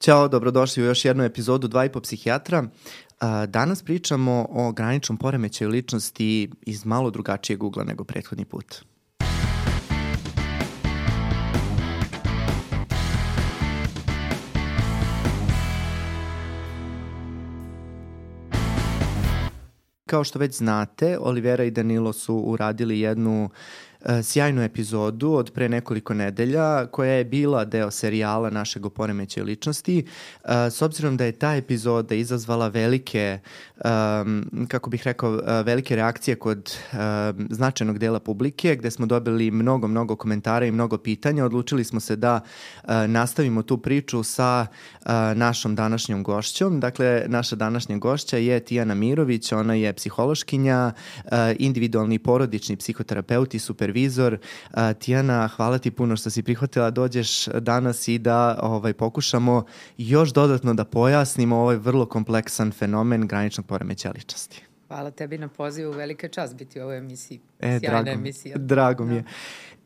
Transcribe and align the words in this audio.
Ćao, 0.00 0.28
dobrodošli 0.28 0.82
u 0.82 0.86
još 0.86 1.04
jednu 1.04 1.24
epizodu 1.24 1.68
Dva 1.68 1.84
i 1.84 1.92
po 1.92 2.00
psihijatra. 2.00 2.64
Danas 3.48 3.82
pričamo 3.82 4.46
o 4.50 4.72
graničnom 4.72 5.16
poremećaju 5.18 5.70
ličnosti 5.70 6.50
iz 6.62 6.86
malo 6.86 7.10
drugačijeg 7.10 7.62
ugla 7.62 7.84
nego 7.84 8.04
prethodni 8.04 8.44
put. 8.44 8.84
Kao 20.06 20.24
što 20.24 20.38
već 20.38 20.56
znate, 20.56 21.18
Olivera 21.20 21.64
i 21.64 21.70
Danilo 21.70 22.12
su 22.12 22.34
uradili 22.34 23.00
jednu 23.00 23.50
sjajnu 24.22 24.62
epizodu 24.62 25.32
od 25.32 25.50
pre 25.50 25.68
nekoliko 25.68 26.14
nedelja 26.14 26.86
koja 26.86 27.12
je 27.12 27.24
bila 27.24 27.64
deo 27.64 27.90
serijala 27.90 28.50
našeg 28.50 28.86
oporemeća 28.86 29.42
ličnosti. 29.42 30.04
E, 30.44 30.70
s 30.70 30.82
obzirom 30.82 31.16
da 31.16 31.24
je 31.24 31.32
ta 31.32 31.54
epizoda 31.54 32.14
izazvala 32.14 32.68
velike, 32.68 33.38
kako 34.68 34.90
bih 34.90 35.02
rekao, 35.04 35.34
e, 35.34 35.62
velike 35.62 35.96
reakcije 35.96 36.34
kod 36.34 36.76
značajnog 37.50 37.98
dela 37.98 38.20
publike 38.20 38.76
gde 38.76 38.90
smo 38.90 39.06
dobili 39.06 39.50
mnogo, 39.50 39.88
mnogo 39.88 40.16
komentara 40.16 40.66
i 40.66 40.70
mnogo 40.70 40.98
pitanja, 40.98 41.44
odlučili 41.44 41.84
smo 41.84 42.00
se 42.00 42.16
da 42.16 42.40
nastavimo 43.06 43.62
tu 43.62 43.78
priču 43.78 44.22
sa 44.22 44.66
našom 45.34 45.74
današnjom 45.74 46.22
gošćom. 46.22 46.80
Dakle, 46.80 47.24
naša 47.26 47.56
današnja 47.56 47.98
gošća 47.98 48.36
je 48.36 48.60
Tijana 48.60 48.94
Mirović, 48.94 49.52
ona 49.52 49.74
je 49.74 49.92
psihološkinja, 49.92 50.92
individualni 51.58 52.18
porodični 52.18 52.76
psihoterapeut 52.76 53.54
i 53.54 53.58
super 53.58 53.89
supervizor. 53.90 54.38
Tijana, 54.98 55.48
hvala 55.48 55.78
ti 55.78 55.90
puno 55.90 56.16
što 56.16 56.30
si 56.30 56.42
prihvatila 56.42 56.90
dođeš 56.90 57.46
danas 57.46 58.08
i 58.08 58.18
da 58.18 58.58
ovaj, 58.62 58.92
pokušamo 58.92 59.64
još 59.98 60.32
dodatno 60.32 60.74
da 60.74 60.84
pojasnimo 60.84 61.56
ovaj 61.56 61.76
vrlo 61.76 62.06
kompleksan 62.06 62.72
fenomen 62.72 63.26
graničnog 63.26 63.66
poremeća 63.66 64.12
ličnosti. 64.14 64.62
Hvala 64.88 65.10
tebi 65.10 65.38
na 65.38 65.48
pozivu, 65.48 65.92
velika 65.92 66.28
čast 66.28 66.56
biti 66.56 66.80
u 66.80 66.82
ovoj 66.82 66.98
emisiji. 66.98 67.40
E, 67.60 67.78
Sjajna 67.78 68.02
drago, 68.02 68.10
emisija. 68.10 68.56
Drago 68.58 69.04
mi 69.04 69.14
je. 69.14 69.22
Da. 69.22 69.28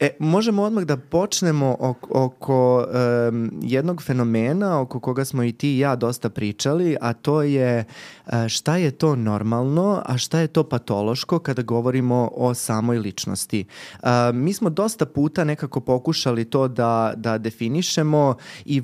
E, 0.05 0.10
možemo 0.19 0.62
odmah 0.62 0.84
da 0.84 0.97
počnemo 0.97 1.77
oko, 1.80 2.08
oko 2.24 2.86
um, 3.28 3.50
jednog 3.62 4.02
fenomena 4.02 4.80
oko 4.80 5.00
koga 5.00 5.24
smo 5.24 5.42
i 5.42 5.52
ti 5.52 5.77
i 5.77 5.78
ja 5.78 5.97
dosta 5.97 6.28
pričali, 6.28 6.97
a 7.00 7.12
to 7.12 7.42
je 7.42 7.84
uh, 8.27 8.32
šta 8.48 8.77
je 8.77 8.91
to 8.91 9.16
normalno, 9.16 10.02
a 10.06 10.19
šta 10.19 10.38
je 10.38 10.47
to 10.47 10.64
patološko 10.64 11.38
kada 11.38 11.62
govorimo 11.62 12.30
o 12.36 12.55
samoj 12.55 12.98
ličnosti. 12.98 13.64
Uh, 14.02 14.08
mi 14.34 14.52
smo 14.52 14.70
dosta 14.70 15.06
puta 15.06 15.44
nekako 15.44 15.80
pokušali 15.80 16.44
to 16.44 16.69
da, 16.69 17.12
da 17.16 17.38
definišemo 17.38 18.34
i 18.64 18.82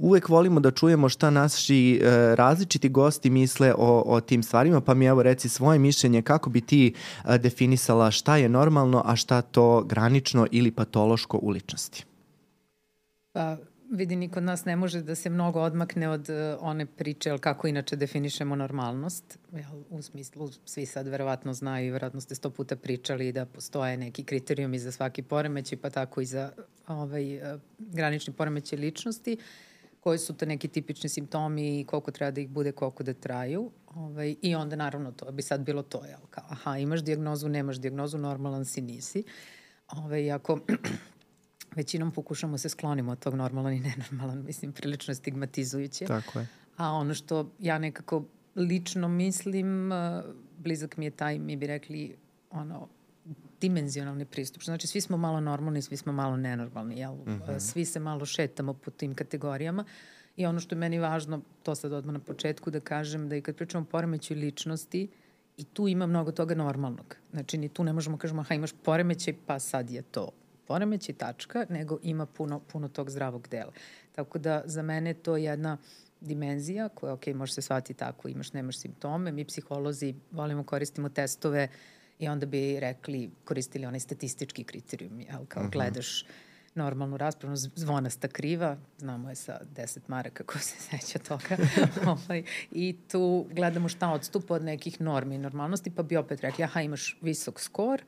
uvek 0.00 0.28
volimo 0.28 0.60
da 0.60 0.70
čujemo 0.70 1.08
šta 1.08 1.30
naši 1.30 2.00
uh, 2.02 2.34
različiti 2.34 2.88
gosti 2.88 3.30
misle 3.30 3.74
o, 3.78 4.02
o 4.06 4.20
tim 4.20 4.42
stvarima, 4.42 4.80
pa 4.80 4.94
mi 4.94 5.06
evo 5.06 5.22
reci 5.22 5.48
svoje 5.48 5.78
mišljenje 5.78 6.22
kako 6.22 6.50
bi 6.50 6.60
ti 6.60 6.94
uh, 7.24 7.34
definisala 7.36 8.10
šta 8.10 8.36
je 8.36 8.48
normalno, 8.48 9.02
a 9.04 9.16
šta 9.16 9.42
to 9.42 9.82
granično 9.82 10.41
klinično 10.42 10.58
ili 10.58 10.70
patološko 10.70 11.38
u 11.42 11.50
ličnosti? 11.50 12.04
Pa, 13.32 13.56
vidi, 13.90 14.16
niko 14.16 14.38
od 14.38 14.44
nas 14.44 14.64
ne 14.64 14.76
može 14.76 15.02
da 15.02 15.14
se 15.14 15.30
mnogo 15.30 15.60
odmakne 15.60 16.08
od 16.08 16.28
uh, 16.28 16.58
one 16.60 16.86
priče, 16.86 17.30
ali 17.30 17.40
kako 17.40 17.68
inače 17.68 17.96
definišemo 17.96 18.56
normalnost. 18.56 19.38
Jel, 19.52 19.82
u 19.90 20.02
smislu, 20.02 20.50
svi 20.64 20.86
sad 20.86 21.08
verovatno 21.08 21.52
znaju 21.52 21.86
i 21.86 21.90
verovatno 21.90 22.20
ste 22.20 22.34
sto 22.34 22.50
puta 22.50 22.76
pričali 22.76 23.32
da 23.32 23.46
postoje 23.46 23.96
neki 23.96 24.24
kriterijumi 24.24 24.78
za 24.78 24.92
svaki 24.92 25.22
poremećaj, 25.22 25.78
pa 25.78 25.90
tako 25.90 26.20
i 26.20 26.26
za 26.26 26.52
ovaj, 26.86 27.36
uh, 27.36 27.60
granični 27.78 28.32
poremećaj 28.32 28.78
ličnosti 28.78 29.36
koji 30.00 30.18
su 30.18 30.34
to 30.34 30.46
neki 30.46 30.68
tipični 30.68 31.08
simptomi 31.08 31.80
i 31.80 31.84
koliko 31.84 32.10
treba 32.10 32.30
da 32.30 32.40
ih 32.40 32.48
bude, 32.48 32.72
koliko 32.72 33.02
da 33.02 33.14
traju. 33.14 33.70
Ovaj, 33.94 34.36
I 34.42 34.54
onda 34.54 34.76
naravno 34.76 35.12
to 35.12 35.32
bi 35.32 35.42
sad 35.42 35.60
bilo 35.60 35.82
to, 35.82 36.04
jel? 36.04 36.20
Kao, 36.30 36.44
aha, 36.48 36.78
imaš 36.78 37.02
diagnozu, 37.02 37.48
nemaš 37.48 37.76
diagnozu, 37.76 38.18
normalan 38.18 38.64
si, 38.64 38.82
nisi. 38.82 39.24
Uh, 39.26 39.61
Ove, 39.96 40.24
iako 40.24 40.58
većinom 41.76 42.12
pokušamo 42.12 42.58
se 42.58 42.68
sklonimo 42.68 43.12
od 43.12 43.18
tog 43.18 43.34
normalan 43.34 43.72
i 43.72 43.80
nenormalan, 43.80 44.44
mislim, 44.46 44.72
prilično 44.72 45.14
stigmatizujuće. 45.14 46.04
Tako 46.04 46.38
je. 46.38 46.46
A 46.76 46.92
ono 46.92 47.14
što 47.14 47.50
ja 47.58 47.78
nekako 47.78 48.24
lično 48.56 49.08
mislim, 49.08 49.90
blizak 50.58 50.96
mi 50.96 51.04
je 51.04 51.10
taj, 51.10 51.38
mi 51.38 51.56
bi 51.56 51.66
rekli, 51.66 52.16
ono, 52.50 52.88
dimenzionalni 53.60 54.24
pristup. 54.24 54.62
Znači, 54.62 54.86
svi 54.86 55.00
smo 55.00 55.16
malo 55.16 55.40
normalni, 55.40 55.82
svi 55.82 55.96
smo 55.96 56.12
malo 56.12 56.36
nenormalni, 56.36 56.98
jel? 56.98 57.14
Mm 57.14 57.40
-hmm. 57.46 57.60
Svi 57.60 57.84
se 57.84 58.00
malo 58.00 58.26
šetamo 58.26 58.74
po 58.74 58.90
tim 58.90 59.14
kategorijama. 59.14 59.84
I 60.36 60.46
ono 60.46 60.60
što 60.60 60.74
je 60.74 60.78
meni 60.78 60.98
važno, 60.98 61.40
to 61.62 61.74
sad 61.74 61.92
odmah 61.92 62.12
na 62.12 62.20
početku 62.20 62.70
da 62.70 62.80
kažem, 62.80 63.28
da 63.28 63.36
i 63.36 63.40
kad 63.40 63.56
pričamo 63.56 63.82
o 63.82 63.90
poremeću 63.90 64.34
ličnosti, 64.34 65.08
uh, 65.10 65.31
I 65.56 65.64
tu 65.64 65.88
ima 65.88 66.06
mnogo 66.06 66.32
toga 66.32 66.54
normalnog. 66.54 67.16
Znači, 67.32 67.58
ni 67.58 67.68
tu 67.68 67.84
ne 67.84 67.92
možemo 67.92 68.18
kažemo, 68.18 68.40
aha, 68.40 68.54
imaš 68.54 68.70
poremećaj, 68.82 69.34
pa 69.46 69.58
sad 69.58 69.90
je 69.90 70.02
to 70.02 70.28
poremećaj, 70.66 71.14
tačka, 71.14 71.66
nego 71.68 71.98
ima 72.02 72.26
puno, 72.26 72.60
puno 72.60 72.88
tog 72.88 73.10
zdravog 73.10 73.48
dela. 73.48 73.72
Tako 74.12 74.38
da, 74.38 74.62
za 74.64 74.82
mene 74.82 75.14
to 75.14 75.36
je 75.36 75.44
jedna 75.44 75.78
dimenzija 76.20 76.88
koja, 76.88 77.12
ok, 77.12 77.26
može 77.26 77.52
se 77.52 77.62
shvatiti 77.62 77.98
tako, 77.98 78.28
imaš, 78.28 78.52
nemaš 78.52 78.78
simptome. 78.78 79.32
Mi 79.32 79.44
psiholozi 79.44 80.14
volimo 80.30 80.64
koristimo 80.64 81.08
testove 81.08 81.68
i 82.18 82.28
onda 82.28 82.46
bi 82.46 82.80
rekli, 82.80 83.30
koristili 83.44 83.86
onaj 83.86 84.00
statistički 84.00 84.64
kriterijum, 84.64 85.20
jel, 85.20 85.46
kao 85.48 85.62
mm 85.62 85.66
-hmm. 85.66 85.72
gledaš 85.72 86.26
normalnu 86.74 87.16
raspravu, 87.16 87.56
zvonasta 87.56 88.28
kriva, 88.28 88.76
znamo 88.98 89.28
je 89.28 89.34
sa 89.34 89.60
10 89.76 89.98
maraka 90.08 90.44
ko 90.44 90.58
se 90.58 90.76
seća 90.80 91.18
toga, 91.18 91.56
ovaj, 92.12 92.42
i 92.70 92.96
tu 93.10 93.46
gledamo 93.50 93.88
šta 93.88 94.10
odstupa 94.10 94.54
od 94.54 94.64
nekih 94.64 95.00
normi 95.00 95.34
i 95.34 95.38
normalnosti, 95.38 95.90
pa 95.90 96.02
bi 96.02 96.16
opet 96.16 96.40
rekli, 96.40 96.64
aha, 96.64 96.80
imaš 96.80 97.18
visok 97.22 97.60
skor 97.60 98.02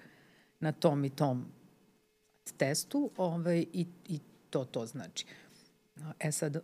na 0.61 0.73
tom 0.73 1.05
i 1.05 1.11
tom 1.11 1.47
testu 2.57 3.11
ovaj, 3.17 3.67
i, 3.73 3.87
i 4.09 4.19
to 4.51 4.65
to 4.65 4.87
znači. 4.87 5.27
E 6.21 6.33
sad, 6.33 6.57
uh, 6.57 6.63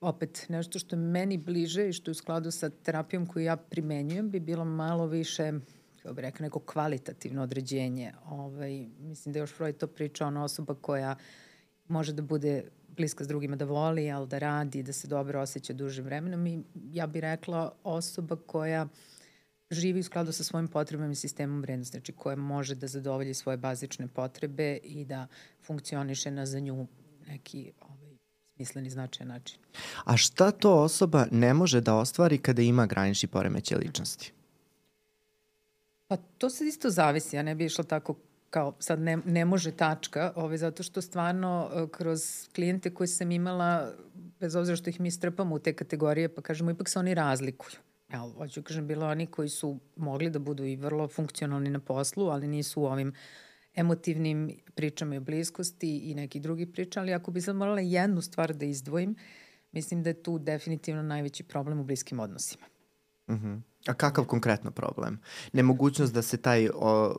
opet, 0.00 0.46
nešto 0.48 0.78
što 0.78 0.96
je 0.96 1.00
meni 1.00 1.38
bliže 1.38 1.88
i 1.88 1.92
što 1.92 2.10
je 2.10 2.12
u 2.12 2.14
skladu 2.14 2.50
sa 2.50 2.70
terapijom 2.70 3.26
koju 3.26 3.44
ja 3.44 3.56
primenjujem 3.56 4.30
bi 4.30 4.40
bilo 4.40 4.64
malo 4.64 5.06
više 5.06 5.52
kako 6.02 6.14
bih 6.14 6.22
rekao, 6.22 6.44
neko 6.44 6.60
kvalitativno 6.60 7.42
određenje. 7.42 8.12
Ovaj, 8.28 8.86
mislim 9.00 9.32
da 9.32 9.38
je 9.38 9.42
još 9.42 9.54
Freud 9.54 9.76
to 9.76 9.86
pričao, 9.86 10.28
ona 10.28 10.44
osoba 10.44 10.74
koja 10.74 11.16
može 11.88 12.12
da 12.12 12.22
bude 12.22 12.64
bliska 12.96 13.24
s 13.24 13.28
drugima, 13.28 13.56
da 13.56 13.64
voli, 13.64 14.10
ali 14.10 14.28
da 14.28 14.38
radi, 14.38 14.82
da 14.82 14.92
se 14.92 15.08
dobro 15.08 15.40
osjeća 15.40 15.72
dužim 15.72 16.04
vremenom 16.04 16.46
i 16.46 16.62
ja 16.92 17.06
bih 17.06 17.20
rekla 17.20 17.72
osoba 17.84 18.36
koja 18.36 18.88
živi 19.70 20.00
u 20.00 20.02
skladu 20.02 20.32
sa 20.32 20.44
svojim 20.44 20.68
potrebama 20.68 21.12
i 21.12 21.14
sistemom 21.14 21.60
vrednosti, 21.60 21.96
znači 21.96 22.12
koja 22.12 22.36
može 22.36 22.74
da 22.74 22.86
zadovolji 22.86 23.34
svoje 23.34 23.56
bazične 23.56 24.08
potrebe 24.08 24.78
i 24.82 25.04
da 25.04 25.26
funkcioniše 25.66 26.30
na 26.30 26.46
za 26.46 26.60
nju 26.60 26.86
neki 27.26 27.72
ovaj, 27.80 28.16
smisleni 28.56 28.90
značajan 28.90 29.28
način. 29.28 29.58
A 30.04 30.16
šta 30.16 30.50
to 30.50 30.82
osoba 30.82 31.26
ne 31.30 31.54
može 31.54 31.80
da 31.80 31.94
ostvari 31.94 32.38
kada 32.38 32.62
ima 32.62 32.86
granični 32.86 33.28
poremeće 33.28 33.76
ličnosti? 33.76 34.32
Pa 36.10 36.16
to 36.16 36.50
se 36.50 36.66
isto 36.66 36.90
zavisi, 36.90 37.36
ja 37.36 37.42
ne 37.42 37.54
bi 37.54 37.64
išla 37.64 37.84
tako 37.84 38.14
kao 38.50 38.74
sad 38.78 39.00
ne, 39.00 39.18
ne 39.24 39.44
može 39.44 39.72
tačka, 39.72 40.32
ovaj, 40.36 40.56
zato 40.56 40.82
što 40.82 41.02
stvarno 41.02 41.70
e, 41.72 41.86
kroz 41.92 42.48
klijente 42.54 42.94
koje 42.94 43.06
sam 43.06 43.30
imala, 43.30 43.92
bez 44.40 44.56
obzira 44.56 44.76
što 44.76 44.90
ih 44.90 45.00
mi 45.00 45.10
strpamo 45.10 45.54
u 45.54 45.58
te 45.58 45.72
kategorije, 45.72 46.34
pa 46.34 46.42
kažemo 46.42 46.70
ipak 46.70 46.88
se 46.88 46.98
oni 46.98 47.14
razlikuju. 47.14 47.76
Evo, 48.08 48.32
hoću 48.36 48.62
kažem, 48.62 48.86
bilo 48.86 49.06
oni 49.06 49.26
koji 49.26 49.48
su 49.48 49.78
mogli 49.96 50.30
da 50.30 50.38
budu 50.38 50.64
i 50.64 50.76
vrlo 50.76 51.08
funkcionalni 51.08 51.70
na 51.70 51.80
poslu, 51.80 52.26
ali 52.28 52.48
nisu 52.48 52.82
u 52.82 52.86
ovim 52.86 53.12
emotivnim 53.74 54.50
pričama 54.74 55.16
i 55.16 55.20
bliskosti 55.20 55.98
i 55.98 56.14
neki 56.14 56.40
drugi 56.40 56.66
priča, 56.66 57.00
ali 57.00 57.14
ako 57.14 57.30
bi 57.30 57.40
sad 57.40 57.56
morala 57.56 57.80
jednu 57.80 58.22
stvar 58.22 58.54
da 58.54 58.66
izdvojim, 58.66 59.14
mislim 59.72 60.02
da 60.02 60.10
je 60.10 60.22
tu 60.22 60.38
definitivno 60.38 61.02
najveći 61.02 61.44
problem 61.44 61.80
u 61.80 61.84
bliskim 61.84 62.20
odnosima. 62.20 62.79
Mhm. 63.30 63.46
-huh. 63.46 63.60
A 63.86 63.94
kakav 63.94 64.24
konkretno 64.24 64.70
problem? 64.70 65.20
Nemogućnost 65.52 66.14
da 66.14 66.22
se 66.22 66.36
taj 66.36 66.68
o, 66.74 67.16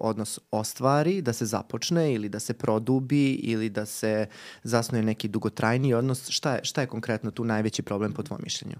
odnos 0.00 0.40
ostvari, 0.50 1.22
da 1.22 1.32
se 1.32 1.46
započne 1.46 2.14
ili 2.14 2.28
da 2.28 2.40
se 2.40 2.54
produbi 2.54 3.32
ili 3.32 3.70
da 3.70 3.86
se 3.86 4.26
zasnuje 4.62 5.02
neki 5.02 5.28
dugotrajni 5.28 5.94
odnos. 5.94 6.30
Šta 6.30 6.54
je, 6.54 6.64
šta 6.64 6.80
je 6.80 6.86
konkretno 6.86 7.30
tu 7.30 7.44
najveći 7.44 7.82
problem 7.82 8.12
po 8.12 8.22
tvojom 8.22 8.40
mišljenju? 8.44 8.76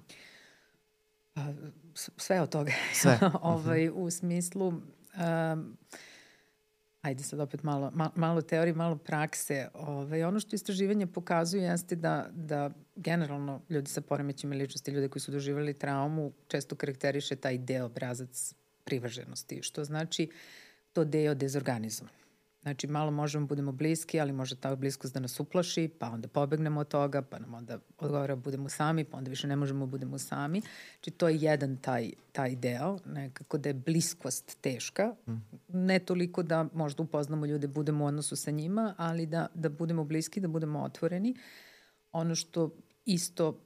Pa, 1.35 1.43
sve 2.17 2.41
od 2.41 2.49
toga. 2.49 2.73
Sve. 2.95 3.19
ovaj, 3.43 3.91
u 3.95 4.11
smislu... 4.11 4.69
Um, 4.69 5.77
ajde 7.03 7.23
sad 7.23 7.41
opet 7.41 7.63
malo, 7.63 7.91
ma, 7.95 8.11
malo 8.15 8.43
teorije, 8.43 8.75
malo 8.75 8.97
prakse. 8.97 9.69
Ove, 9.75 9.93
ovaj, 9.93 10.25
ono 10.25 10.41
što 10.41 10.57
istraživanje 10.57 11.07
pokazuje 11.07 11.63
jeste 11.63 11.97
da, 11.97 12.29
da 12.33 12.71
generalno 12.97 13.61
ljudi 13.69 13.91
sa 13.91 14.01
poremećima 14.01 14.55
ličnosti, 14.55 14.91
ljudi 14.91 15.09
koji 15.09 15.21
su 15.21 15.33
doživali 15.33 15.75
traumu, 15.75 16.33
često 16.49 16.77
karakteriše 16.77 17.37
taj 17.37 17.59
deo 17.59 17.87
obrazac 17.87 18.55
privrženosti, 18.85 19.63
što 19.63 19.85
znači 19.85 20.29
to 20.93 21.05
deo 21.05 21.35
dezorganizovan. 21.35 22.22
Znači, 22.63 22.87
malo 22.87 23.11
možemo 23.11 23.47
budemo 23.47 23.73
bliski, 23.73 24.21
ali 24.21 24.33
može 24.33 24.57
ta 24.57 24.77
bliskost 24.77 25.15
da 25.15 25.21
nas 25.21 25.41
uplaši, 25.41 25.91
pa 25.99 26.11
onda 26.11 26.29
pobegnemo 26.29 26.81
od 26.81 26.89
toga, 26.89 27.23
pa 27.23 27.39
nam 27.39 27.55
onda 27.55 27.79
odgovara 27.99 28.37
budemo 28.37 28.69
sami, 28.69 29.05
pa 29.05 29.19
onda 29.19 29.31
više 29.31 29.47
ne 29.47 29.57
možemo 29.57 29.87
budemo 29.87 30.19
sami. 30.19 30.61
Znači, 30.95 31.11
to 31.11 31.29
je 31.29 31.37
jedan 31.37 31.77
taj, 31.77 32.11
taj 32.33 32.57
deo, 32.57 32.99
nekako 33.07 33.59
da 33.59 33.69
je 33.69 33.75
bliskost 33.75 34.59
teška. 34.61 35.15
Ne 35.69 35.99
toliko 35.99 36.43
da 36.43 36.69
možda 36.75 37.03
upoznamo 37.03 37.47
ljude, 37.47 37.69
budemo 37.69 38.05
u 38.05 38.07
odnosu 38.07 38.37
sa 38.37 38.51
njima, 38.51 38.95
ali 38.99 39.27
da, 39.27 39.47
da 39.55 39.69
budemo 39.69 40.05
bliski, 40.05 40.41
da 40.41 40.49
budemo 40.49 40.83
otvoreni. 40.83 41.35
Ono 42.13 42.35
što 42.35 42.71
isto 43.05 43.59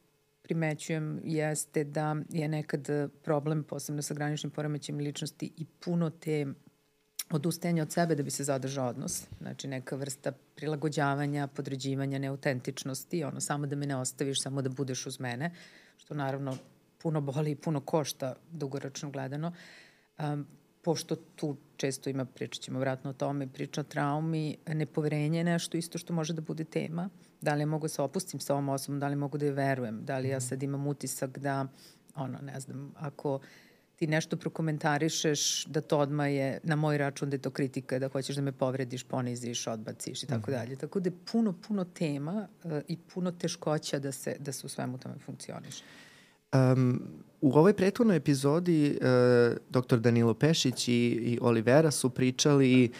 primećujem 0.43 1.21
jeste 1.25 1.85
da 1.85 2.17
je 2.31 2.49
nekad 2.49 2.89
problem, 3.23 3.65
posebno 3.65 4.03
sa 4.03 4.15
graničnim 4.15 4.51
poremećem 4.51 4.97
ličnosti 4.97 5.53
i 5.57 5.65
puno 5.65 6.11
te 6.11 6.47
odustajanje 7.31 7.82
od 7.82 7.93
sebe 7.93 8.14
da 8.14 8.23
bi 8.23 8.31
se 8.31 8.44
zadržao 8.44 8.88
odnos, 8.88 9.25
znači 9.40 9.69
neka 9.69 9.96
vrsta 9.96 10.32
prilagođavanja, 10.32 11.46
podređivanja, 11.46 12.19
neautentičnosti, 12.19 13.25
ono 13.25 13.40
samo 13.40 13.67
da 13.67 13.76
me 13.76 13.87
ne 13.87 13.96
ostaviš, 13.96 14.43
samo 14.43 14.62
da 14.62 14.69
budeš 14.69 15.06
uz 15.06 15.20
mene, 15.20 15.50
što 15.96 16.14
naravno 16.14 16.56
puno 17.02 17.20
boli 17.20 17.50
i 17.50 17.56
puno 17.56 17.81
košta 17.81 18.34
dugoročno 18.50 19.11
gledano. 19.11 19.52
Um, 20.19 20.46
pošto 20.82 21.17
tu 21.17 21.56
često 21.76 22.11
ima, 22.11 22.25
pričat 22.25 22.62
ćemo 22.62 22.78
vratno 22.78 23.11
o 23.11 23.12
tome, 23.12 23.46
priča 23.46 23.81
o 23.81 23.84
traumi, 23.84 24.56
nepoverenje 24.67 25.38
je 25.38 25.44
nešto 25.44 25.76
isto 25.76 25.99
što 25.99 26.12
može 26.12 26.32
da 26.32 26.40
bude 26.40 26.64
tema. 26.64 27.08
Da 27.40 27.55
li 27.55 27.62
ja 27.62 27.67
mogu 27.67 27.84
da 27.84 27.88
se 27.88 28.02
opustim 28.02 28.40
sa 28.40 28.55
ovom 28.55 28.69
osobom, 28.69 29.00
da 29.00 29.08
li 29.08 29.17
mogu 29.17 29.38
da 29.38 29.46
je 29.46 29.52
verujem, 29.52 30.05
da 30.05 30.19
li 30.19 30.28
ja 30.28 30.40
sad 30.40 30.62
imam 30.62 30.87
utisak 30.87 31.38
da, 31.38 31.67
ono, 32.14 32.38
ne 32.38 32.61
znam, 32.61 32.93
ako 32.96 33.34
uh, 33.34 33.43
ti 33.97 34.07
nešto 34.07 34.37
prokomentarišeš, 34.37 35.65
da 35.65 35.81
to 35.81 35.99
odmah 35.99 36.31
je 36.31 36.61
na 36.63 36.77
moj 36.77 36.99
račun 36.99 37.31
da 37.31 37.35
je 37.35 37.43
to 37.43 37.51
kritika, 37.51 37.99
da 37.99 38.09
hoćeš 38.09 38.37
da 38.37 38.43
me 38.43 38.53
povrediš, 38.53 39.05
poniziš, 39.05 39.67
odbaciš 39.67 40.23
i 40.23 40.27
tako 40.27 40.51
mhm. 40.51 40.61
dalje. 40.61 40.77
Tako 40.77 41.01
da 41.01 41.09
je 41.09 41.15
puno, 41.33 41.55
puno 41.69 41.85
tema 41.85 42.49
uh, 42.65 42.73
i 42.89 42.97
puno 43.15 43.31
teškoća 43.31 43.99
da 43.99 44.13
se, 44.13 44.37
da 44.39 44.53
se 44.53 44.67
u 44.67 44.69
svemu 44.69 44.99
tome 44.99 45.15
funkcioniš. 45.19 45.83
Um, 46.53 47.03
U 47.41 47.53
ovoj 47.59 47.73
prethodnoj 47.73 48.17
epizodi 48.17 48.87
e, 48.87 48.97
dr. 49.71 49.99
Danilo 49.99 50.35
Pešić 50.35 50.88
i, 50.88 50.93
i 50.93 51.38
Olivera 51.43 51.91
su 51.91 52.11
pričali 52.11 52.85
e, 52.85 52.91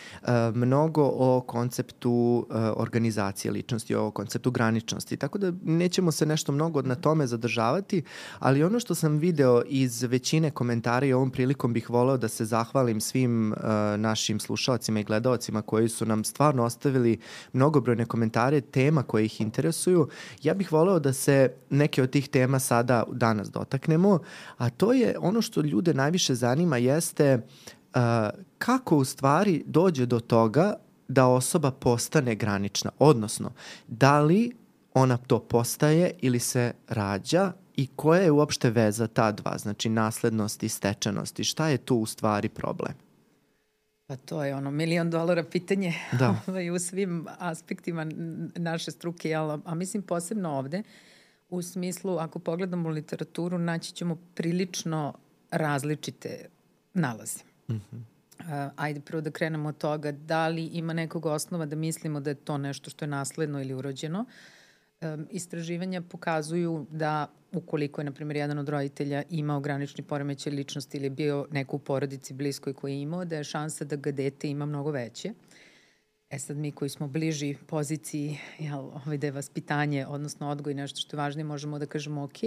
mnogo 0.55 1.03
o 1.15 1.41
konceptu 1.47 2.47
e, 2.50 2.55
organizacije 2.56 3.53
ličnosti, 3.53 3.94
o 3.94 4.11
konceptu 4.11 4.50
graničnosti, 4.50 5.17
tako 5.17 5.38
da 5.38 5.53
nećemo 5.65 6.12
se 6.12 6.27
nešto 6.27 6.53
mnogo 6.53 6.83
na 6.83 6.94
tome 6.94 7.27
zadržavati, 7.27 8.03
ali 8.38 8.65
ono 8.65 8.81
što 8.81 8.94
sam 8.94 9.19
video 9.19 9.62
iz 9.67 10.03
većine 10.03 10.50
komentara 10.50 11.06
i 11.06 11.12
ovom 11.12 11.31
prilikom 11.31 11.73
bih 11.73 11.91
voleo 11.91 12.17
da 12.17 12.29
se 12.29 12.44
zahvalim 12.44 13.00
svim 13.00 13.53
e, 13.53 13.56
našim 13.97 14.41
slušalcima 14.41 15.00
i 15.00 15.05
gledalcima 15.05 15.62
koji 15.62 15.88
su 15.88 16.06
nam 16.06 16.25
stvarno 16.25 16.65
ostavili 16.65 17.19
mnogobrojne 17.53 18.05
komentare 18.05 18.61
tema 18.61 19.03
koje 19.03 19.25
ih 19.25 19.41
interesuju. 19.41 20.09
Ja 20.43 20.55
bih 20.55 20.73
voleo 20.73 20.99
da 20.99 21.12
se 21.12 21.53
neke 21.71 22.03
od 22.03 22.11
tih 22.11 22.29
tema 22.29 22.59
sada 22.59 23.05
danas 23.12 23.50
dotaknemo 23.50 24.25
a 24.58 24.70
to 24.70 24.93
je 24.93 25.17
ono 25.19 25.43
što 25.43 25.61
ljude 25.61 25.94
najviše 25.94 26.34
zanima 26.34 26.76
jeste 26.76 27.34
uh, 27.96 28.00
kako 28.58 28.96
u 28.96 29.05
stvari 29.05 29.64
dođe 29.67 30.06
do 30.06 30.20
toga 30.20 30.75
da 31.08 31.26
osoba 31.26 31.70
postane 31.70 32.34
granična, 32.34 32.90
odnosno 32.99 33.52
da 33.88 34.20
li 34.20 34.52
ona 34.94 35.17
to 35.17 35.38
postaje 35.38 36.11
ili 36.20 36.38
se 36.38 36.73
rađa 36.88 37.52
i 37.76 37.87
koja 37.96 38.20
je 38.20 38.31
uopšte 38.31 38.70
veza 38.70 39.06
ta 39.06 39.32
dva, 39.32 39.58
znači 39.58 39.88
naslednost 39.88 40.62
i 40.62 40.69
stečenost 40.69 41.40
i 41.40 41.44
šta 41.44 41.69
je 41.69 41.78
tu 41.78 41.96
u 41.96 42.06
stvari 42.06 42.49
problem? 42.49 42.94
Pa 44.06 44.17
to 44.17 44.44
je 44.44 44.55
ono 44.55 44.70
milion 44.70 45.11
dolara 45.11 45.44
pitanje 45.44 45.94
da. 46.19 46.34
ovaj, 46.46 46.70
u 46.70 46.78
svim 46.78 47.26
aspektima 47.38 48.06
naše 48.56 48.90
struke, 48.90 49.34
a, 49.34 49.58
a 49.64 49.75
mislim 49.75 50.02
posebno 50.02 50.50
ovde, 50.50 50.78
uh, 50.78 50.84
u 51.49 51.63
smislu, 51.63 52.19
ako 52.19 52.39
pogledamo 52.39 52.89
literaturu, 52.89 53.59
naći 53.59 53.93
ćemo 53.93 54.19
prilično 54.35 55.15
različite 55.51 56.49
nalaze. 56.95 57.41
Mm 57.69 57.75
-hmm. 57.75 58.01
Uh, 58.41 58.73
ajde 58.77 59.01
prvo 59.01 59.21
da 59.21 59.31
krenemo 59.31 59.69
od 59.69 59.79
toga 59.79 60.13
da 60.13 60.49
li 60.49 60.65
ima 60.65 60.93
nekog 60.93 61.27
osnova 61.27 61.67
da 61.67 61.77
mislimo 61.77 62.21
da 62.21 62.31
je 62.31 62.35
to 62.35 62.59
nešto 62.59 62.91
što 62.91 63.05
je 63.05 63.09
nasledno 63.09 63.61
ili 63.61 63.75
urođeno. 63.75 64.25
Um, 65.01 65.27
istraživanja 65.31 66.03
pokazuju 66.03 66.87
da 66.91 67.27
ukoliko 67.53 68.01
je, 68.01 68.05
na 68.05 68.13
primjer, 68.13 68.37
jedan 68.37 68.59
od 68.59 68.69
roditelja 68.69 69.23
imao 69.31 69.61
granični 69.61 70.05
poremećaj 70.05 70.53
ličnosti 70.53 70.97
ili 70.97 71.07
je 71.07 71.11
bio 71.11 71.47
neko 71.51 71.77
u 71.77 71.79
porodici 71.79 72.35
bliskoj 72.35 72.73
koji 72.73 72.93
je 72.93 73.03
imao, 73.03 73.25
da 73.25 73.37
je 73.37 73.45
šansa 73.45 73.85
da 73.85 73.97
ga 73.97 74.11
dete 74.11 74.49
ima 74.49 74.67
mnogo 74.67 74.91
veće. 74.91 75.33
E 76.31 76.38
sad 76.38 76.56
mi 76.56 76.73
koji 76.73 76.88
smo 76.88 77.08
bliži 77.08 77.56
poziciji, 77.67 78.38
jel, 78.58 78.78
ovaj 78.78 79.19
da 79.19 79.26
je 79.26 79.31
vaspitanje, 79.31 80.06
odnosno 80.06 80.49
odgoj 80.49 80.75
nešto 80.75 81.00
što 81.00 81.17
je 81.17 81.19
važnije, 81.19 81.44
možemo 81.44 81.78
da 81.78 81.87
kažemo 81.87 82.23
ok, 82.23 82.38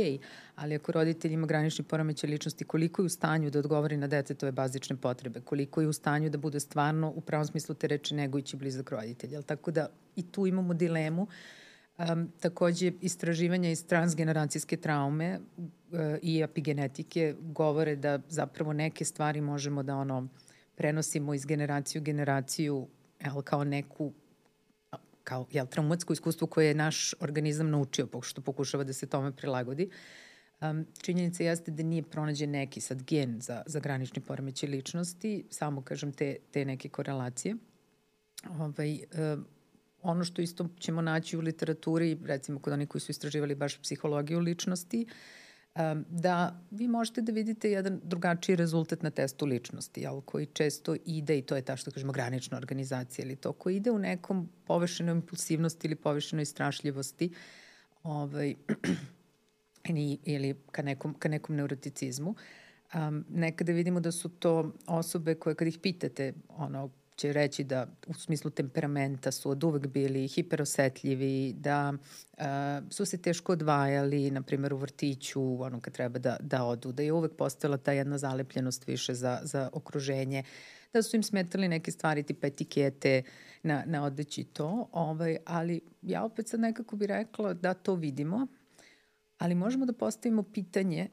ali 0.55 0.75
ako 0.75 0.91
roditelj 0.91 1.33
ima 1.33 1.47
granični 1.47 1.85
poremećaj 1.85 2.29
ličnosti, 2.29 2.65
koliko 2.65 3.01
je 3.01 3.05
u 3.05 3.09
stanju 3.09 3.49
da 3.49 3.59
odgovori 3.59 3.97
na 3.97 4.07
detetove 4.07 4.51
bazične 4.51 4.95
potrebe, 4.95 5.41
koliko 5.41 5.81
je 5.81 5.87
u 5.87 5.93
stanju 5.93 6.29
da 6.29 6.37
bude 6.37 6.59
stvarno 6.59 7.13
u 7.15 7.21
pravom 7.21 7.47
smislu 7.47 7.75
te 7.75 7.87
reči 7.87 8.15
negujući 8.15 8.57
blizak 8.57 8.91
roditelj. 8.91 9.33
Jel? 9.33 9.43
Tako 9.43 9.71
da 9.71 9.87
i 10.15 10.31
tu 10.31 10.47
imamo 10.47 10.73
dilemu. 10.73 11.27
Um, 11.97 12.31
takođe, 12.39 12.91
istraživanja 13.01 13.69
iz 13.69 13.87
transgeneracijske 13.87 14.77
traume 14.77 15.39
uh, 15.57 15.69
i 16.21 16.41
epigenetike 16.41 17.35
govore 17.39 17.95
da 17.95 18.19
zapravo 18.29 18.73
neke 18.73 19.05
stvari 19.05 19.41
možemo 19.41 19.83
da 19.83 19.95
ono 19.95 20.27
prenosimo 20.75 21.33
iz 21.33 21.45
generaciju 21.45 22.01
u 22.01 22.03
generaciju 22.03 22.87
jel, 23.19 23.41
kao 23.41 23.63
neku 23.63 24.13
kao 25.23 25.45
jel, 25.51 25.67
traumatsko 25.67 26.13
iskustvo 26.13 26.47
koje 26.47 26.67
je 26.67 26.73
naš 26.73 27.13
organizam 27.19 27.69
naučio, 27.69 28.07
pošto 28.07 28.41
pokušava 28.41 28.83
da 28.83 28.93
se 28.93 29.07
tome 29.07 29.31
prilagodi. 29.31 29.89
Um, 30.61 30.85
činjenica 31.01 31.43
jeste 31.43 31.71
da 31.71 31.83
nije 31.83 32.03
pronađen 32.03 32.51
neki 32.51 32.81
sad 32.81 33.03
gen 33.03 33.41
za, 33.41 33.61
za 33.65 33.79
granični 33.79 34.21
poremećaj 34.21 34.69
ličnosti, 34.69 35.45
samo 35.49 35.81
kažem 35.81 36.11
te, 36.11 36.35
te 36.51 36.65
neke 36.65 36.89
korelacije. 36.89 37.55
Ovaj, 38.49 38.93
um, 38.93 39.45
ono 40.01 40.23
što 40.23 40.41
isto 40.41 40.67
ćemo 40.79 41.01
naći 41.01 41.37
u 41.37 41.41
literaturi, 41.41 42.17
recimo 42.25 42.59
kod 42.59 42.73
onih 42.73 42.87
koji 42.87 43.01
su 43.01 43.11
istraživali 43.11 43.55
baš 43.55 43.77
psihologiju 43.81 44.39
ličnosti, 44.39 45.05
uh, 45.07 45.13
da 46.09 46.59
vi 46.71 46.87
možete 46.87 47.21
da 47.21 47.31
vidite 47.31 47.71
jedan 47.71 47.99
drugačiji 48.03 48.55
rezultat 48.55 49.03
na 49.03 49.09
testu 49.09 49.45
ličnosti, 49.45 50.01
jel, 50.01 50.21
koji 50.21 50.45
često 50.45 50.95
ide, 51.05 51.37
i 51.37 51.41
to 51.41 51.55
je 51.55 51.61
ta 51.61 51.75
što 51.75 51.91
kažemo 51.91 52.13
granična 52.13 52.57
organizacija, 52.57 53.25
ili 53.25 53.35
to 53.35 53.53
koji 53.53 53.75
ide 53.75 53.91
u 53.91 53.99
nekom 53.99 54.49
površenoj 54.65 55.15
impulsivnosti 55.15 55.87
ili 55.87 55.95
površenoj 55.95 56.45
strašljivosti, 56.45 57.33
ovaj, 58.03 58.55
ili, 59.89 60.17
ili 60.25 60.55
ka 60.71 60.81
nekom, 60.81 61.13
ka 61.13 61.29
nekom 61.29 61.55
neuroticizmu. 61.55 62.35
Um, 62.93 63.25
nekada 63.29 63.71
vidimo 63.71 63.99
da 63.99 64.11
su 64.11 64.29
to 64.29 64.73
osobe 64.87 65.35
koje 65.35 65.55
kad 65.55 65.67
ih 65.67 65.79
pitate 65.81 66.33
ono, 66.49 66.89
će 67.19 67.33
reći 67.33 67.63
da 67.63 67.87
u 68.07 68.13
smislu 68.13 68.51
temperamenta 68.51 69.31
su 69.31 69.49
od 69.49 69.63
uvek 69.63 69.87
bili 69.87 70.27
hiperosetljivi, 70.27 71.53
da 71.53 71.93
uh, 71.93 72.43
su 72.89 73.05
se 73.05 73.17
teško 73.17 73.51
odvajali, 73.51 74.31
na 74.31 74.41
primjer 74.41 74.73
u 74.73 74.77
vrtiću, 74.77 75.63
ono 75.63 75.79
kad 75.81 75.93
treba 75.93 76.19
da, 76.19 76.37
da 76.39 76.63
odu, 76.63 76.91
da 76.91 77.03
je 77.03 77.13
uvek 77.13 77.35
postala 77.35 77.77
ta 77.77 77.91
jedna 77.91 78.17
zalepljenost 78.17 78.87
više 78.87 79.13
za, 79.13 79.39
za 79.43 79.69
okruženje, 79.73 80.43
da 80.93 81.01
su 81.03 81.15
im 81.15 81.23
smetali 81.23 81.67
neke 81.67 81.91
stvari 81.91 82.23
tipa 82.23 82.47
etikete 82.47 83.23
na, 83.63 83.83
na 83.85 84.03
odeći 84.03 84.43
to, 84.43 84.89
ovaj, 84.91 85.37
ali 85.45 85.81
ja 86.01 86.23
opet 86.23 86.47
sad 86.47 86.59
nekako 86.59 86.95
bih 86.95 87.07
rekla 87.07 87.53
da 87.53 87.73
to 87.73 87.95
vidimo, 87.95 88.47
ali 89.37 89.55
možemo 89.55 89.85
da 89.85 89.93
postavimo 89.93 90.43
pitanje 90.43 91.07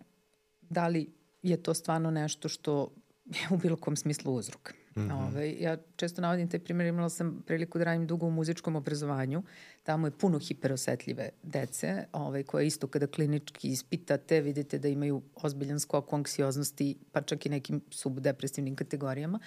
da 0.61 0.89
li 0.89 1.11
je 1.43 1.63
to 1.63 1.75
stvarno 1.75 2.11
nešto 2.11 2.49
što 2.49 2.93
je 3.27 3.49
u 3.51 3.57
bilo 3.57 3.77
kom 3.77 3.97
smislu 3.97 4.35
uzrok. 4.35 4.86
Mm 4.97 5.01
-hmm. 5.01 5.13
Ove, 5.13 5.27
ovaj, 5.27 5.57
ja 5.61 5.77
često 5.97 6.23
navodim 6.23 6.49
taj 6.49 6.61
primjer, 6.61 6.87
imala 6.87 7.09
sam 7.09 7.43
priliku 7.47 7.79
da 7.79 7.85
radim 7.85 8.07
dugo 8.07 8.27
u 8.27 8.31
muzičkom 8.31 8.77
obrazovanju, 8.77 9.43
tamo 9.83 10.07
je 10.07 10.11
puno 10.11 10.39
hiperosetljive 10.39 11.29
dece, 11.43 12.05
ovaj, 12.13 12.43
koje 12.43 12.67
isto 12.67 12.87
kada 12.87 13.07
klinički 13.07 13.69
ispitate, 13.69 14.41
vidite 14.41 14.79
da 14.79 14.89
imaju 14.89 15.23
ozbiljan 15.35 15.81
skok 15.81 16.13
u 16.13 16.17
anksioznosti, 16.17 16.99
pa 17.13 17.21
čak 17.21 17.47
i 17.47 17.49
nekim 17.49 17.81
subdepresivnim 17.91 18.77
kategorijama, 18.77 19.39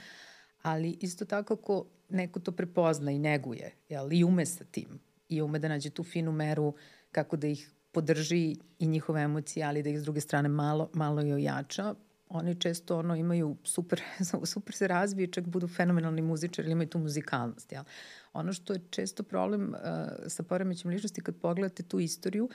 ali 0.62 0.98
isto 1.02 1.26
tako 1.26 1.54
ako 1.54 1.86
neko 2.10 2.40
to 2.40 2.52
prepozna 2.52 3.12
i 3.12 3.20
neguje, 3.20 3.72
jel, 3.90 4.14
i 4.14 4.24
ume 4.24 4.46
sa 4.46 4.64
tim, 4.64 5.00
i 5.30 5.42
ume 5.42 5.60
da 5.60 5.68
nađe 5.68 5.90
tu 5.90 6.04
finu 6.04 6.32
meru 6.32 6.74
kako 7.12 7.38
da 7.38 7.48
ih 7.48 7.72
podrži 7.92 8.56
i 8.80 8.88
njihove 8.88 9.22
emocije, 9.22 9.66
ali 9.66 9.84
da 9.84 9.90
ih 9.90 10.00
s 10.00 10.04
druge 10.04 10.22
strane 10.22 10.50
malo, 10.50 10.90
malo 10.94 11.22
i 11.26 11.34
ojača, 11.34 11.96
oni 12.30 12.56
često 12.56 12.98
ono 12.98 13.16
imaju 13.16 13.58
super, 13.64 14.02
super 14.54 14.76
se 14.76 14.88
razviju, 14.88 15.28
čak 15.28 15.48
budu 15.48 15.68
fenomenalni 15.68 16.22
muzičari 16.22 16.66
ili 16.66 16.72
imaju 16.72 16.90
tu 16.90 17.00
muzikalnost. 17.00 17.72
Jel? 17.72 17.84
Ono 18.34 18.54
što 18.54 18.74
je 18.74 18.82
često 18.90 19.24
problem 19.24 19.70
uh, 19.70 19.80
sa 20.28 20.44
poremećem 20.44 20.92
ličnosti 20.92 21.22
kad 21.22 21.36
pogledate 21.36 21.84
tu 21.84 22.00
istoriju, 22.00 22.50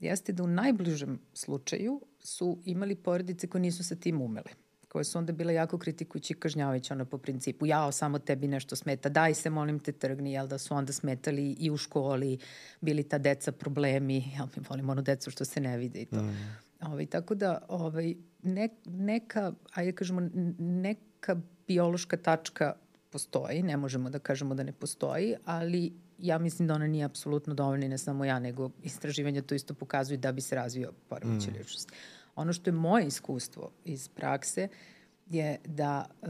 jeste 0.00 0.32
da 0.32 0.42
u 0.42 0.46
najbližem 0.46 1.18
slučaju 1.34 2.00
su 2.18 2.58
imali 2.64 2.94
porodice 2.94 3.46
koje 3.46 3.62
nisu 3.62 3.84
sa 3.84 3.96
tim 3.96 4.20
umele 4.22 4.50
koje 4.90 5.04
su 5.04 5.18
onda 5.18 5.32
bile 5.32 5.54
jako 5.54 5.78
kritikujući 5.78 6.32
i 6.32 6.36
kažnjavajući 6.36 6.92
ono 6.92 7.04
po 7.04 7.18
principu 7.18 7.66
jao 7.66 7.92
samo 7.92 8.18
tebi 8.18 8.48
nešto 8.48 8.76
smeta, 8.76 9.08
daj 9.08 9.34
se 9.34 9.50
molim 9.50 9.78
te 9.78 9.92
trgni, 9.92 10.32
jel 10.32 10.46
da 10.46 10.58
su 10.58 10.74
onda 10.74 10.92
smetali 10.92 11.52
i 11.52 11.70
u 11.70 11.76
školi, 11.76 12.38
bili 12.80 13.02
ta 13.02 13.18
deca 13.18 13.52
problemi, 13.52 14.32
jel 14.36 14.46
mi 14.56 14.62
volimo 14.68 14.92
onu 14.92 15.02
decu 15.02 15.30
što 15.30 15.44
se 15.44 15.60
ne 15.60 15.76
vide 15.78 16.00
i 16.00 16.06
to. 16.06 16.22
Mm. 16.22 16.69
Ovaj, 16.80 17.06
tako 17.06 17.34
da 17.34 17.58
ovaj, 17.68 18.14
ne, 18.42 18.68
neka, 18.84 19.52
ajde 19.74 19.92
kažemo, 19.92 20.28
neka 20.58 21.36
biološka 21.66 22.16
tačka 22.16 22.72
postoji, 23.10 23.62
ne 23.62 23.76
možemo 23.76 24.10
da 24.10 24.18
kažemo 24.18 24.54
da 24.54 24.62
ne 24.62 24.72
postoji, 24.72 25.34
ali 25.44 25.92
ja 26.18 26.38
mislim 26.38 26.68
da 26.68 26.74
ona 26.74 26.86
nije 26.86 27.04
apsolutno 27.04 27.54
dovoljna 27.54 27.86
i 27.86 27.88
ne 27.88 27.98
samo 27.98 28.24
ja, 28.24 28.38
nego 28.38 28.70
istraživanja 28.82 29.42
to 29.42 29.54
isto 29.54 29.74
pokazuju 29.74 30.18
da 30.18 30.32
bi 30.32 30.40
se 30.40 30.54
razvio 30.54 30.92
poremećaj 31.08 31.52
mm. 31.52 31.56
ličnosti. 31.56 31.92
Ono 32.36 32.52
što 32.52 32.70
je 32.70 32.74
moje 32.74 33.06
iskustvo 33.06 33.70
iz 33.84 34.08
prakse 34.08 34.68
je 35.26 35.58
da 35.64 36.04
uh, 36.22 36.28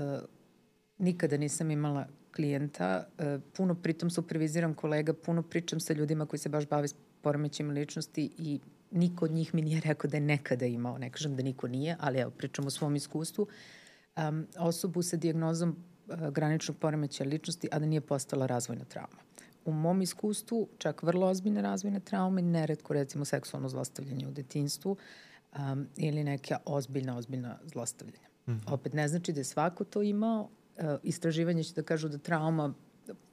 nikada 0.99 1.37
nisam 1.37 1.71
imala 1.71 2.07
klijenta, 2.35 3.07
uh, 3.19 3.43
puno 3.57 3.75
pritom 3.75 4.11
superviziram 4.11 4.75
kolega, 4.75 5.13
puno 5.13 5.43
pričam 5.43 5.81
sa 5.81 5.93
ljudima 5.93 6.27
koji 6.27 6.41
se 6.41 6.49
baš 6.49 6.67
bave 6.69 6.89
poremećima 7.23 7.73
ličnosti 7.73 8.31
i 8.39 8.61
niko 8.91 9.25
od 9.25 9.31
njih 9.31 9.55
mi 9.55 9.63
nije 9.63 9.81
rekao 9.81 10.11
da 10.11 10.17
je 10.17 10.21
nekada 10.21 10.67
imao, 10.67 10.99
ne 10.99 11.11
kažem 11.11 11.37
da 11.37 11.43
niko 11.43 11.69
nije, 11.69 11.97
ali 12.01 12.19
evo, 12.19 12.31
pričam 12.31 12.67
o 12.67 12.71
svom 12.71 12.97
iskustvu, 12.97 13.47
um, 14.17 14.47
osobu 14.59 15.03
sa 15.03 15.17
diagnozom 15.17 15.77
uh, 16.07 16.29
graničnog 16.29 16.77
poremeća 16.77 17.25
ličnosti, 17.25 17.69
a 17.73 17.79
da 17.79 17.87
nije 17.87 18.01
postala 18.01 18.47
razvojna 18.47 18.85
trauma. 18.85 19.23
U 19.65 19.73
mom 19.73 20.03
iskustvu, 20.03 20.69
čak 20.79 21.03
vrlo 21.03 21.27
ozbiljne 21.27 21.63
razvojne 21.63 22.01
traume, 22.01 22.43
neretko 22.43 22.95
recimo 22.95 23.25
seksualno 23.25 23.69
zlostavljanje 23.69 24.29
u 24.29 24.31
detinstvu 24.31 24.97
um, 25.59 25.87
ili 25.97 26.25
neka 26.25 26.59
ozbiljna, 26.65 27.17
ozbiljna 27.17 27.59
zlostavljanja. 27.65 28.29
Mm 28.47 28.53
-hmm. 28.53 28.73
Opet 28.73 28.93
ne 28.93 29.09
znači 29.09 29.33
da 29.33 29.41
je 29.41 29.45
svako 29.45 29.85
to 29.85 30.03
imao, 30.03 30.43
uh, 30.43 30.85
istraživanje 31.03 31.65
će 31.65 31.75
da 31.75 31.83
kažu 31.83 32.09
da 32.09 32.19
trauma 32.19 32.75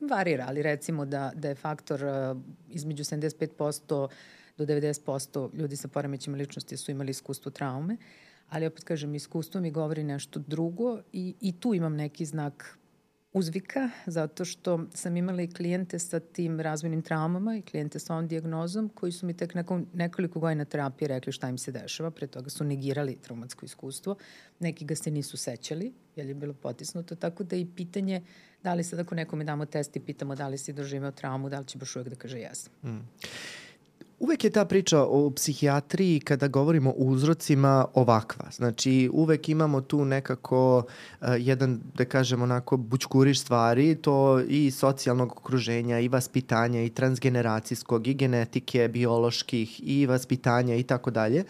varira, 0.09 0.45
ali 0.47 0.61
recimo 0.61 1.05
da, 1.05 1.31
da 1.35 1.49
je 1.49 1.55
faktor 1.55 2.03
uh, 2.03 2.41
između 2.69 3.03
75% 3.03 4.07
do 4.57 4.65
90% 4.65 5.49
ljudi 5.53 5.75
sa 5.75 5.87
poremećima 5.87 6.37
ličnosti 6.37 6.77
su 6.77 6.91
imali 6.91 7.09
iskustvo 7.09 7.51
traume, 7.51 7.97
ali 8.49 8.65
opet 8.65 8.83
kažem, 8.83 9.15
iskustvo 9.15 9.61
mi 9.61 9.71
govori 9.71 10.03
nešto 10.03 10.39
drugo 10.39 10.99
i, 11.13 11.35
i 11.41 11.59
tu 11.59 11.73
imam 11.73 11.95
neki 11.95 12.25
znak 12.25 12.77
uzvika, 13.33 13.89
zato 14.05 14.45
što 14.45 14.85
sam 14.93 15.17
imala 15.17 15.41
i 15.41 15.51
klijente 15.51 15.99
sa 15.99 16.19
tim 16.19 16.59
razvojnim 16.59 17.01
traumama 17.01 17.57
i 17.57 17.61
klijente 17.61 17.99
sa 17.99 18.13
ovom 18.13 18.27
diagnozom 18.27 18.89
koji 18.89 19.11
su 19.11 19.25
mi 19.25 19.33
tek 19.33 19.53
nakon 19.53 19.85
nekoliko 19.93 20.39
godina 20.39 20.65
terapije 20.65 21.07
rekli 21.07 21.33
šta 21.33 21.49
im 21.49 21.57
se 21.57 21.71
dešava, 21.71 22.11
pre 22.11 22.27
toga 22.27 22.49
su 22.49 22.63
negirali 22.63 23.15
traumatsko 23.15 23.65
iskustvo, 23.65 24.15
neki 24.59 24.85
ga 24.85 24.95
se 24.95 25.11
nisu 25.11 25.37
sećali, 25.37 25.93
jer 26.15 26.27
je 26.27 26.33
bilo 26.33 26.53
potisnuto, 26.53 27.15
tako 27.15 27.43
da 27.43 27.55
i 27.55 27.67
pitanje 27.75 28.21
da 28.63 28.73
li 28.73 28.83
sad 28.83 28.99
ako 28.99 29.15
nekome 29.15 29.43
damo 29.43 29.65
test 29.65 29.95
i 29.95 29.99
pitamo 29.99 30.35
da 30.35 30.47
li 30.47 30.57
si 30.57 30.73
doživeo 30.73 31.11
traumu, 31.11 31.49
da 31.49 31.59
li 31.59 31.65
će 31.65 31.77
baš 31.77 31.95
uvek 31.95 32.09
da 32.09 32.15
kaže 32.15 32.39
jesam. 32.39 32.73
Mm. 32.83 33.07
Uvek 34.19 34.43
je 34.43 34.50
ta 34.50 34.65
priča 34.65 35.03
o 35.03 35.31
psihijatriji 35.31 36.19
kada 36.19 36.47
govorimo 36.47 36.89
o 36.89 37.03
uzrocima 37.03 37.86
ovakva. 37.93 38.45
Znači, 38.51 39.09
uvek 39.13 39.50
imamo 39.50 39.81
tu 39.81 40.05
nekako 40.05 40.77
uh, 40.77 41.27
jedan, 41.38 41.79
da 41.93 42.05
kažemo, 42.05 42.43
onako 42.43 42.77
bučkuriš 42.77 43.41
stvari, 43.41 43.95
to 43.95 44.39
i 44.39 44.71
socijalnog 44.71 45.31
okruženja, 45.31 46.00
i 46.00 46.07
vaspitanja, 46.07 46.83
i 46.83 46.89
transgeneracijskog, 46.89 48.07
i 48.07 48.13
genetike, 48.13 48.88
bioloških, 48.88 49.81
i 49.83 50.05
vaspitanja 50.05 50.75
i 50.75 50.83
tako 50.83 51.12
dalje 51.12 51.43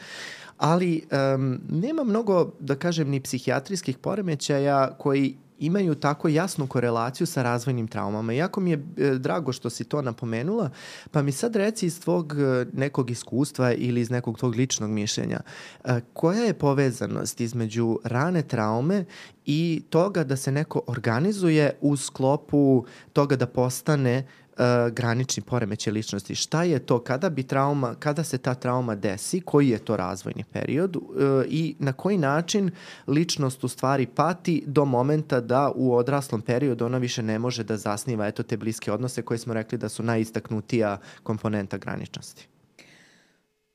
ali 0.57 1.01
um, 1.35 1.59
nema 1.69 2.03
mnogo, 2.03 2.51
da 2.59 2.75
kažem, 2.75 3.09
ni 3.09 3.19
psihijatrijskih 3.19 3.97
poremećaja 3.97 4.97
koji 4.97 5.35
imaju 5.59 5.95
tako 5.95 6.27
jasnu 6.27 6.67
korelaciju 6.67 7.27
sa 7.27 7.43
razvojnim 7.43 7.87
traumama. 7.87 8.33
Jako 8.33 8.61
mi 8.61 8.71
je 8.71 8.85
e, 8.97 9.11
drago 9.11 9.53
što 9.53 9.69
si 9.69 9.83
to 9.83 10.01
napomenula, 10.01 10.69
pa 11.11 11.21
mi 11.21 11.31
sad 11.31 11.55
reci 11.55 11.85
iz 11.85 12.01
tvog 12.01 12.33
e, 12.33 12.65
nekog 12.73 13.09
iskustva 13.09 13.73
ili 13.73 14.01
iz 14.01 14.09
nekog 14.09 14.37
tvog 14.37 14.55
ličnog 14.55 14.89
mišljenja, 14.89 15.39
e, 15.83 15.99
koja 16.13 16.43
je 16.43 16.53
povezanost 16.53 17.41
između 17.41 17.99
rane 18.03 18.41
traume 18.41 19.05
i 19.45 19.81
toga 19.89 20.23
da 20.23 20.35
se 20.35 20.51
neko 20.51 20.81
organizuje 20.87 21.77
u 21.81 21.97
sklopu 21.97 22.85
toga 23.13 23.35
da 23.35 23.47
postane 23.47 24.19
uh, 24.19 24.46
granični 24.91 25.43
poremećaj 25.43 25.93
ličnosti. 25.93 26.35
Šta 26.35 26.63
je 26.63 26.79
to 26.79 26.99
kada 26.99 27.29
bi 27.29 27.43
trauma, 27.43 27.95
kada 27.99 28.23
se 28.23 28.37
ta 28.37 28.53
trauma 28.53 28.95
desi, 28.95 29.41
koji 29.41 29.69
je 29.69 29.79
to 29.79 29.97
razvojni 29.97 30.43
period 30.53 30.95
uh, 30.95 31.03
i 31.47 31.75
na 31.79 31.93
koji 31.93 32.17
način 32.17 32.71
ličnost 33.07 33.63
u 33.63 33.67
stvari 33.67 34.05
pati 34.05 34.63
do 34.65 34.85
momenta 34.85 35.41
da 35.41 35.71
u 35.75 35.95
odraslom 35.95 36.41
periodu 36.41 36.85
ona 36.85 36.97
više 36.97 37.23
ne 37.23 37.39
može 37.39 37.63
da 37.63 37.77
zasniva 37.77 38.27
eto 38.27 38.43
te 38.43 38.57
bliske 38.57 38.91
odnose 38.91 39.21
koje 39.21 39.37
smo 39.37 39.53
rekli 39.53 39.77
da 39.77 39.89
su 39.89 40.03
najistaknutija 40.03 40.97
komponenta 41.23 41.77
graničnosti. 41.77 42.47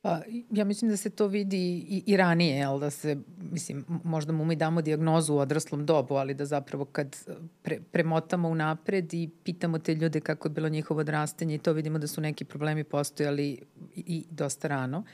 Pa, 0.03 0.21
ja 0.51 0.65
mislim 0.65 0.91
da 0.91 0.97
se 0.97 1.11
to 1.11 1.27
vidi 1.27 1.87
i, 1.89 2.03
i 2.07 2.17
ranije, 2.17 2.57
jel, 2.57 2.79
da 2.79 2.91
se, 2.91 3.17
mislim, 3.39 3.85
možda 4.05 4.33
mu 4.33 4.45
mi 4.45 4.57
damo 4.57 4.83
diagnozu 4.83 5.35
u 5.35 5.39
odraslom 5.39 5.87
dobu, 5.87 6.15
ali 6.15 6.35
da 6.35 6.45
zapravo 6.45 6.85
kad 6.85 7.17
pre, 7.63 7.81
premotamo 7.93 8.49
u 8.49 8.55
napred 8.55 9.15
i 9.15 9.31
pitamo 9.45 9.79
te 9.79 9.95
ljude 9.95 10.21
kako 10.21 10.49
je 10.49 10.53
bilo 10.53 10.69
njihovo 10.69 11.01
odrastanje 11.01 11.55
i 11.55 11.59
to 11.59 11.73
vidimo 11.73 11.99
da 11.99 12.07
su 12.07 12.21
neki 12.21 12.45
problemi 12.45 12.85
postojali 12.85 13.59
i, 13.95 14.05
i 14.07 14.25
dosta 14.31 14.69
rano. 14.69 15.05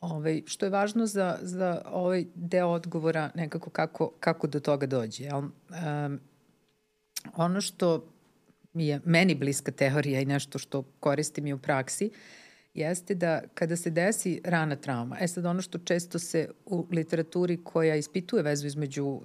Ove, 0.00 0.14
ovaj, 0.14 0.42
što 0.46 0.66
je 0.66 0.70
važno 0.70 1.06
za, 1.06 1.38
za 1.42 1.82
ovaj 1.86 2.24
deo 2.34 2.68
odgovora 2.68 3.30
nekako 3.34 3.70
kako, 3.70 4.12
kako 4.20 4.46
do 4.46 4.60
toga 4.60 4.86
dođe. 4.86 5.24
Jel? 5.24 5.38
Um, 5.38 6.20
ono 7.36 7.60
što 7.60 8.06
je 8.74 9.00
meni 9.04 9.34
bliska 9.34 9.72
teorija 9.72 10.20
i 10.20 10.26
nešto 10.26 10.58
što 10.58 10.82
koristim 10.82 11.46
i 11.46 11.52
u 11.52 11.58
praksi, 11.58 12.06
uh, 12.06 12.49
jeste 12.74 13.14
da 13.14 13.42
kada 13.54 13.76
se 13.76 13.90
desi 13.90 14.40
rana 14.44 14.76
trauma, 14.76 15.16
e 15.20 15.28
sad 15.28 15.46
ono 15.46 15.62
što 15.62 15.78
često 15.78 16.18
se 16.18 16.48
u 16.66 16.86
literaturi 16.90 17.64
koja 17.64 17.96
ispituje 17.96 18.42
vezu 18.42 18.66
između 18.66 19.20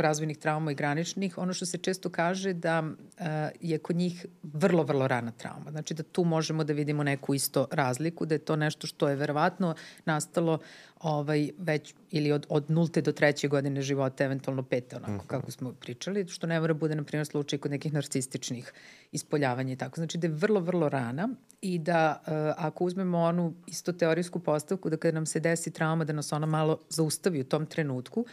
razvojnih 0.00 0.38
trauma 0.38 0.72
i 0.72 0.74
graničnih, 0.74 1.38
ono 1.38 1.52
što 1.52 1.66
se 1.66 1.78
često 1.78 2.10
kaže 2.10 2.52
da 2.52 2.82
uh, 2.82 3.26
je 3.60 3.78
kod 3.78 3.96
njih 3.96 4.26
vrlo, 4.42 4.82
vrlo 4.82 5.08
rana 5.08 5.30
trauma. 5.30 5.70
Znači 5.70 5.94
da 5.94 6.02
tu 6.02 6.24
možemo 6.24 6.64
da 6.64 6.72
vidimo 6.72 7.02
neku 7.02 7.34
isto 7.34 7.68
razliku, 7.70 8.26
da 8.26 8.34
je 8.34 8.38
to 8.38 8.56
nešto 8.56 8.86
što 8.86 9.08
je 9.08 9.16
verovatno 9.16 9.74
nastalo 10.04 10.58
ovaj, 11.00 11.50
već 11.58 11.94
ili 12.10 12.32
od, 12.32 12.46
od 12.48 12.70
nulte 12.70 13.02
do 13.02 13.12
treće 13.12 13.48
godine 13.48 13.82
života, 13.82 14.24
eventualno 14.24 14.62
pete, 14.62 14.96
onako 14.96 15.12
mhm. 15.12 15.20
-huh. 15.20 15.26
kako 15.26 15.50
smo 15.50 15.72
pričali, 15.72 16.28
što 16.28 16.46
ne 16.46 16.60
mora 16.60 16.74
bude, 16.74 16.94
na 16.94 17.04
primjer, 17.04 17.26
slučaj 17.26 17.58
kod 17.58 17.70
nekih 17.70 17.92
narcističnih 17.92 18.72
ispoljavanja 19.12 19.72
i 19.72 19.76
tako. 19.76 19.96
Znači 19.96 20.18
da 20.18 20.26
je 20.26 20.32
vrlo, 20.32 20.60
vrlo 20.60 20.88
rana 20.88 21.28
i 21.60 21.78
da 21.78 22.22
uh, 22.26 22.32
ako 22.66 22.84
uzmemo 22.84 23.18
onu 23.18 23.54
isto 23.66 23.92
teorijsku 23.92 24.38
postavku, 24.38 24.90
da 24.90 24.96
kada 24.96 25.14
nam 25.14 25.26
se 25.26 25.40
desi 25.40 25.70
trauma, 25.70 26.04
da 26.04 26.12
nas 26.12 26.32
ona 26.32 26.46
malo 26.46 26.78
zaustavi 26.88 27.40
u 27.40 27.44
tom 27.44 27.66
trenutku, 27.66 28.26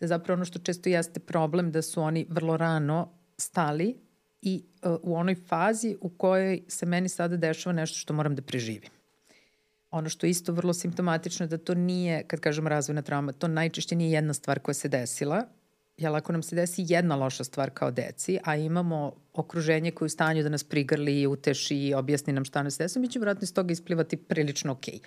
da 0.00 0.06
zapravo 0.06 0.36
ono 0.36 0.44
što 0.44 0.58
često 0.58 0.88
jeste 0.88 1.20
problem 1.20 1.72
da 1.72 1.82
su 1.82 2.02
oni 2.02 2.26
vrlo 2.28 2.56
rano 2.56 3.12
stali 3.36 3.96
i 4.42 4.64
uh, 4.82 4.96
u 5.02 5.16
onoj 5.16 5.34
fazi 5.34 5.96
u 6.00 6.08
kojoj 6.08 6.62
se 6.68 6.86
meni 6.86 7.08
sada 7.08 7.36
dešava 7.36 7.72
nešto 7.72 7.98
što 7.98 8.14
moram 8.14 8.34
da 8.34 8.42
preživim. 8.42 8.90
Ono 9.90 10.08
što 10.08 10.26
je 10.26 10.30
isto 10.30 10.52
vrlo 10.52 10.72
simptomatično 10.72 11.44
je 11.44 11.48
da 11.48 11.58
to 11.58 11.74
nije, 11.74 12.22
kad 12.26 12.40
kažem 12.40 12.66
razvojna 12.66 13.02
trauma, 13.02 13.32
to 13.32 13.48
najčešće 13.48 13.96
nije 13.96 14.10
jedna 14.10 14.34
stvar 14.34 14.58
koja 14.58 14.74
se 14.74 14.88
desila, 14.88 15.44
jer 15.96 16.14
ako 16.14 16.32
nam 16.32 16.42
se 16.42 16.56
desi 16.56 16.84
jedna 16.88 17.16
loša 17.16 17.44
stvar 17.44 17.70
kao 17.70 17.90
deci, 17.90 18.38
a 18.44 18.56
imamo 18.56 19.12
okruženje 19.32 19.90
koje 19.90 20.06
je 20.06 20.06
u 20.06 20.10
stanju 20.10 20.42
da 20.42 20.48
nas 20.48 20.64
prigrli, 20.64 21.26
uteši 21.26 21.76
i 21.76 21.94
objasni 21.94 22.32
nam 22.32 22.44
šta 22.44 22.62
nas 22.62 22.78
desi, 22.78 22.98
mi 22.98 23.08
ćemo 23.08 23.22
vratno 23.22 23.42
iz 23.42 23.54
toga 23.54 23.72
isplivati 23.72 24.16
prilično 24.16 24.72
okej. 24.72 24.94
Okay. 24.94 25.06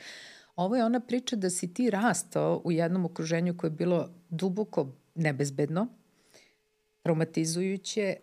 Ovo 0.56 0.76
je 0.76 0.86
ona 0.86 1.00
priča 1.00 1.36
da 1.36 1.50
si 1.50 1.74
ti 1.74 1.90
rastao 1.90 2.62
u 2.64 2.72
jednom 2.72 3.06
okruženju 3.06 3.58
koje 3.58 3.68
je 3.68 3.76
bilo 3.76 4.10
duboko 4.30 4.88
nebezbedno, 5.16 5.88
traumatizujuće, 7.04 8.16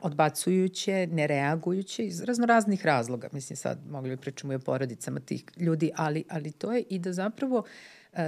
odbacujuće, 0.00 1.08
nereagujuće 1.12 2.06
iz 2.06 2.22
razno 2.22 2.46
raznih 2.46 2.86
razloga. 2.86 3.28
Mislim 3.32 3.56
sad 3.56 3.78
mogli 3.90 4.10
bi 4.10 4.16
pričamo 4.16 4.52
i 4.52 4.56
o 4.56 4.58
porodicama 4.58 5.20
tih 5.20 5.44
ljudi, 5.56 5.90
ali, 5.96 6.24
ali 6.28 6.52
to 6.52 6.72
je 6.72 6.82
i 6.82 6.98
da 6.98 7.12
zapravo 7.12 7.64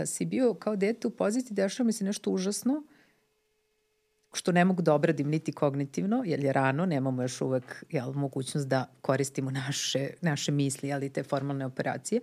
si 0.07 0.25
bio 0.25 0.55
kao 0.55 0.77
dete 0.77 1.09
u 1.09 1.11
poziciji, 1.11 1.55
dešava 1.55 1.87
mi 1.87 1.93
se 1.93 2.05
nešto 2.05 2.31
užasno, 2.31 2.83
što 4.33 4.53
ne 4.53 4.65
mogu 4.65 4.83
da 4.83 4.95
obradim 4.95 5.29
niti 5.29 5.53
kognitivno, 5.53 6.23
jer 6.27 6.45
je 6.45 6.53
rano, 6.53 6.87
nemamo 6.87 7.23
još 7.23 7.41
uvek 7.41 7.85
jel, 7.91 8.13
mogućnost 8.13 8.69
da 8.69 8.91
koristimo 9.01 9.51
naše, 9.51 10.11
naše 10.21 10.53
misli, 10.53 10.93
ali 10.93 11.13
te 11.13 11.23
formalne 11.23 11.67
operacije. 11.67 12.21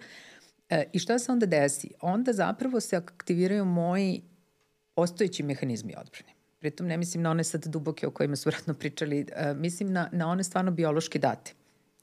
E, 0.70 0.86
I 0.94 1.00
šta 1.00 1.20
se 1.20 1.32
onda 1.32 1.46
desi? 1.46 1.92
Onda 2.02 2.34
zapravo 2.34 2.80
se 2.80 2.96
aktiviraju 2.96 3.66
moji 3.66 4.22
postojeći 4.96 5.44
mehanizmi 5.44 5.94
odbrane. 5.98 6.34
Pritom 6.60 6.88
ne 6.88 6.98
mislim 6.98 7.24
na 7.24 7.32
one 7.32 7.44
sad 7.44 7.66
duboke 7.68 8.08
o 8.08 8.12
kojima 8.12 8.36
su 8.36 8.50
vratno 8.50 8.74
pričali, 8.74 9.22
uh, 9.22 9.58
mislim 9.58 9.92
na, 9.92 10.10
na 10.12 10.28
one 10.28 10.44
stvarno 10.44 10.72
biološke 10.72 11.20
date. 11.20 11.54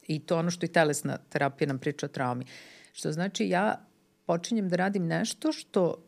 I 0.06 0.18
to 0.18 0.38
ono 0.38 0.50
što 0.50 0.66
i 0.66 0.68
telesna 0.68 1.18
terapija 1.18 1.68
nam 1.68 1.78
priča 1.78 2.06
o 2.06 2.08
traumi. 2.08 2.44
Što 2.92 3.12
znači 3.12 3.48
ja 3.48 3.86
počinjem 4.26 4.68
da 4.68 4.76
radim 4.76 5.06
nešto 5.06 5.52
što 5.52 6.04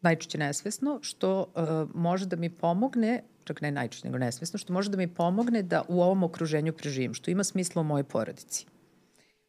najčešće 0.00 0.38
nesvesno, 0.38 0.98
što 1.02 1.40
uh, 1.40 1.94
može 1.94 2.26
da 2.26 2.36
mi 2.36 2.50
pomogne, 2.50 3.22
čak 3.44 3.60
ne 3.60 3.70
najčešće 3.70 4.06
nego 4.06 4.18
nesvesno, 4.18 4.58
što 4.58 4.72
može 4.72 4.90
da 4.90 4.96
mi 4.96 5.14
pomogne 5.14 5.62
da 5.62 5.82
u 5.88 6.02
ovom 6.02 6.22
okruženju 6.22 6.72
preživim, 6.72 7.14
što 7.14 7.30
ima 7.30 7.44
smisla 7.44 7.80
u 7.80 7.84
mojoj 7.84 8.04
porodici, 8.04 8.66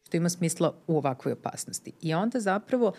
što 0.08 0.16
ima 0.16 0.28
smisla 0.28 0.74
u 0.86 0.96
ovakvoj 0.96 1.32
opasnosti. 1.32 1.92
I 2.00 2.14
onda 2.14 2.40
zapravo 2.40 2.92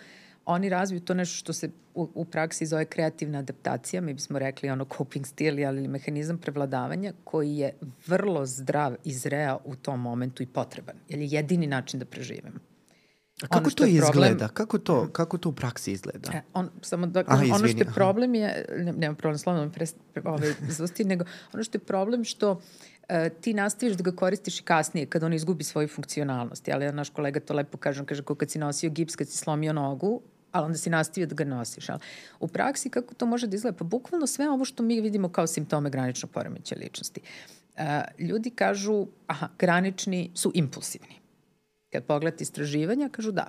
oni 0.44 0.68
razviju 0.68 1.00
to 1.00 1.14
nešto 1.14 1.36
što 1.36 1.52
se 1.52 1.70
u, 1.94 2.08
u 2.14 2.24
praksi 2.24 2.66
zove 2.66 2.84
kreativna 2.84 3.38
adaptacija, 3.38 4.00
mi 4.00 4.14
bismo 4.14 4.38
rekli 4.38 4.70
ono 4.70 4.86
coping 4.96 5.26
stil 5.26 5.66
ali 5.66 5.88
mehanizam 5.88 6.38
prevladavanja 6.38 7.12
koji 7.24 7.56
je 7.56 7.72
vrlo 8.06 8.46
zdrav 8.46 8.96
i 9.04 9.12
zreo 9.12 9.58
u 9.64 9.76
tom 9.76 10.00
momentu 10.00 10.42
i 10.42 10.46
potreban, 10.46 10.94
jer 11.08 11.20
je 11.20 11.28
jedini 11.30 11.66
način 11.66 12.00
da 12.00 12.06
preživimo. 12.06 12.58
A 13.42 13.46
kako 13.46 13.70
to 13.70 13.84
izgleda? 13.86 14.12
Problem, 14.12 14.48
kako, 14.54 14.78
to, 14.78 15.08
kako 15.12 15.38
to 15.38 15.48
u 15.48 15.52
praksi 15.52 15.92
izgleda? 15.92 16.30
E, 16.34 16.42
on, 16.54 16.70
samo 16.82 17.06
da, 17.06 17.24
aha, 17.26 17.44
ono 17.54 17.68
što 17.68 17.78
je 17.78 17.92
problem 17.94 18.34
je, 18.34 18.66
ne, 18.78 18.92
nema 18.92 19.14
problem, 19.14 19.38
slovno 19.38 19.64
mi 19.64 19.72
pre, 19.72 19.86
ovaj, 20.24 20.52
zusti, 20.68 21.04
nego 21.12 21.24
ono 21.52 21.64
što 21.64 21.78
je 21.78 21.80
problem 21.80 22.24
što 22.24 22.52
uh, 22.52 22.58
ti 23.40 23.54
nastaviš 23.54 23.96
da 23.96 24.02
ga 24.02 24.12
koristiš 24.16 24.60
i 24.60 24.62
kasnije 24.62 25.06
kad 25.06 25.22
on 25.22 25.32
izgubi 25.32 25.64
svoju 25.64 25.88
funkcionalnost. 25.88 26.68
Ali 26.68 26.92
naš 26.92 27.10
kolega 27.10 27.40
to 27.40 27.54
lepo 27.54 27.78
kaže, 27.78 28.00
on 28.00 28.06
kaže 28.06 28.22
kao 28.22 28.36
kad 28.36 28.50
si 28.50 28.58
nosio 28.58 28.90
gips, 28.90 29.16
kad 29.16 29.28
si 29.28 29.36
slomio 29.36 29.72
nogu, 29.72 30.20
ali 30.52 30.66
onda 30.66 30.78
si 30.78 30.90
nastavio 30.90 31.26
da 31.26 31.34
ga 31.34 31.44
nosiš. 31.44 31.88
Ali 31.88 32.00
u 32.40 32.48
praksi 32.48 32.90
kako 32.90 33.14
to 33.14 33.26
može 33.26 33.46
da 33.46 33.56
izgleda? 33.56 33.76
Pa 33.76 33.84
bukvalno 33.84 34.26
sve 34.26 34.50
ovo 34.50 34.64
što 34.64 34.82
mi 34.82 35.00
vidimo 35.00 35.28
kao 35.28 35.46
simptome 35.46 35.90
graničnog 35.90 36.30
poremeća 36.30 36.76
ličnosti. 36.78 37.20
Uh, 37.76 37.84
ljudi 38.18 38.50
kažu, 38.50 39.06
aha, 39.26 39.48
granični 39.58 40.30
su 40.34 40.52
impulsivni. 40.54 41.20
Kad 41.92 42.04
pogledate 42.04 42.42
istraživanja, 42.42 43.08
kažu 43.08 43.32
da, 43.32 43.48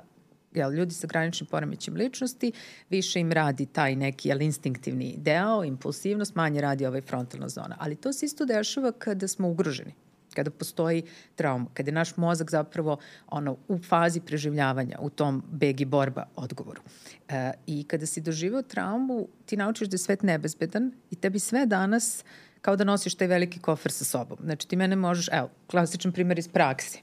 jel, 0.53 0.73
ljudi 0.73 0.93
sa 0.93 1.07
graničnim 1.07 1.47
poremećem 1.47 1.95
ličnosti, 1.95 2.51
više 2.89 3.19
im 3.19 3.31
radi 3.31 3.65
taj 3.65 3.95
neki 3.95 4.29
jel, 4.29 4.41
instinktivni 4.41 5.15
deo, 5.17 5.63
impulsivnost, 5.63 6.35
manje 6.35 6.61
radi 6.61 6.85
ovaj 6.85 7.01
frontalna 7.01 7.49
zona. 7.49 7.75
Ali 7.79 7.95
to 7.95 8.13
se 8.13 8.25
isto 8.25 8.45
dešava 8.45 8.91
kada 8.91 9.27
smo 9.27 9.49
ugroženi 9.49 9.93
kada 10.35 10.51
postoji 10.51 11.03
trauma, 11.35 11.65
kada 11.73 11.89
je 11.89 11.93
naš 11.93 12.17
mozak 12.17 12.51
zapravo 12.51 12.97
ono, 13.27 13.57
u 13.67 13.77
fazi 13.77 14.19
preživljavanja, 14.19 14.97
u 15.01 15.09
tom 15.09 15.43
beg 15.51 15.81
i 15.81 15.85
borba 15.85 16.27
odgovoru. 16.35 16.81
E, 17.29 17.51
I 17.67 17.83
kada 17.83 18.05
si 18.05 18.21
doživao 18.21 18.61
traumu, 18.61 19.27
ti 19.45 19.57
naučiš 19.57 19.87
da 19.87 19.95
je 19.95 19.99
svet 19.99 20.23
nebezbedan 20.23 20.91
i 21.11 21.15
tebi 21.15 21.39
sve 21.39 21.65
danas 21.65 22.23
kao 22.61 22.75
da 22.75 22.83
nosiš 22.83 23.15
taj 23.15 23.27
veliki 23.27 23.59
kofer 23.59 23.91
sa 23.91 24.05
sobom. 24.05 24.37
Znači 24.43 24.67
ti 24.67 24.75
mene 24.75 24.95
možeš, 24.95 25.29
evo, 25.31 25.49
klasičan 25.67 26.11
primer 26.11 26.39
iz 26.39 26.47
praksi. 26.47 27.01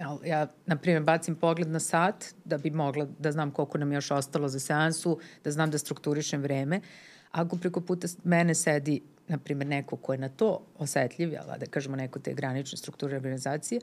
Ja, 0.00 0.46
na 0.66 0.76
primjer, 0.76 1.02
bacim 1.02 1.34
pogled 1.34 1.68
na 1.70 1.80
sat 1.80 2.34
da 2.44 2.58
bi 2.58 2.70
mogla 2.70 3.06
da 3.18 3.32
znam 3.32 3.50
koliko 3.50 3.78
nam 3.78 3.92
je 3.92 3.96
još 3.96 4.10
ostalo 4.10 4.48
za 4.48 4.60
seansu, 4.60 5.18
da 5.44 5.50
znam 5.50 5.70
da 5.70 5.78
strukturišem 5.78 6.42
vreme. 6.42 6.80
Ako 7.30 7.56
preko 7.56 7.80
puta 7.80 8.08
mene 8.24 8.54
sedi, 8.54 9.00
na 9.28 9.38
primjer, 9.38 9.66
neko 9.66 9.96
ko 9.96 10.12
je 10.12 10.18
na 10.18 10.28
to 10.28 10.66
osetljiv, 10.78 11.32
jel, 11.32 11.44
da 11.58 11.66
kažemo 11.66 11.96
neko 11.96 12.18
te 12.18 12.34
granične 12.34 12.78
strukture 12.78 13.16
organizacije, 13.16 13.80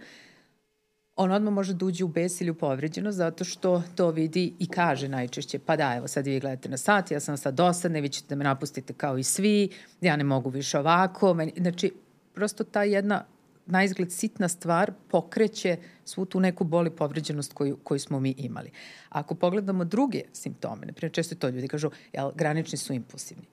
on 1.15 1.31
odmah 1.31 1.53
može 1.53 1.73
da 1.73 1.85
uđe 1.85 2.03
u 2.03 2.07
bes 2.07 2.41
ili 2.41 2.51
u 2.51 2.55
povređeno 2.55 3.11
zato 3.11 3.43
što 3.43 3.83
to 3.95 4.09
vidi 4.09 4.53
i 4.59 4.67
kaže 4.67 5.07
najčešće, 5.07 5.59
pa 5.59 5.75
da, 5.75 5.95
evo 5.95 6.07
sad 6.07 6.25
vi 6.25 6.39
gledate 6.39 6.69
na 6.69 6.77
sat, 6.77 7.11
ja 7.11 7.19
sam 7.19 7.37
sad 7.37 7.53
dosadna, 7.53 7.99
vi 7.99 8.09
ćete 8.09 8.27
da 8.29 8.35
me 8.35 8.43
napustite 8.43 8.93
kao 8.93 9.17
i 9.17 9.23
svi, 9.23 9.69
ja 10.01 10.15
ne 10.15 10.23
mogu 10.23 10.49
više 10.49 10.79
ovako. 10.79 11.33
Meni, 11.33 11.53
znači, 11.57 11.93
prosto 12.33 12.63
ta 12.63 12.83
jedna 12.83 13.25
na 13.65 13.83
izgled 13.83 14.11
sitna 14.11 14.47
stvar 14.47 14.93
pokreće 15.07 15.77
svu 16.05 16.25
tu 16.25 16.39
neku 16.39 16.63
boli 16.63 16.89
povređenost 16.89 17.53
koju, 17.53 17.77
koju 17.83 17.99
smo 17.99 18.19
mi 18.19 18.35
imali. 18.37 18.71
Ako 19.09 19.35
pogledamo 19.35 19.85
druge 19.85 20.21
simptome, 20.33 20.85
na 20.85 20.93
primjer 20.93 21.13
često 21.13 21.35
to 21.35 21.49
ljudi 21.49 21.67
kažu, 21.67 21.89
jel, 22.13 22.31
granični 22.35 22.77
su 22.77 22.93
impulsivni. 22.93 23.45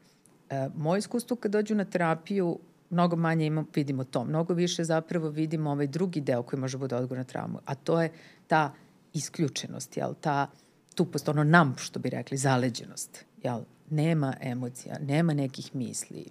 E, 0.51 0.69
moje 0.77 0.99
iskustvo 0.99 1.37
kad 1.37 1.53
dođu 1.53 1.75
na 1.75 1.85
terapiju, 1.85 2.59
mnogo 2.91 3.17
manje 3.17 3.47
imam, 3.47 3.67
vidimo 3.75 4.05
to. 4.05 4.25
Mnogo 4.25 4.55
više 4.55 4.85
zapravo 4.85 5.29
vidimo 5.29 5.71
ovaj 5.71 5.87
drugi 5.87 6.21
deo 6.21 6.43
koji 6.43 6.61
može 6.61 6.79
bude 6.79 6.97
odgovor 6.97 7.19
na 7.19 7.25
traumu, 7.25 7.59
a 7.65 7.75
to 7.75 8.03
je 8.03 8.13
ta 8.47 8.75
isključenost, 9.13 9.97
jel, 9.97 10.15
ta 10.21 10.51
tupost, 10.95 11.29
ono 11.29 11.45
nam, 11.45 11.75
što 11.79 12.01
bi 12.01 12.11
rekli, 12.11 12.37
zaleđenost, 12.37 13.25
jel, 13.43 13.61
nema 13.91 14.35
emocija, 14.41 14.99
nema 14.99 15.35
nekih 15.35 15.75
misli, 15.75 16.25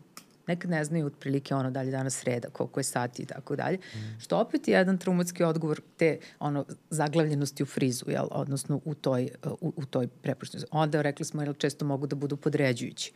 nekad 0.48 0.72
ne 0.72 0.84
znaju 0.86 1.06
otprilike 1.06 1.56
ono 1.56 1.72
dalje 1.72 1.92
danas 1.92 2.16
sreda, 2.16 2.50
koliko 2.50 2.80
je 2.80 2.84
sati 2.84 3.24
i 3.24 3.26
tako 3.26 3.56
dalje, 3.56 3.78
mm. 3.78 4.20
što 4.20 4.38
opet 4.38 4.68
je 4.68 4.74
jedan 4.74 4.98
traumatski 4.98 5.44
odgovor 5.44 5.82
te 5.98 6.20
ono 6.40 6.66
zaglavljenosti 6.90 7.64
u 7.64 7.66
frizu, 7.66 8.06
jel, 8.08 8.28
odnosno 8.32 8.82
u 8.86 8.96
toj, 8.96 9.30
u, 9.62 9.74
u 9.76 9.86
toj 9.86 10.08
prepuštenosti. 10.08 10.70
Onda 10.72 11.02
rekli 11.02 11.26
smo, 11.26 11.42
jel, 11.42 11.54
često 11.54 11.86
mogu 11.86 12.08
da 12.08 12.16
budu 12.16 12.38
podređujući 12.38 13.14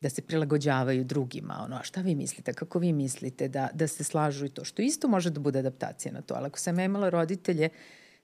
da 0.00 0.10
se 0.10 0.22
prilagođavaju 0.22 1.04
drugima, 1.04 1.60
ono, 1.64 1.76
a 1.76 1.82
šta 1.82 2.00
vi 2.00 2.14
mislite, 2.14 2.52
kako 2.52 2.78
vi 2.78 2.92
mislite, 2.92 3.48
da, 3.48 3.68
da 3.74 3.86
se 3.86 4.04
slažu 4.04 4.46
i 4.46 4.48
to, 4.48 4.64
što 4.64 4.82
isto 4.82 5.08
može 5.08 5.30
da 5.30 5.40
bude 5.40 5.58
adaptacija 5.58 6.12
na 6.12 6.22
to, 6.22 6.34
ali 6.34 6.46
ako 6.46 6.58
sam 6.58 6.78
ja 6.78 6.84
imala 6.84 7.08
roditelje 7.10 7.68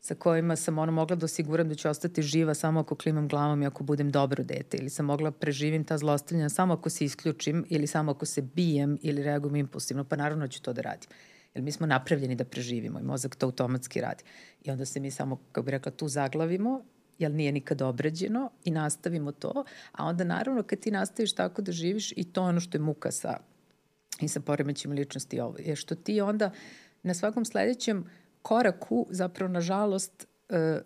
sa 0.04 0.14
kojima 0.14 0.56
sam 0.56 0.78
ono 0.78 0.92
mogla 0.92 1.16
da 1.16 1.24
osiguram 1.24 1.68
da 1.68 1.74
ću 1.74 1.88
ostati 1.88 2.22
živa 2.22 2.54
samo 2.54 2.80
ako 2.80 2.94
klimam 2.94 3.28
glavom 3.28 3.62
i 3.62 3.66
ako 3.66 3.84
budem 3.84 4.10
dobro 4.10 4.44
dete 4.44 4.76
ili 4.76 4.90
sam 4.90 5.06
mogla 5.06 5.30
preživim 5.30 5.84
ta 5.84 5.98
zlostavljanja 5.98 6.48
samo 6.48 6.74
ako 6.74 6.90
se 6.90 7.04
isključim 7.04 7.64
ili 7.68 7.86
samo 7.86 8.12
ako 8.12 8.26
se 8.26 8.42
bijem 8.42 8.98
ili 9.02 9.22
reagujem 9.22 9.56
impulsivno, 9.56 10.04
pa 10.04 10.16
naravno 10.16 10.48
ću 10.48 10.62
to 10.62 10.72
da 10.72 10.82
radim. 10.82 11.08
Jer 11.54 11.64
mi 11.64 11.72
smo 11.72 11.86
napravljeni 11.86 12.34
da 12.34 12.44
preživimo 12.44 13.00
i 13.00 13.02
mozak 13.02 13.36
to 13.36 13.46
automatski 13.46 14.00
radi. 14.00 14.24
I 14.64 14.70
onda 14.70 14.84
se 14.84 15.00
mi 15.00 15.10
samo, 15.10 15.36
kako 15.36 15.62
bih 15.64 15.72
rekla, 15.72 15.92
tu 15.92 16.08
zaglavimo 16.08 16.82
jer 17.18 17.30
nije 17.30 17.52
nikad 17.52 17.82
obrađeno 17.82 18.50
i 18.64 18.70
nastavimo 18.70 19.32
to, 19.32 19.64
a 19.92 20.04
onda 20.04 20.24
naravno 20.24 20.62
kad 20.62 20.78
ti 20.78 20.90
nastaviš 20.90 21.34
tako 21.34 21.62
da 21.62 21.72
živiš 21.72 22.12
i 22.12 22.24
to 22.32 22.42
ono 22.42 22.60
što 22.60 22.76
je 22.76 22.82
muka 22.82 23.10
sa, 23.10 23.36
i 24.20 24.28
sa 24.28 24.40
poremećim 24.40 24.92
ličnosti 24.92 25.40
ovo, 25.40 25.58
je 25.58 25.76
što 25.76 25.94
ti 25.94 26.20
onda 26.20 26.50
na 27.02 27.14
svakom 27.14 27.44
sledećem 27.44 28.04
koraku 28.44 29.06
zapravo 29.10 29.52
nažalost 29.52 30.26
e, 30.48 30.80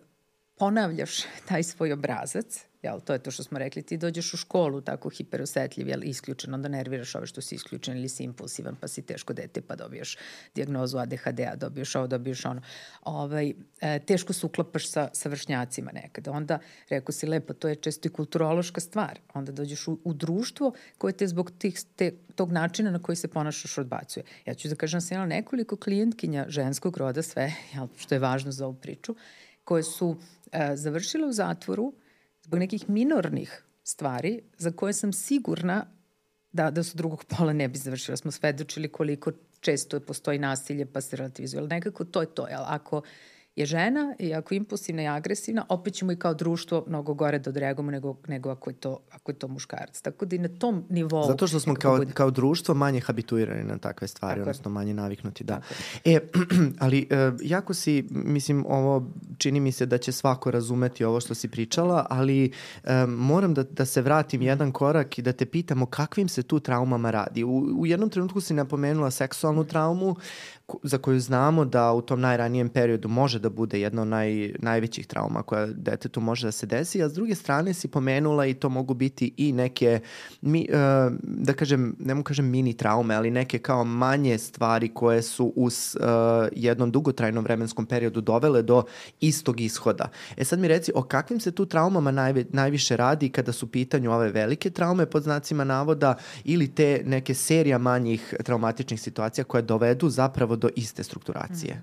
ponavljaš 0.57 1.23
taj 1.47 1.63
svoj 1.63 1.91
obrazac 1.93 2.65
Jel, 2.81 2.99
to 2.99 3.13
je 3.13 3.19
to 3.19 3.31
što 3.31 3.43
smo 3.43 3.59
rekli, 3.59 3.81
ti 3.81 3.97
dođeš 3.97 4.33
u 4.33 4.37
školu 4.37 4.81
tako 4.81 5.09
hiperosetljiv, 5.09 5.87
jel, 5.87 6.03
isključen, 6.03 6.53
onda 6.53 6.69
nerviraš 6.69 7.15
ove 7.15 7.27
što 7.27 7.41
si 7.41 7.55
isključen 7.55 7.97
ili 7.97 8.09
si 8.09 8.23
impulsivan, 8.23 8.75
pa 8.75 8.87
si 8.87 9.01
teško 9.01 9.33
dete, 9.33 9.61
pa 9.61 9.75
dobiješ 9.75 10.17
diagnozu 10.55 10.97
ADHD-a, 10.97 11.55
dobiješ 11.55 11.95
ovo, 11.95 12.07
dobiješ 12.07 12.45
ono. 12.45 12.61
Ovaj, 13.03 13.53
e, 13.81 13.99
teško 13.99 14.33
se 14.33 14.45
uklapaš 14.45 14.89
sa, 14.89 15.09
sa 15.13 15.29
vršnjacima 15.29 15.91
nekada. 15.91 16.31
Onda, 16.31 16.59
rekao 16.89 17.13
si 17.13 17.27
lepo, 17.27 17.53
to 17.53 17.67
je 17.67 17.75
često 17.75 18.07
i 18.07 18.11
kulturološka 18.11 18.81
stvar. 18.81 19.19
Onda 19.33 19.51
dođeš 19.51 19.87
u, 19.87 19.99
u 20.03 20.13
društvo 20.13 20.73
koje 20.97 21.13
te 21.13 21.27
zbog 21.27 21.51
tih, 21.57 21.81
te, 21.95 22.11
tog 22.35 22.51
načina 22.51 22.91
na 22.91 23.01
koji 23.01 23.15
se 23.15 23.27
ponašaš 23.27 23.77
odbacuje. 23.77 24.23
Ja 24.45 24.53
ću 24.53 24.67
da 24.67 24.75
kažem, 24.75 24.97
da 24.97 25.01
sam 25.01 25.15
imala 25.15 25.27
nekoliko 25.27 25.75
klijentkinja 25.75 26.45
ženskog 26.47 26.97
roda, 26.97 27.21
sve, 27.21 27.53
jel, 27.73 27.87
što 27.97 28.15
je 28.15 28.19
važno 28.19 28.51
za 28.51 28.65
ovu 28.65 28.75
priču, 28.75 29.15
koje 29.63 29.83
su 29.83 30.15
e, 30.51 30.71
završile 30.75 31.27
u 31.27 31.31
zatvoru, 31.31 31.93
zbog 32.49 32.59
nekih 32.59 32.89
minornih 32.89 33.63
stvari 33.83 34.41
za 34.57 34.71
koje 34.71 34.93
sam 34.93 35.13
sigurna 35.13 35.85
da, 36.51 36.71
da 36.71 36.83
su 36.83 36.97
drugog 36.97 37.25
pola 37.37 37.53
ne 37.53 37.67
bi 37.67 37.77
završila. 37.77 38.17
Smo 38.17 38.31
svedočili 38.31 38.87
koliko 38.87 39.31
često 39.59 39.99
postoji 39.99 40.39
nasilje 40.39 40.85
pa 40.85 41.01
se 41.01 41.15
relativizuje. 41.15 41.59
Ali 41.59 41.69
nekako 41.69 42.05
to 42.05 42.21
je 42.21 42.27
to. 42.35 42.47
Jel? 42.47 42.63
Ako 42.65 43.01
je 43.59 43.65
žena 43.65 44.15
i 44.19 44.33
ako 44.33 44.53
je 44.53 44.57
impulsivna 44.57 45.03
i 45.03 45.07
agresivna, 45.07 45.65
opet 45.69 45.93
ćemo 45.93 46.11
i 46.11 46.15
kao 46.15 46.33
društvo 46.33 46.83
mnogo 46.87 47.13
gore 47.13 47.39
da 47.39 47.49
odreagujemo 47.49 47.91
nego, 47.91 48.15
nego 48.27 48.49
ako, 48.49 48.69
je 48.69 48.73
to, 48.73 48.99
ako 49.11 49.31
je 49.31 49.35
to 49.35 49.47
muškarac. 49.47 50.01
Tako 50.01 50.25
da 50.25 50.35
i 50.35 50.39
na 50.39 50.47
tom 50.47 50.83
nivou... 50.89 51.27
Zato 51.27 51.47
što 51.47 51.59
smo 51.59 51.73
kao, 51.73 51.97
bude... 51.97 52.11
kao 52.13 52.31
društvo 52.31 52.75
manje 52.75 52.99
habituirani 52.99 53.63
na 53.63 53.77
takve 53.77 54.07
stvari, 54.07 54.39
Tako 54.39 54.49
odnosno 54.49 54.71
manje 54.71 54.93
naviknuti, 54.93 55.43
da. 55.43 55.61
E, 56.05 56.19
ali 56.83 57.07
e, 57.09 57.31
jako 57.41 57.73
si, 57.73 58.05
mislim, 58.09 58.65
ovo 58.67 59.11
čini 59.37 59.59
mi 59.59 59.71
se 59.71 59.85
da 59.85 59.97
će 59.97 60.11
svako 60.11 60.51
razumeti 60.51 61.03
ovo 61.03 61.19
što 61.19 61.35
si 61.35 61.47
pričala, 61.47 62.05
ali 62.09 62.51
e, 62.83 63.05
moram 63.05 63.53
da, 63.53 63.63
da 63.63 63.85
se 63.85 64.01
vratim 64.01 64.41
jedan 64.41 64.71
korak 64.71 65.19
i 65.19 65.21
da 65.21 65.31
te 65.31 65.45
pitamo 65.45 65.85
kakvim 65.85 66.29
se 66.29 66.43
tu 66.43 66.59
traumama 66.59 67.11
radi. 67.11 67.43
U, 67.43 67.79
u 67.79 67.85
jednom 67.85 68.09
trenutku 68.09 68.41
si 68.41 68.53
napomenula 68.53 69.11
seksualnu 69.11 69.63
traumu, 69.63 70.15
za 70.83 70.97
koju 70.97 71.19
znamo 71.19 71.65
da 71.65 71.93
u 71.93 72.01
tom 72.01 72.21
najranijem 72.21 72.69
periodu 72.69 73.07
može 73.07 73.39
da 73.39 73.49
bude 73.49 73.79
jedna 73.79 74.01
od 74.01 74.07
naj, 74.07 74.53
najvećih 74.59 75.07
trauma 75.07 75.43
koja 75.43 75.65
detetu 75.65 76.21
može 76.21 76.47
da 76.47 76.51
se 76.51 76.65
desi, 76.65 77.03
a 77.03 77.09
s 77.09 77.13
druge 77.13 77.35
strane 77.35 77.73
si 77.73 77.87
pomenula 77.87 78.45
i 78.45 78.53
to 78.53 78.69
mogu 78.69 78.93
biti 78.93 79.33
i 79.37 79.53
neke, 79.53 79.99
mi, 80.41 80.67
uh, 80.69 81.13
da 81.23 81.53
kažem, 81.53 81.95
ne 81.99 82.13
mogu 82.13 82.23
kažem 82.23 82.49
mini 82.49 82.73
traume, 82.73 83.15
ali 83.15 83.31
neke 83.31 83.59
kao 83.59 83.83
manje 83.83 84.37
stvari 84.37 84.89
koje 84.93 85.21
su 85.21 85.53
u 85.55 85.65
uh, 85.65 85.71
jednom 86.51 86.91
dugotrajnom 86.91 87.43
vremenskom 87.43 87.85
periodu 87.85 88.21
dovele 88.21 88.61
do 88.61 88.83
istog 89.19 89.61
ishoda. 89.61 90.09
E 90.37 90.45
sad 90.45 90.59
mi 90.59 90.67
reci, 90.67 90.91
o 90.95 91.03
kakvim 91.03 91.39
se 91.39 91.51
tu 91.51 91.65
traumama 91.65 92.11
najve, 92.11 92.45
najviše 92.49 92.97
radi 92.97 93.29
kada 93.29 93.51
su 93.51 93.71
pitanju 93.71 94.11
ove 94.11 94.31
velike 94.31 94.69
traume 94.69 95.05
pod 95.05 95.23
znacima 95.23 95.63
navoda 95.63 96.15
ili 96.43 96.67
te 96.67 97.01
neke 97.05 97.33
serija 97.33 97.77
manjih 97.77 98.33
traumatičnih 98.43 99.01
situacija 99.01 99.43
koje 99.43 99.61
dovedu 99.61 100.09
zapravo 100.09 100.55
do 100.59 100.69
iste 100.75 101.03
strukturacije? 101.03 101.81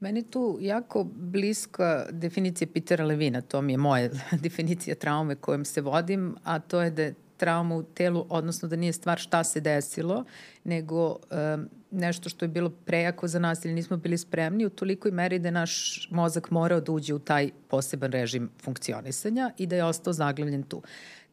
Meni 0.00 0.22
tu 0.22 0.58
jako 0.60 1.04
bliska 1.04 2.06
definicija 2.10 2.68
Petera 2.74 3.04
Levina, 3.04 3.40
to 3.40 3.62
mi 3.62 3.72
je 3.72 3.78
moja 3.78 4.10
definicija 4.46 4.94
traume 4.94 5.34
kojom 5.34 5.64
se 5.64 5.80
vodim, 5.80 6.36
a 6.44 6.58
to 6.58 6.82
je 6.82 6.90
da 6.90 7.02
je 7.02 7.14
trauma 7.36 7.76
u 7.76 7.82
telu, 7.82 8.26
odnosno 8.28 8.68
da 8.68 8.76
nije 8.76 8.92
stvar 8.92 9.18
šta 9.18 9.44
se 9.44 9.60
desilo, 9.60 10.24
nego 10.64 11.08
um, 11.08 11.68
nešto 11.90 12.28
što 12.28 12.44
je 12.44 12.48
bilo 12.48 12.70
prejako 12.70 13.28
za 13.28 13.38
nas 13.38 13.64
ili 13.64 13.74
nismo 13.74 13.96
bili 13.96 14.18
spremni 14.18 14.66
u 14.66 14.70
tolikoj 14.70 15.10
meri 15.10 15.38
da 15.38 15.48
je 15.48 15.52
naš 15.52 16.08
mozak 16.10 16.50
morao 16.50 16.80
da 16.80 16.92
uđe 16.92 17.14
u 17.14 17.18
taj 17.18 17.50
poseban 17.68 18.12
režim 18.12 18.50
funkcionisanja 18.62 19.50
i 19.58 19.66
da 19.66 19.76
je 19.76 19.84
ostao 19.84 20.12
zaglavljen 20.12 20.62
tu. 20.62 20.82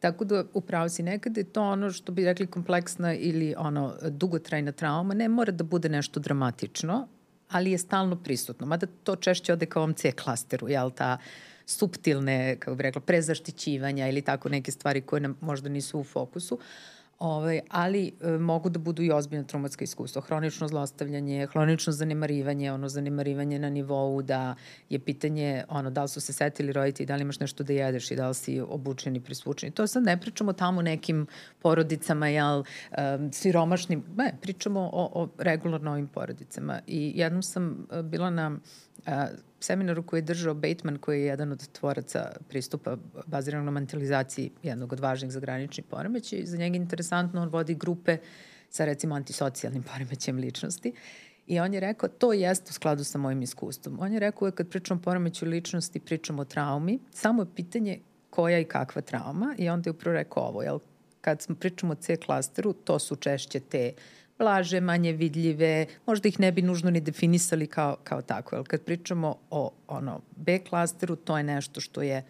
Tako 0.00 0.24
da 0.24 0.44
upravo 0.54 0.88
si 0.88 1.02
nekada 1.02 1.40
je 1.40 1.44
to 1.44 1.62
ono 1.62 1.90
što 1.90 2.12
bi 2.12 2.24
rekli 2.24 2.46
kompleksna 2.46 3.14
ili 3.14 3.54
ono 3.58 3.94
dugotrajna 4.08 4.72
trauma, 4.72 5.14
ne 5.14 5.28
mora 5.28 5.52
da 5.52 5.64
bude 5.64 5.88
nešto 5.88 6.20
dramatično, 6.20 7.08
ali 7.48 7.70
je 7.70 7.78
stalno 7.78 8.16
prisutno. 8.16 8.66
Mada 8.66 8.86
to 9.02 9.16
češće 9.16 9.52
ode 9.52 9.66
kao 9.66 9.92
C 9.92 10.12
klasteru, 10.12 10.68
jel 10.68 10.90
ta 10.90 11.18
subtilne, 11.66 12.56
kako 12.58 12.76
bi 12.76 12.82
rekla, 12.82 13.00
prezaštićivanja 13.00 14.08
ili 14.08 14.22
tako 14.22 14.48
neke 14.48 14.72
stvari 14.72 15.00
koje 15.00 15.20
nam 15.20 15.36
možda 15.40 15.68
nisu 15.68 16.00
u 16.00 16.04
fokusu. 16.04 16.58
Ovaj, 17.18 17.60
ali 17.70 18.12
e, 18.20 18.30
mogu 18.30 18.68
da 18.68 18.78
budu 18.78 19.02
i 19.02 19.10
ozbiljna 19.10 19.44
traumatska 19.44 19.84
iskustva. 19.84 20.22
Hronično 20.22 20.68
zlostavljanje, 20.68 21.46
hronično 21.46 21.92
zanemarivanje, 21.92 22.72
ono 22.72 22.88
zanemarivanje 22.88 23.58
na 23.58 23.70
nivou 23.70 24.22
da 24.22 24.54
je 24.90 24.98
pitanje 24.98 25.64
ono, 25.68 25.90
da 25.90 26.02
li 26.02 26.08
su 26.08 26.20
se 26.20 26.32
setili 26.32 26.72
roditi, 26.72 27.06
da 27.06 27.16
li 27.16 27.22
imaš 27.22 27.40
nešto 27.40 27.64
da 27.64 27.72
jedeš 27.72 28.10
i 28.10 28.16
da 28.16 28.28
li 28.28 28.34
si 28.34 28.60
obučen 28.60 29.16
i 29.16 29.20
prisvučen. 29.20 29.72
To 29.72 29.86
sad 29.86 30.02
ne 30.04 30.20
pričamo 30.20 30.52
tamo 30.52 30.82
nekim 30.82 31.26
porodicama, 31.62 32.28
jel, 32.28 32.58
um, 32.58 33.32
siromašnim, 33.32 34.04
ne, 34.16 34.34
pričamo 34.42 34.80
o, 34.92 35.10
o 35.14 35.28
regularno 35.38 35.92
ovim 35.92 36.08
porodicama. 36.08 36.80
I 36.86 37.12
jednom 37.14 37.42
sam 37.42 37.86
e, 37.92 38.02
bila 38.02 38.30
na 38.30 38.58
a, 39.06 39.26
seminaru 39.60 40.02
koji 40.02 40.18
je 40.18 40.22
držao 40.22 40.54
Bateman, 40.54 40.98
koji 40.98 41.20
je 41.20 41.26
jedan 41.26 41.52
od 41.52 41.68
tvoraca 41.72 42.32
pristupa 42.48 42.96
baziranog 43.26 43.64
na 43.64 43.70
mentalizaciji 43.70 44.50
jednog 44.62 44.92
od 44.92 45.00
važnih 45.00 45.32
zagraničnih 45.32 45.86
poremeća 45.86 46.36
i 46.36 46.46
za 46.46 46.56
njega 46.56 46.76
interesantno, 46.76 47.42
on 47.42 47.48
vodi 47.48 47.74
grupe 47.74 48.18
sa 48.70 48.84
recimo 48.84 49.14
antisocijalnim 49.14 49.82
poremećem 49.92 50.36
ličnosti. 50.36 50.92
I 51.46 51.60
on 51.60 51.74
je 51.74 51.80
rekao, 51.80 52.08
to 52.08 52.32
jeste 52.32 52.70
u 52.70 52.72
skladu 52.72 53.04
sa 53.04 53.18
mojim 53.18 53.42
iskustvom. 53.42 54.00
On 54.00 54.12
je 54.12 54.20
rekao, 54.20 54.50
kad 54.50 54.68
pričamo 54.68 55.00
o 55.00 55.02
poremeću 55.02 55.46
ličnosti, 55.46 56.00
pričamo 56.00 56.42
o 56.42 56.44
traumi, 56.44 56.98
samo 57.12 57.42
je 57.42 57.46
pitanje 57.54 57.98
koja 58.30 58.58
i 58.58 58.64
kakva 58.64 59.02
trauma. 59.02 59.54
I 59.58 59.68
onda 59.68 59.88
je 59.88 59.92
upravo 59.92 60.14
rekao 60.14 60.42
ovo, 60.42 60.62
jel, 60.62 60.78
kad 61.20 61.42
smo 61.42 61.54
pričamo 61.54 61.92
o 61.92 61.96
C 61.96 62.16
klasteru, 62.16 62.72
to 62.72 62.98
su 62.98 63.16
češće 63.16 63.60
te 63.60 63.92
blaže, 64.38 64.80
manje 64.80 65.12
vidljive, 65.12 65.86
možda 66.06 66.28
ih 66.28 66.40
ne 66.40 66.52
bi 66.52 66.62
nužno 66.62 66.90
ni 66.90 67.00
definisali 67.00 67.66
kao, 67.66 67.96
kao 68.04 68.22
tako. 68.22 68.56
Ali 68.56 68.64
kad 68.64 68.82
pričamo 68.82 69.36
o 69.50 69.72
ono, 69.88 70.20
B 70.36 70.58
klasteru, 70.58 71.16
to 71.16 71.38
je 71.38 71.44
nešto 71.44 71.80
što 71.80 72.02
je 72.02 72.24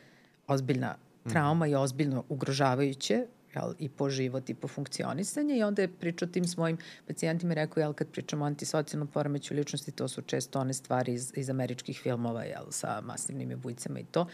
ozbiljna 0.47 0.97
trauma 1.29 1.67
mm. 1.67 1.69
i 1.69 1.75
ozbiljno 1.75 2.25
ugrožavajuće 2.29 3.27
jel, 3.55 3.75
i 3.79 3.89
po 3.89 4.11
život 4.11 4.51
i 4.51 4.55
po 4.55 4.69
funkcionisanje 4.69 5.57
i 5.57 5.63
onda 5.63 5.83
je 5.83 5.89
pričao 5.89 6.29
tim 6.29 6.45
svojim 6.45 6.79
pacijentima 7.07 7.53
i 7.53 7.55
rekao, 7.55 7.81
jel, 7.81 7.93
kad 7.93 8.09
pričamo 8.09 8.45
o 8.45 8.47
antisocijalnom 8.47 9.09
poremeću 9.09 9.55
ličnosti, 9.55 9.93
to 9.93 10.09
su 10.09 10.23
često 10.23 10.61
one 10.61 10.75
stvari 10.75 11.13
iz, 11.13 11.33
iz 11.37 11.51
američkih 11.51 12.01
filmova, 12.01 12.43
jel, 12.45 12.65
sa 12.71 13.01
masivnim 13.01 13.53
ubojicama 13.53 14.01
i 14.01 14.05
to. 14.05 14.27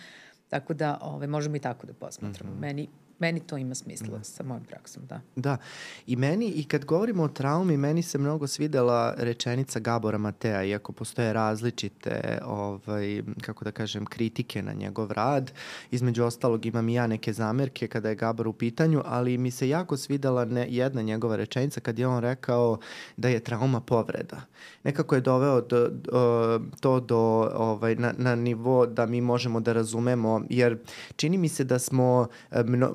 Tako 0.49 0.75
da 0.75 0.99
ove, 1.03 1.27
možemo 1.27 1.57
i 1.57 1.61
tako 1.61 1.87
da 1.87 1.93
posmatramo. 1.93 2.53
Mm 2.53 2.57
-hmm. 2.57 2.61
Meni 2.61 2.89
meni 3.21 3.41
to 3.41 3.57
ima 3.57 3.75
smisla 3.75 4.19
da. 4.19 4.25
sa 4.25 4.43
mojom 4.45 4.65
praksom, 4.65 5.03
da. 5.07 5.21
Da, 5.37 5.57
i 6.07 6.17
meni, 6.17 6.47
i 6.49 6.65
kad 6.65 6.85
govorimo 6.85 7.23
o 7.23 7.29
traumi, 7.29 7.77
meni 7.77 8.03
se 8.03 8.19
mnogo 8.19 8.47
svidela 8.47 9.15
rečenica 9.17 9.81
Gabora 9.81 10.19
Matea, 10.19 10.65
iako 10.65 10.93
postoje 10.93 11.33
različite, 11.33 12.39
ovaj, 12.45 13.23
kako 13.41 13.65
da 13.65 13.71
kažem, 13.71 14.07
kritike 14.07 14.63
na 14.63 14.73
njegov 14.73 15.13
rad. 15.13 15.53
Između 15.91 16.25
ostalog 16.25 16.67
imam 16.67 16.89
i 16.89 16.95
ja 16.95 17.07
neke 17.07 17.33
zamerke 17.33 17.89
kada 17.89 18.09
je 18.09 18.15
Gabor 18.15 18.49
u 18.49 18.53
pitanju, 18.53 19.03
ali 19.05 19.39
mi 19.39 19.51
se 19.51 19.69
jako 19.69 19.97
svidela 19.97 20.45
ne, 20.45 20.67
jedna 20.71 21.03
njegova 21.03 21.37
rečenica 21.37 21.81
kad 21.81 21.99
je 21.99 22.07
on 22.07 22.21
rekao 22.21 22.79
da 23.17 23.29
je 23.29 23.41
trauma 23.41 23.81
povreda. 23.81 24.41
Nekako 24.85 25.15
je 25.15 25.21
doveo 25.21 25.61
do, 25.61 25.89
do, 25.89 26.61
to 26.81 27.01
do, 27.01 27.51
ovaj, 27.55 27.95
na, 27.95 28.15
na 28.19 28.35
nivo 28.35 28.87
da 28.87 29.07
mi 29.07 29.21
možemo 29.21 29.61
da 29.61 29.73
razumemo, 29.73 30.43
jer 30.51 30.79
čini 31.17 31.39
mi 31.39 31.49
se 31.49 31.65
da 31.65 31.79
smo 31.79 32.29
mno, 32.67 32.93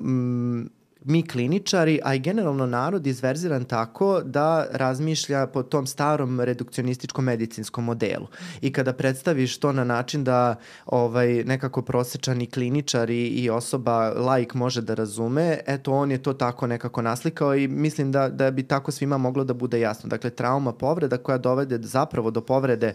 mi 1.06 1.22
kliničari, 1.22 2.00
a 2.04 2.14
i 2.14 2.18
generalno 2.18 2.66
narod 2.66 3.06
izverziran 3.06 3.64
tako 3.64 4.20
da 4.24 4.66
razmišlja 4.72 5.46
po 5.46 5.62
tom 5.62 5.86
starom 5.86 6.40
redukcionističkom 6.40 7.24
medicinskom 7.24 7.84
modelu. 7.84 8.26
I 8.60 8.72
kada 8.72 8.92
predstaviš 8.92 9.58
to 9.58 9.72
na 9.72 9.84
način 9.84 10.24
da 10.24 10.56
ovaj, 10.86 11.44
nekako 11.44 11.82
prosečan 11.82 12.42
i 12.42 12.46
kliničar 12.46 13.10
i, 13.10 13.26
i 13.26 13.50
osoba, 13.50 14.08
laik 14.08 14.54
može 14.54 14.82
da 14.82 14.94
razume, 14.94 15.58
eto 15.66 15.92
on 15.92 16.10
je 16.10 16.22
to 16.22 16.32
tako 16.32 16.66
nekako 16.66 17.02
naslikao 17.02 17.54
i 17.54 17.68
mislim 17.68 18.12
da, 18.12 18.28
da 18.28 18.50
bi 18.50 18.62
tako 18.62 18.92
svima 18.92 19.18
moglo 19.18 19.44
da 19.44 19.54
bude 19.54 19.80
jasno. 19.80 20.08
Dakle, 20.08 20.30
trauma 20.30 20.72
povreda 20.72 21.16
koja 21.16 21.38
dovede 21.38 21.78
zapravo 21.82 22.30
do 22.30 22.40
povrede 22.40 22.94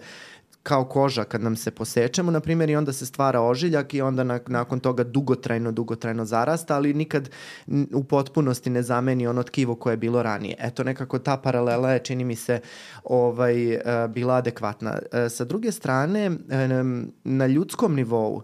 kao 0.64 0.86
koža 0.86 1.24
kad 1.24 1.42
nam 1.42 1.56
se 1.56 1.72
posečemo, 1.72 2.32
na 2.32 2.40
primjer, 2.40 2.70
i 2.70 2.76
onda 2.76 2.94
se 2.94 3.06
stvara 3.06 3.42
ožiljak 3.42 3.94
i 3.94 4.02
onda 4.02 4.24
na, 4.24 4.40
nakon 4.48 4.80
toga 4.80 5.04
dugotrajno, 5.04 5.72
dugotrajno 5.72 6.26
zarasta, 6.26 6.76
ali 6.76 6.94
nikad 6.94 7.30
u 7.94 8.04
potpunosti 8.04 8.70
ne 8.70 8.82
zameni 8.82 9.28
ono 9.28 9.44
tkivo 9.44 9.76
koje 9.76 9.94
je 9.94 9.98
bilo 9.98 10.24
ranije. 10.24 10.56
Eto, 10.60 10.84
nekako 10.84 11.20
ta 11.20 11.38
paralela 11.38 11.92
je, 11.92 12.00
čini 12.00 12.24
mi 12.24 12.36
se, 12.36 12.60
ovaj, 13.04 13.74
e, 13.74 13.82
bila 14.08 14.36
adekvatna. 14.36 15.00
E, 15.12 15.30
sa 15.30 15.46
druge 15.46 15.72
strane, 15.72 16.26
e, 16.26 16.32
na 17.24 17.48
ljudskom 17.48 17.96
nivou 17.96 18.42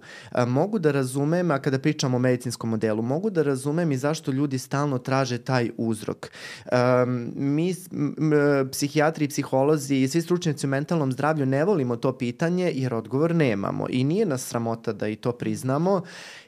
mogu 0.47 0.79
da 0.79 0.91
razumem, 0.91 1.51
a 1.51 1.59
kada 1.59 1.79
pričam 1.79 2.13
o 2.13 2.19
medicinskom 2.19 2.69
modelu, 2.69 3.01
mogu 3.01 3.29
da 3.29 3.43
razumem 3.43 3.91
i 3.91 3.97
zašto 3.97 4.31
ljudi 4.31 4.57
stalno 4.57 4.97
traže 4.97 5.37
taj 5.37 5.71
uzrok. 5.77 6.27
Mi, 7.35 7.75
psihijatri 8.71 9.25
i 9.25 9.27
psiholozi 9.27 9.95
i 9.95 10.07
svi 10.07 10.21
stručnjaci 10.21 10.67
u 10.67 10.69
mentalnom 10.69 11.11
zdravlju 11.11 11.45
ne 11.45 11.65
volimo 11.65 11.95
to 11.95 12.06
to 12.07 12.17
pitanje 12.17 12.71
jer 12.75 12.93
odgovor 12.93 13.35
nemamo 13.35 13.87
i 13.89 14.03
nije 14.03 14.25
nas 14.25 14.41
sramota 14.41 14.93
da 14.93 15.07
i 15.07 15.15
to 15.15 15.31
priznamo 15.31 16.01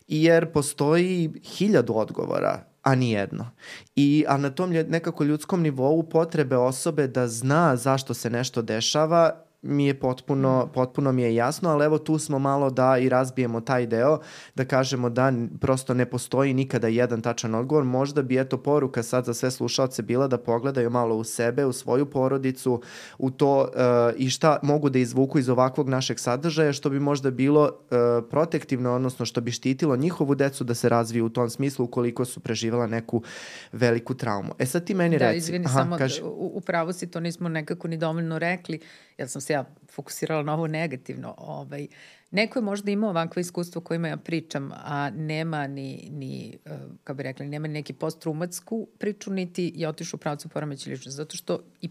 jer 0.08 0.52
postoji 0.52 1.34
hiljadu 1.43 1.93
odgovora 1.95 2.63
a 2.84 2.95
nijedno. 2.95 3.52
I, 3.95 4.26
a 4.28 4.38
na 4.38 4.50
tom 4.50 4.69
nekako 4.69 5.24
ljudskom 5.24 5.62
nivou 5.62 6.04
potrebe 6.04 6.58
osobe 6.58 7.08
da 7.08 7.28
zna 7.28 7.76
zašto 7.76 8.13
se 8.13 8.30
nešto 8.30 8.62
dešava 8.62 9.48
mi 9.62 9.86
je 9.86 10.00
potpuno, 10.00 10.65
mm. 10.65 10.74
potpuno 10.74 11.12
mi 11.12 11.22
je 11.22 11.36
jasno, 11.36 11.69
ali 11.69 11.86
evo 11.86 11.98
tu 11.98 12.19
smo 12.19 12.39
malo 12.39 12.69
da 12.69 12.98
i 12.98 13.10
razbijemo 13.10 13.62
taj 13.62 13.88
deo, 13.88 14.19
da 14.56 14.65
kažemo 14.65 15.10
da 15.10 15.34
prosto 15.60 15.93
ne 15.93 16.06
postoji 16.06 16.54
nikada 16.54 16.88
jedan 16.88 17.22
tačan 17.22 17.56
odgovor. 17.56 17.84
Možda 17.84 18.22
bi 18.22 18.39
eto 18.39 18.58
poruka 18.58 19.04
sad 19.04 19.26
za 19.26 19.34
sve 19.34 19.52
slušalce 19.52 20.02
bila 20.02 20.28
da 20.28 20.38
pogledaju 20.38 20.89
malo 20.89 21.15
u 21.15 21.24
sebe, 21.24 21.65
u 21.65 21.74
svoju 21.74 22.06
porodicu, 22.06 22.82
u 23.17 23.32
to 23.32 23.62
uh, 23.62 23.69
i 24.17 24.30
šta 24.30 24.60
mogu 24.63 24.89
da 24.89 25.00
izvuku 25.00 25.39
iz 25.39 25.50
ovakvog 25.50 25.89
našeg 25.89 26.19
sadržaja, 26.19 26.74
što 26.74 26.89
bi 26.89 27.00
možda 27.00 27.32
bilo 27.32 27.63
uh, 27.63 27.98
protektivno, 28.30 28.91
odnosno 28.91 29.26
što 29.26 29.41
bi 29.41 29.52
štitilo 29.52 29.95
njihovu 29.95 30.36
decu 30.36 30.63
da 30.63 30.74
se 30.76 30.89
razviju 30.89 31.26
u 31.26 31.30
tom 31.30 31.50
smislu 31.50 31.86
ukoliko 31.86 32.26
su 32.26 32.39
preživala 32.39 32.88
neku 32.88 33.24
veliku 33.72 34.13
traumu. 34.13 34.54
E 34.60 34.65
sad 34.65 34.84
ti 34.86 34.93
meni 34.93 35.17
da, 35.17 35.26
reci. 35.26 35.34
Da, 35.34 35.38
izvini, 35.38 35.65
Aha, 35.65 35.74
samo 35.74 35.98
kaži... 35.98 36.22
u, 36.24 36.52
u 36.56 36.62
pravu 36.62 36.93
si, 36.93 37.12
to 37.12 37.19
nismo 37.19 37.50
nekako 37.50 37.88
ni 37.88 37.98
dovoljno 37.98 38.39
rekli, 38.39 38.80
jer 39.19 39.29
sam 39.29 39.41
se 39.41 39.53
ja 39.53 39.65
fokusirala 39.91 40.43
na 40.43 40.53
ovo 40.53 40.67
negativno. 40.67 41.36
Ovaj, 41.38 41.88
neko 42.32 42.60
je 42.60 42.63
možda 42.63 42.91
imao 42.91 43.10
ovakve 43.10 43.41
iskustvo 43.41 43.82
kojima 43.82 44.08
ja 44.08 44.17
pričam, 44.17 44.71
a 44.73 45.10
nema 45.10 45.67
ni, 45.67 46.10
ni 46.12 46.58
eh, 46.65 46.77
kako 47.03 47.17
bi 47.17 47.23
rekli, 47.23 47.47
nema 47.47 47.67
ni 47.67 47.73
neki 47.73 47.93
post-traumatsku 47.93 48.88
priču, 48.97 49.34
niti 49.34 49.71
je 49.75 49.88
otišao 49.88 50.17
u 50.17 50.19
pravcu 50.19 50.49
poremeća 50.49 50.89
ličnosti, 50.89 51.17
zato 51.17 51.38
što 51.38 51.60
i 51.82 51.89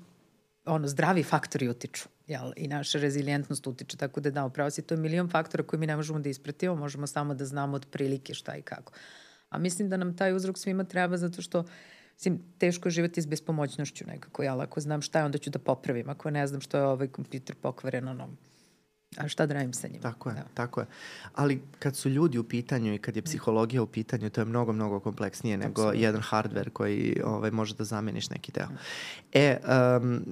ono, 0.64 0.88
zdravi 0.88 1.22
faktori 1.22 1.68
utiču 1.68 2.08
jel, 2.26 2.52
i 2.56 2.68
naša 2.68 2.98
rezilijentnost 2.98 3.66
utiče, 3.66 3.96
tako 3.96 4.20
da 4.20 4.30
da, 4.30 4.44
upravo 4.44 4.70
si, 4.70 4.82
to 4.82 4.94
je 4.94 5.00
milion 5.00 5.28
faktora 5.30 5.64
koji 5.64 5.80
mi 5.80 5.86
ne 5.86 5.96
možemo 5.96 6.18
da 6.18 6.28
ispratimo, 6.28 6.74
možemo 6.74 7.06
samo 7.06 7.34
da 7.34 7.44
znamo 7.44 7.76
od 7.76 7.86
prilike 7.90 8.34
šta 8.34 8.56
i 8.56 8.62
kako. 8.62 8.92
A 9.48 9.58
mislim 9.58 9.88
da 9.88 9.96
nam 9.96 10.16
taj 10.16 10.32
uzrok 10.32 10.58
svima 10.58 10.84
treba 10.84 11.16
zato 11.16 11.42
što 11.42 11.60
uh, 11.60 11.66
Mislim, 12.18 12.38
teško 12.58 12.88
je 12.88 12.92
živati 12.92 13.22
s 13.22 13.26
bespomoćnošću 13.26 14.04
nekako, 14.06 14.42
jel? 14.42 14.60
Ako 14.60 14.80
znam 14.80 15.02
šta 15.02 15.18
je, 15.18 15.24
onda 15.24 15.38
ću 15.38 15.50
da 15.50 15.58
popravim. 15.58 16.08
Ako 16.08 16.30
ne 16.30 16.46
znam 16.46 16.60
što 16.60 16.76
je 16.76 16.84
ovaj 16.84 17.08
kompjuter 17.08 17.56
pokvaren, 17.56 18.08
ono, 18.08 18.28
a 19.16 19.28
šta 19.28 19.46
da 19.46 19.54
radim 19.54 19.72
sa 19.72 19.88
njim? 19.88 20.00
Tako 20.02 20.28
je, 20.28 20.34
da. 20.34 20.42
tako 20.54 20.80
je. 20.80 20.86
Ali 21.34 21.62
kad 21.78 21.96
su 21.96 22.08
ljudi 22.08 22.38
u 22.38 22.44
pitanju 22.44 22.94
i 22.94 22.98
kad 22.98 23.16
je 23.16 23.22
psihologija 23.22 23.82
u 23.82 23.86
pitanju, 23.86 24.30
to 24.30 24.40
je 24.40 24.44
mnogo, 24.44 24.72
mnogo 24.72 25.00
kompleksnije 25.00 25.56
nego 25.56 25.82
Absolutno. 25.82 26.00
jedan 26.00 26.22
hardware 26.22 26.70
koji 26.70 27.20
ovaj, 27.24 27.50
može 27.50 27.74
da 27.74 27.84
zameniš 27.84 28.30
neki 28.30 28.52
deo. 28.52 28.68
E, 29.32 29.58
um, 30.00 30.24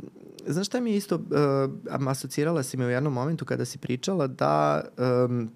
znaš 0.46 0.66
šta 0.66 0.80
mi 0.80 0.90
je 0.90 0.96
isto, 0.96 1.16
uh, 1.16 2.08
asocirala 2.08 2.62
si 2.62 2.76
me 2.76 2.86
u 2.86 2.90
jednom 2.90 3.12
momentu 3.12 3.44
kada 3.44 3.64
si 3.64 3.78
pričala 3.78 4.26
da 4.26 4.84
um, 5.28 5.50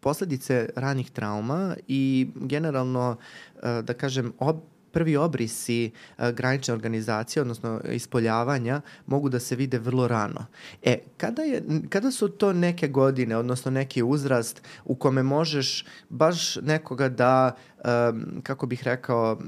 posledice 0.00 0.68
ranih 0.76 1.10
trauma 1.10 1.76
i 1.88 2.28
generalno, 2.34 3.16
uh, 3.54 3.60
da 3.84 3.94
kažem, 3.94 4.32
ob, 4.38 4.56
prvi 4.94 5.16
obrisi 5.16 5.90
uh, 5.90 6.28
granične 6.30 6.74
organizacije, 6.74 7.40
odnosno 7.42 7.80
ispoljavanja, 7.92 8.80
mogu 9.06 9.28
da 9.28 9.40
se 9.40 9.56
vide 9.56 9.78
vrlo 9.78 10.08
rano. 10.08 10.46
E, 10.82 10.98
kada, 11.16 11.42
je, 11.42 11.62
kada 11.88 12.10
su 12.10 12.28
to 12.28 12.52
neke 12.52 12.88
godine, 12.88 13.36
odnosno 13.36 13.70
neki 13.70 14.02
uzrast 14.02 14.62
u 14.84 14.94
kome 14.94 15.22
možeš 15.22 15.84
baš 16.08 16.56
nekoga 16.56 17.08
da, 17.08 17.56
um, 17.84 18.40
kako 18.42 18.66
bih 18.66 18.82
rekao, 18.84 19.38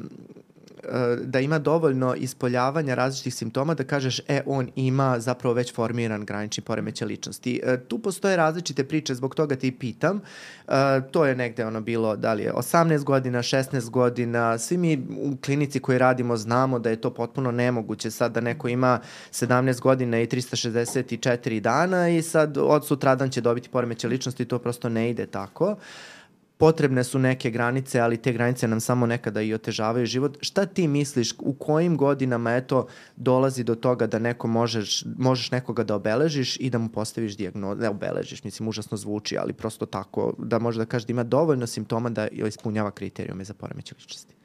da 1.23 1.41
ima 1.41 1.59
dovoljno 1.59 2.15
ispoljavanja 2.15 2.95
različitih 2.95 3.35
simptoma 3.35 3.75
da 3.75 3.85
kažeš 3.85 4.21
e 4.29 4.41
on 4.47 4.71
ima 4.77 5.21
zapravo 5.21 5.55
već 5.55 5.75
formiran 5.75 6.25
granični 6.25 6.63
poremeće 6.63 7.05
ličnosti. 7.05 7.61
E, 7.65 7.81
tu 7.81 7.99
postoje 7.99 8.37
različite 8.37 8.85
priče, 8.85 9.15
zbog 9.15 9.35
toga 9.35 9.57
ti 9.57 9.73
pitam. 9.73 10.21
E, 10.69 10.73
to 11.11 11.27
je 11.27 11.37
negde 11.37 11.67
ono 11.67 11.81
bilo 11.81 12.17
da 12.17 12.33
li 12.33 12.43
je 12.43 12.53
18 12.53 13.05
godina, 13.05 13.39
16 13.39 13.91
godina, 13.91 14.59
svi 14.59 14.77
mi 14.77 15.07
u 15.19 15.37
klinici 15.45 15.81
koji 15.81 15.99
radimo 15.99 16.37
znamo 16.37 16.79
da 16.79 16.91
je 16.91 17.01
to 17.01 17.15
potpuno 17.15 17.51
nemoguće 17.51 18.11
sad 18.11 18.33
da 18.33 18.41
neko 18.41 18.69
ima 18.69 19.01
17 19.33 19.81
godina 19.81 20.21
i 20.21 20.27
364 20.27 21.61
dana 21.61 22.09
i 22.09 22.23
sad 22.23 22.59
od 22.59 22.87
sutradan 22.87 23.31
će 23.31 23.41
dobiti 23.41 23.69
poremeće 23.69 24.09
ličnosti, 24.09 24.45
to 24.45 24.59
prosto 24.59 24.89
ne 24.89 25.11
ide 25.11 25.27
tako. 25.27 25.67
Uh, 25.71 26.16
potrebne 26.57 27.05
su 27.05 27.19
neke 27.19 27.51
granice, 27.51 28.01
ali 28.01 28.17
te 28.17 28.33
granice 28.33 28.69
nam 28.69 28.81
samo 28.81 29.07
nekada 29.07 29.43
i 29.43 29.55
otežavaju 29.55 30.07
život. 30.07 30.39
Šta 30.41 30.67
ti 30.67 30.89
misliš, 30.89 31.35
u 31.39 31.55
kojim 31.55 31.97
godinama 31.97 32.55
eto 32.55 32.87
dolazi 33.17 33.65
do 33.65 33.75
toga 33.75 34.07
da 34.07 34.19
neko 34.19 34.49
možeš, 34.49 35.05
možeš 35.19 35.51
nekoga 35.51 35.85
da 35.85 35.95
obeležiš 35.95 36.57
i 36.61 36.71
da 36.71 36.79
mu 36.79 36.89
postaviš 36.89 37.37
dijagnozu, 37.37 37.81
ne 37.81 37.89
obeležiš, 37.89 38.45
mislim, 38.45 38.69
užasno 38.69 38.97
zvuči, 38.97 39.39
ali 39.39 39.53
prosto 39.53 39.87
tako, 39.87 40.35
da 40.39 40.59
može 40.59 40.79
da 40.79 40.87
kaže 40.87 41.07
da 41.07 41.11
ima 41.11 41.25
dovoljno 41.25 41.67
simptoma 41.67 42.11
da 42.11 42.29
ispunjava 42.29 42.91
kriterijume 42.91 43.45
za 43.45 43.55
poremeće 43.55 43.95
ličnosti? 43.99 44.36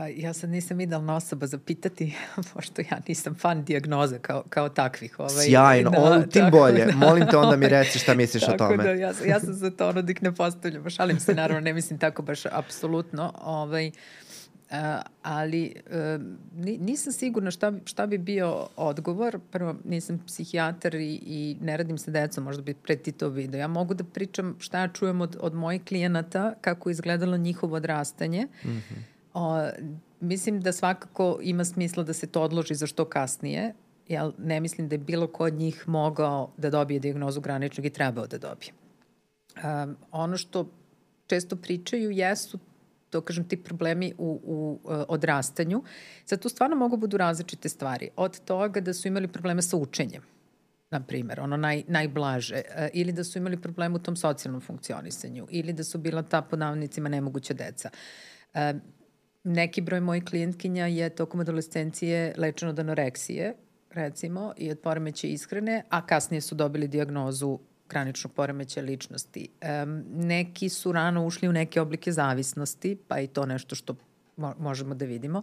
Pa 0.00 0.06
ja 0.06 0.32
sad 0.32 0.50
nisam 0.50 0.80
idealna 0.80 1.16
osoba 1.16 1.46
za 1.46 1.58
pitati, 1.58 2.16
pošto 2.54 2.82
ja 2.82 3.00
nisam 3.08 3.34
fan 3.34 3.64
dijagnoze 3.64 4.18
kao, 4.18 4.42
kao 4.48 4.68
takvih. 4.68 5.18
Ovaj, 5.18 5.46
Sjajno, 5.46 5.90
da, 5.90 6.00
on, 6.00 6.30
tim 6.30 6.50
bolje. 6.50 6.84
Da, 6.86 6.96
Molim 6.96 7.26
te 7.26 7.36
onda 7.36 7.56
mi 7.56 7.68
reci 7.68 7.98
šta 7.98 8.14
misliš 8.14 8.48
o 8.48 8.52
tome. 8.52 8.84
Da, 8.84 8.90
ja, 8.90 9.12
ja 9.26 9.40
sam 9.40 9.54
za 9.54 9.70
to 9.70 9.88
ono 9.88 10.02
dik 10.02 10.22
ne 10.22 10.34
postavljam. 10.34 10.90
Šalim 10.90 11.20
se, 11.20 11.34
naravno, 11.34 11.60
ne 11.60 11.72
mislim 11.72 11.98
tako 11.98 12.22
baš 12.22 12.46
apsolutno. 12.46 13.32
Ovaj, 13.42 13.88
uh, 13.88 14.76
ali 15.22 15.74
uh, 15.86 16.22
nisam 16.80 17.12
sigurna 17.12 17.50
šta, 17.50 17.72
šta 17.84 18.06
bi 18.06 18.18
bio 18.18 18.68
odgovor. 18.76 19.38
Prvo, 19.50 19.74
nisam 19.84 20.22
psihijatar 20.26 20.94
i, 20.94 21.20
i 21.26 21.56
ne 21.60 21.76
radim 21.76 21.98
sa 21.98 22.10
decom, 22.10 22.44
možda 22.44 22.62
bi 22.62 22.74
pre 22.74 22.96
ti 22.96 23.12
to 23.12 23.28
video. 23.28 23.58
Ja 23.58 23.68
mogu 23.68 23.94
da 23.94 24.04
pričam 24.04 24.56
šta 24.58 24.78
ja 24.78 24.88
čujem 24.88 25.20
od, 25.20 25.36
od 25.40 25.54
mojih 25.54 25.84
klijenata, 25.84 26.54
kako 26.60 26.88
je 26.88 26.92
izgledalo 26.92 27.36
njihovo 27.36 27.76
odrastanje. 27.76 28.46
Mm 28.64 28.68
-hmm 28.68 29.19
O, 29.34 29.70
mislim 30.20 30.60
da 30.60 30.72
svakako 30.72 31.38
ima 31.42 31.64
smisla 31.64 32.02
da 32.02 32.12
se 32.12 32.26
to 32.26 32.42
odloži 32.42 32.74
za 32.74 32.86
što 32.86 33.04
kasnije, 33.04 33.74
jer 34.08 34.32
ne 34.38 34.60
mislim 34.60 34.88
da 34.88 34.94
je 34.94 34.98
bilo 34.98 35.26
ko 35.26 35.44
od 35.44 35.54
njih 35.54 35.88
mogao 35.88 36.50
da 36.56 36.70
dobije 36.70 37.00
diagnozu 37.00 37.40
graničnog 37.40 37.86
i 37.86 37.90
trebao 37.90 38.26
da 38.26 38.38
dobije. 38.38 38.72
Um, 39.64 39.96
ono 40.10 40.36
što 40.36 40.70
često 41.26 41.56
pričaju 41.56 42.10
jesu 42.10 42.58
to 43.10 43.20
kažem 43.20 43.48
ti 43.48 43.56
problemi 43.56 44.12
u, 44.18 44.40
u 44.44 44.78
uh, 44.84 45.04
odrastanju. 45.08 45.82
Sad 46.24 46.40
tu 46.40 46.48
stvarno 46.48 46.76
mogu 46.76 46.96
budu 46.96 47.16
različite 47.16 47.68
stvari. 47.68 48.10
Od 48.16 48.40
toga 48.44 48.80
da 48.80 48.94
su 48.94 49.08
imali 49.08 49.28
probleme 49.28 49.62
sa 49.62 49.76
učenjem, 49.76 50.22
na 50.90 51.00
primer, 51.00 51.40
ono 51.40 51.56
naj, 51.56 51.82
najblaže, 51.88 52.54
uh, 52.54 52.86
ili 52.92 53.12
da 53.12 53.24
su 53.24 53.38
imali 53.38 53.60
probleme 53.60 53.96
u 53.96 53.98
tom 53.98 54.16
socijalnom 54.16 54.60
funkcionisanju, 54.60 55.46
ili 55.50 55.72
da 55.72 55.84
su 55.84 55.98
bila 55.98 56.22
ta 56.22 56.42
po 56.42 56.56
navnicima 56.56 57.08
nemoguća 57.08 57.54
deca. 57.54 57.90
Uh, 58.54 58.60
neki 59.44 59.80
broj 59.80 60.00
mojih 60.00 60.24
klijentkinja 60.24 60.86
je 60.86 61.10
tokom 61.10 61.40
adolescencije 61.40 62.34
lečeno 62.36 62.70
od 62.70 62.78
anoreksije, 62.78 63.54
recimo, 63.90 64.52
i 64.56 64.70
od 64.70 64.78
poremeća 64.78 65.26
ishrane, 65.26 65.84
a 65.88 66.06
kasnije 66.06 66.40
su 66.40 66.54
dobili 66.54 66.88
diagnozu 66.88 67.58
graničnog 67.88 68.32
poremeća 68.32 68.80
ličnosti. 68.80 69.48
Um, 69.82 70.04
neki 70.08 70.68
su 70.68 70.92
rano 70.92 71.26
ušli 71.26 71.48
u 71.48 71.52
neke 71.52 71.80
oblike 71.80 72.12
zavisnosti, 72.12 72.98
pa 73.08 73.20
i 73.20 73.26
to 73.26 73.46
nešto 73.46 73.74
što 73.74 73.96
mo 74.36 74.54
možemo 74.58 74.94
da 74.94 75.04
vidimo. 75.04 75.42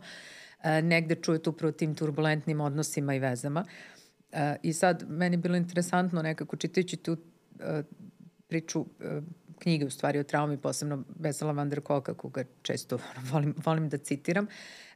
E, 0.63 0.81
negde 0.81 1.15
čujete 1.15 1.49
upravo 1.49 1.71
tim 1.71 1.95
turbulentnim 1.95 2.61
odnosima 2.61 3.15
i 3.15 3.19
vezama. 3.19 3.65
E, 4.31 4.55
I 4.63 4.73
sad, 4.73 5.03
meni 5.09 5.33
je 5.33 5.37
bilo 5.37 5.55
interesantno 5.55 6.21
nekako 6.21 6.55
čitajući 6.55 6.97
tu 6.97 7.17
e, 7.59 7.83
priču 8.47 8.85
e, 8.99 9.21
knjige 9.59 9.85
u 9.85 9.89
stvari 9.89 10.19
o 10.19 10.23
traumi, 10.23 10.57
posebno 10.57 11.03
Vesela 11.19 11.51
van 11.51 11.69
der 11.69 11.81
Kolka, 11.81 12.13
koga 12.13 12.43
često 12.61 12.99
volim, 13.31 13.55
volim 13.65 13.89
da 13.89 13.97
citiram, 13.97 14.47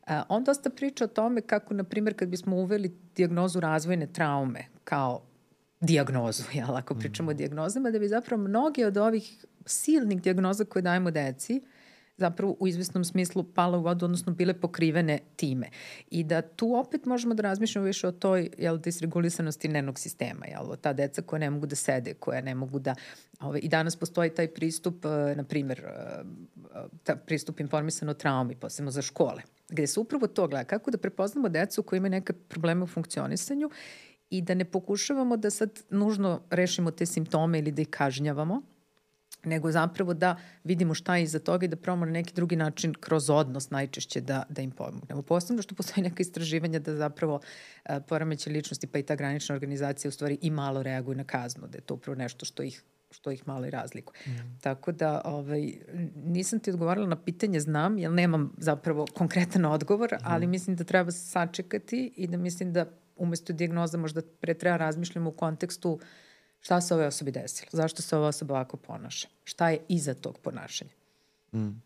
Uh, 0.08 0.14
on 0.30 0.44
dosta 0.44 0.70
priča 0.70 1.04
o 1.04 1.08
tome 1.08 1.42
kako, 1.42 1.74
na 1.74 1.84
primjer, 1.84 2.16
kad 2.18 2.30
bismo 2.30 2.56
uveli 2.56 2.98
diagnozu 3.16 3.60
razvojne 3.60 4.08
traume 4.08 4.66
kao 4.84 5.22
diagnozu, 5.82 6.44
jel, 6.54 6.76
ako 6.76 6.96
pričamo 6.96 7.28
mm. 7.28 7.30
o 7.30 7.34
diagnozama, 7.34 7.92
da 7.92 8.00
bi 8.00 8.08
zapravo 8.08 8.44
mnoge 8.44 8.86
od 8.86 8.98
ovih 8.98 9.46
silnih 9.66 10.22
diagnoza 10.22 10.66
koje 10.66 10.84
dajemo 10.84 11.12
deci 11.12 11.62
zapravo 12.22 12.56
u 12.60 12.68
izvesnom 12.68 13.04
smislu 13.06 13.44
pala 13.44 13.78
u 13.78 13.82
vodu, 13.82 14.06
odnosno 14.06 14.34
bile 14.34 14.54
pokrivene 14.54 15.20
time. 15.36 15.70
I 16.10 16.24
da 16.24 16.42
tu 16.42 16.76
opet 16.76 17.06
možemo 17.06 17.34
da 17.34 17.44
razmišljamo 17.44 17.86
više 17.86 18.08
o 18.08 18.12
toj 18.12 18.50
jel, 18.58 18.78
disregulisanosti 18.78 19.68
nervnog 19.68 20.00
sistema, 20.00 20.46
jel, 20.46 20.76
ta 20.82 20.94
deca 20.94 21.22
koja 21.22 21.40
ne 21.40 21.50
mogu 21.50 21.66
da 21.66 21.76
sede, 21.76 22.14
koja 22.14 22.42
ne 22.42 22.56
mogu 22.56 22.80
da... 22.80 22.96
Ove, 23.42 23.60
I 23.60 23.68
danas 23.68 23.96
postoji 23.96 24.30
taj 24.30 24.48
pristup, 24.48 25.06
e, 25.06 25.36
na 25.36 25.44
primer, 25.44 25.80
e, 25.80 26.24
ta 27.04 27.16
pristup 27.16 27.60
informisano 27.60 28.14
traumi, 28.14 28.56
posebno 28.56 28.92
za 28.92 29.02
škole, 29.02 29.42
gde 29.70 29.88
se 29.88 30.00
upravo 30.00 30.28
to 30.28 30.48
gleda 30.48 30.64
kako 30.64 30.92
da 30.92 30.98
prepoznamo 30.98 31.50
decu 31.50 31.84
koji 31.84 31.98
imaju 31.98 32.12
neke 32.12 32.34
probleme 32.34 32.84
u 32.84 32.88
funkcionisanju 32.88 33.70
i 34.30 34.42
da 34.42 34.54
ne 34.54 34.66
pokušavamo 34.66 35.38
da 35.38 35.50
sad 35.50 35.80
nužno 35.90 36.42
rešimo 36.50 36.92
te 36.92 37.06
simptome 37.06 37.60
ili 37.60 37.72
da 37.72 37.82
ih 37.82 37.90
kažnjavamo, 37.90 38.62
nego 39.44 39.72
zapravo 39.72 40.14
da 40.14 40.36
vidimo 40.64 40.94
šta 40.94 41.16
je 41.16 41.24
iza 41.24 41.40
toga 41.40 41.66
i 41.66 41.68
da 41.68 41.76
probamo 41.76 42.06
na 42.06 42.12
neki 42.12 42.34
drugi 42.34 42.56
način 42.56 42.94
kroz 42.94 43.30
odnos 43.30 43.70
najčešće 43.70 44.22
da, 44.22 44.44
da 44.50 44.62
im 44.62 44.72
pomognemo. 44.72 45.22
Posebno 45.22 45.62
što 45.62 45.76
postoji 45.76 46.04
neka 46.04 46.22
istraživanja 46.22 46.80
da 46.80 46.96
zapravo 46.96 47.36
uh, 47.36 47.96
poremeće 48.08 48.50
ličnosti 48.50 48.88
pa 48.88 49.00
i 49.00 49.04
ta 49.04 49.16
granična 49.16 49.56
organizacija 49.56 50.10
u 50.10 50.12
stvari 50.12 50.38
i 50.42 50.50
malo 50.50 50.84
reaguju 50.84 51.18
na 51.18 51.24
kaznu, 51.24 51.68
da 51.68 51.78
je 51.78 51.82
to 51.82 51.94
upravo 51.94 52.16
nešto 52.16 52.46
što 52.46 52.64
ih 52.64 52.84
što 53.14 53.32
ih 53.32 53.48
malo 53.48 53.66
i 53.68 53.70
razlikuje. 53.70 54.20
Mm. 54.28 54.60
Tako 54.62 54.92
da 54.92 55.22
ovaj, 55.26 55.74
nisam 56.16 56.60
ti 56.60 56.70
odgovorila 56.70 57.08
na 57.08 57.16
pitanje, 57.16 57.60
znam, 57.60 57.98
jer 57.98 58.12
nemam 58.12 58.54
zapravo 58.58 59.06
konkretan 59.14 59.66
odgovor, 59.66 60.14
mm. 60.14 60.24
ali 60.24 60.48
mislim 60.48 60.76
da 60.76 60.84
treba 60.84 61.12
sačekati 61.12 62.14
i 62.16 62.28
da 62.28 62.38
mislim 62.38 62.74
da 62.74 62.86
umesto 63.16 63.54
dijagnoza 63.54 63.98
možda 63.98 64.22
pre 64.42 64.54
treba 64.54 64.78
razmišljamo 64.78 65.30
u 65.30 65.34
kontekstu 65.34 65.92
uh, 65.92 66.02
šta 66.62 66.82
se 66.82 66.94
ove 66.94 67.08
osobi 67.08 67.32
desilo, 67.32 67.70
zašto 67.72 68.02
se 68.02 68.18
ova 68.18 68.28
osoba 68.28 68.54
ovako 68.54 68.78
ponaša, 68.78 69.28
šta 69.44 69.70
je 69.70 69.80
iza 69.88 70.14
tog 70.14 70.38
ponašanja. 70.38 70.92
Mm. 71.54 71.82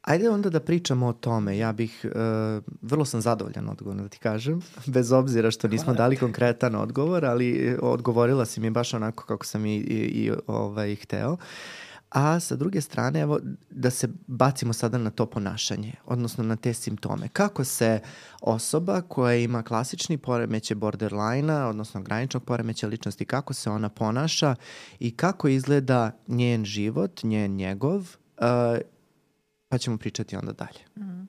Ajde 0.00 0.30
onda 0.30 0.50
da 0.50 0.60
pričamo 0.60 1.06
o 1.06 1.12
tome. 1.12 1.58
Ja 1.58 1.72
bih, 1.72 2.04
uh, 2.04 2.62
vrlo 2.82 3.04
sam 3.04 3.20
zadovoljan 3.20 3.68
odgovor, 3.68 3.96
da 3.96 4.08
ti 4.08 4.18
kažem, 4.18 4.62
bez 4.86 5.12
obzira 5.12 5.50
što 5.50 5.68
nismo 5.68 5.84
Hvala. 5.84 5.96
dali 5.96 6.16
konkretan 6.16 6.74
odgovor, 6.74 7.24
ali 7.24 7.76
odgovorila 7.82 8.44
si 8.44 8.60
mi 8.60 8.70
baš 8.70 8.94
onako 8.94 9.24
kako 9.24 9.46
sam 9.46 9.66
i, 9.66 9.76
i, 9.76 10.24
i 10.24 10.32
ovaj, 10.46 10.96
hteo. 10.96 11.32
Uh, 11.32 11.38
a 12.10 12.40
sa 12.40 12.56
druge 12.56 12.80
strane, 12.80 13.20
evo, 13.20 13.40
da 13.70 13.90
se 13.90 14.08
bacimo 14.26 14.72
sada 14.72 14.98
na 14.98 15.10
to 15.10 15.26
ponašanje, 15.26 15.92
odnosno 16.06 16.44
na 16.44 16.56
te 16.56 16.74
simptome. 16.74 17.28
Kako 17.28 17.64
se 17.64 18.00
osoba 18.40 19.00
koja 19.00 19.36
ima 19.36 19.62
klasični 19.62 20.18
poremeće 20.18 20.74
borderline-a, 20.74 21.66
odnosno 21.66 22.02
graničnog 22.02 22.44
poremeća 22.44 22.86
ličnosti, 22.86 23.24
kako 23.24 23.54
se 23.54 23.70
ona 23.70 23.88
ponaša 23.88 24.54
i 24.98 25.16
kako 25.16 25.48
izgleda 25.48 26.12
njen 26.28 26.64
život, 26.64 27.22
njen 27.22 27.56
njegov, 27.56 27.96
uh, 27.98 28.78
pa 29.68 29.78
ćemo 29.78 29.98
pričati 29.98 30.36
onda 30.36 30.52
dalje. 30.52 31.06
Mm. 31.06 31.28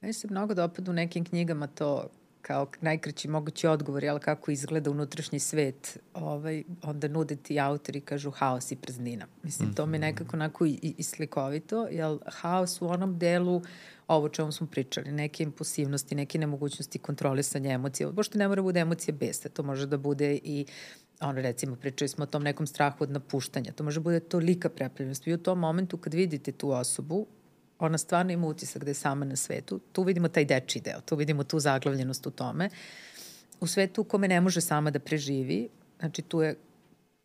Meni 0.00 0.12
se 0.12 0.28
mnogo 0.30 0.54
dopada 0.54 0.90
u 0.90 0.94
nekim 0.94 1.24
knjigama 1.24 1.66
to 1.66 2.06
kao 2.42 2.66
najkraći 2.80 3.28
mogući 3.28 3.66
odgovor, 3.66 4.04
jel, 4.04 4.18
kako 4.18 4.50
izgleda 4.50 4.90
unutrašnji 4.90 5.38
svet, 5.38 5.98
ovaj, 6.14 6.64
onda 6.82 7.08
nude 7.08 7.36
ti 7.36 7.60
autori 7.60 8.00
kažu 8.00 8.30
haos 8.30 8.72
i 8.72 8.76
praznina. 8.76 9.26
Mislim, 9.42 9.74
to 9.74 9.86
mi 9.86 9.96
je 9.96 9.98
mhm. 9.98 10.06
nekako 10.06 10.36
onako 10.36 10.66
i, 10.66 10.94
i 10.98 11.02
slikovito, 11.02 11.86
jel, 11.90 12.18
haos 12.26 12.82
u 12.82 12.88
onom 12.88 13.18
delu, 13.18 13.62
ovo 14.08 14.28
čemu 14.28 14.52
smo 14.52 14.66
pričali, 14.66 15.12
neke 15.12 15.42
impulsivnosti, 15.42 16.14
neke 16.14 16.38
nemogućnosti 16.38 16.98
kontrolisanja 16.98 17.70
emocija, 17.70 18.12
pošto 18.12 18.38
ne 18.38 18.48
mora 18.48 18.62
da 18.62 18.62
bude 18.62 18.80
emocija 18.80 19.14
besta, 19.14 19.48
to 19.48 19.62
može 19.62 19.86
da 19.86 19.96
bude 19.96 20.38
i 20.44 20.66
ono 21.20 21.40
recimo 21.40 21.76
pričali 21.76 22.08
smo 22.08 22.22
o 22.22 22.26
tom 22.26 22.42
nekom 22.42 22.66
strahu 22.66 23.04
od 23.04 23.10
napuštanja, 23.10 23.72
to 23.72 23.84
može 23.84 24.00
da 24.00 24.04
bude 24.04 24.20
tolika 24.20 24.68
prepljenost. 24.68 25.26
Vi 25.26 25.34
u 25.34 25.38
tom 25.38 25.58
momentu 25.58 25.96
kad 25.96 26.14
vidite 26.14 26.52
tu 26.52 26.70
osobu, 26.70 27.26
ona 27.86 27.98
stvarno 27.98 28.32
ima 28.32 28.46
utisak 28.46 28.84
da 28.84 28.90
je 28.90 28.94
sama 28.94 29.24
na 29.24 29.36
svetu. 29.36 29.80
Tu 29.92 30.02
vidimo 30.02 30.28
taj 30.28 30.44
deči 30.44 30.80
deo, 30.80 31.00
tu 31.00 31.16
vidimo 31.16 31.44
tu 31.44 31.60
zaglavljenost 31.60 32.26
u 32.26 32.30
tome. 32.30 32.70
U 33.60 33.66
svetu 33.66 34.00
u 34.00 34.04
kome 34.04 34.28
ne 34.28 34.40
može 34.40 34.60
sama 34.60 34.90
da 34.90 34.98
preživi, 34.98 35.68
znači 35.98 36.22
tu 36.22 36.42
je 36.42 36.56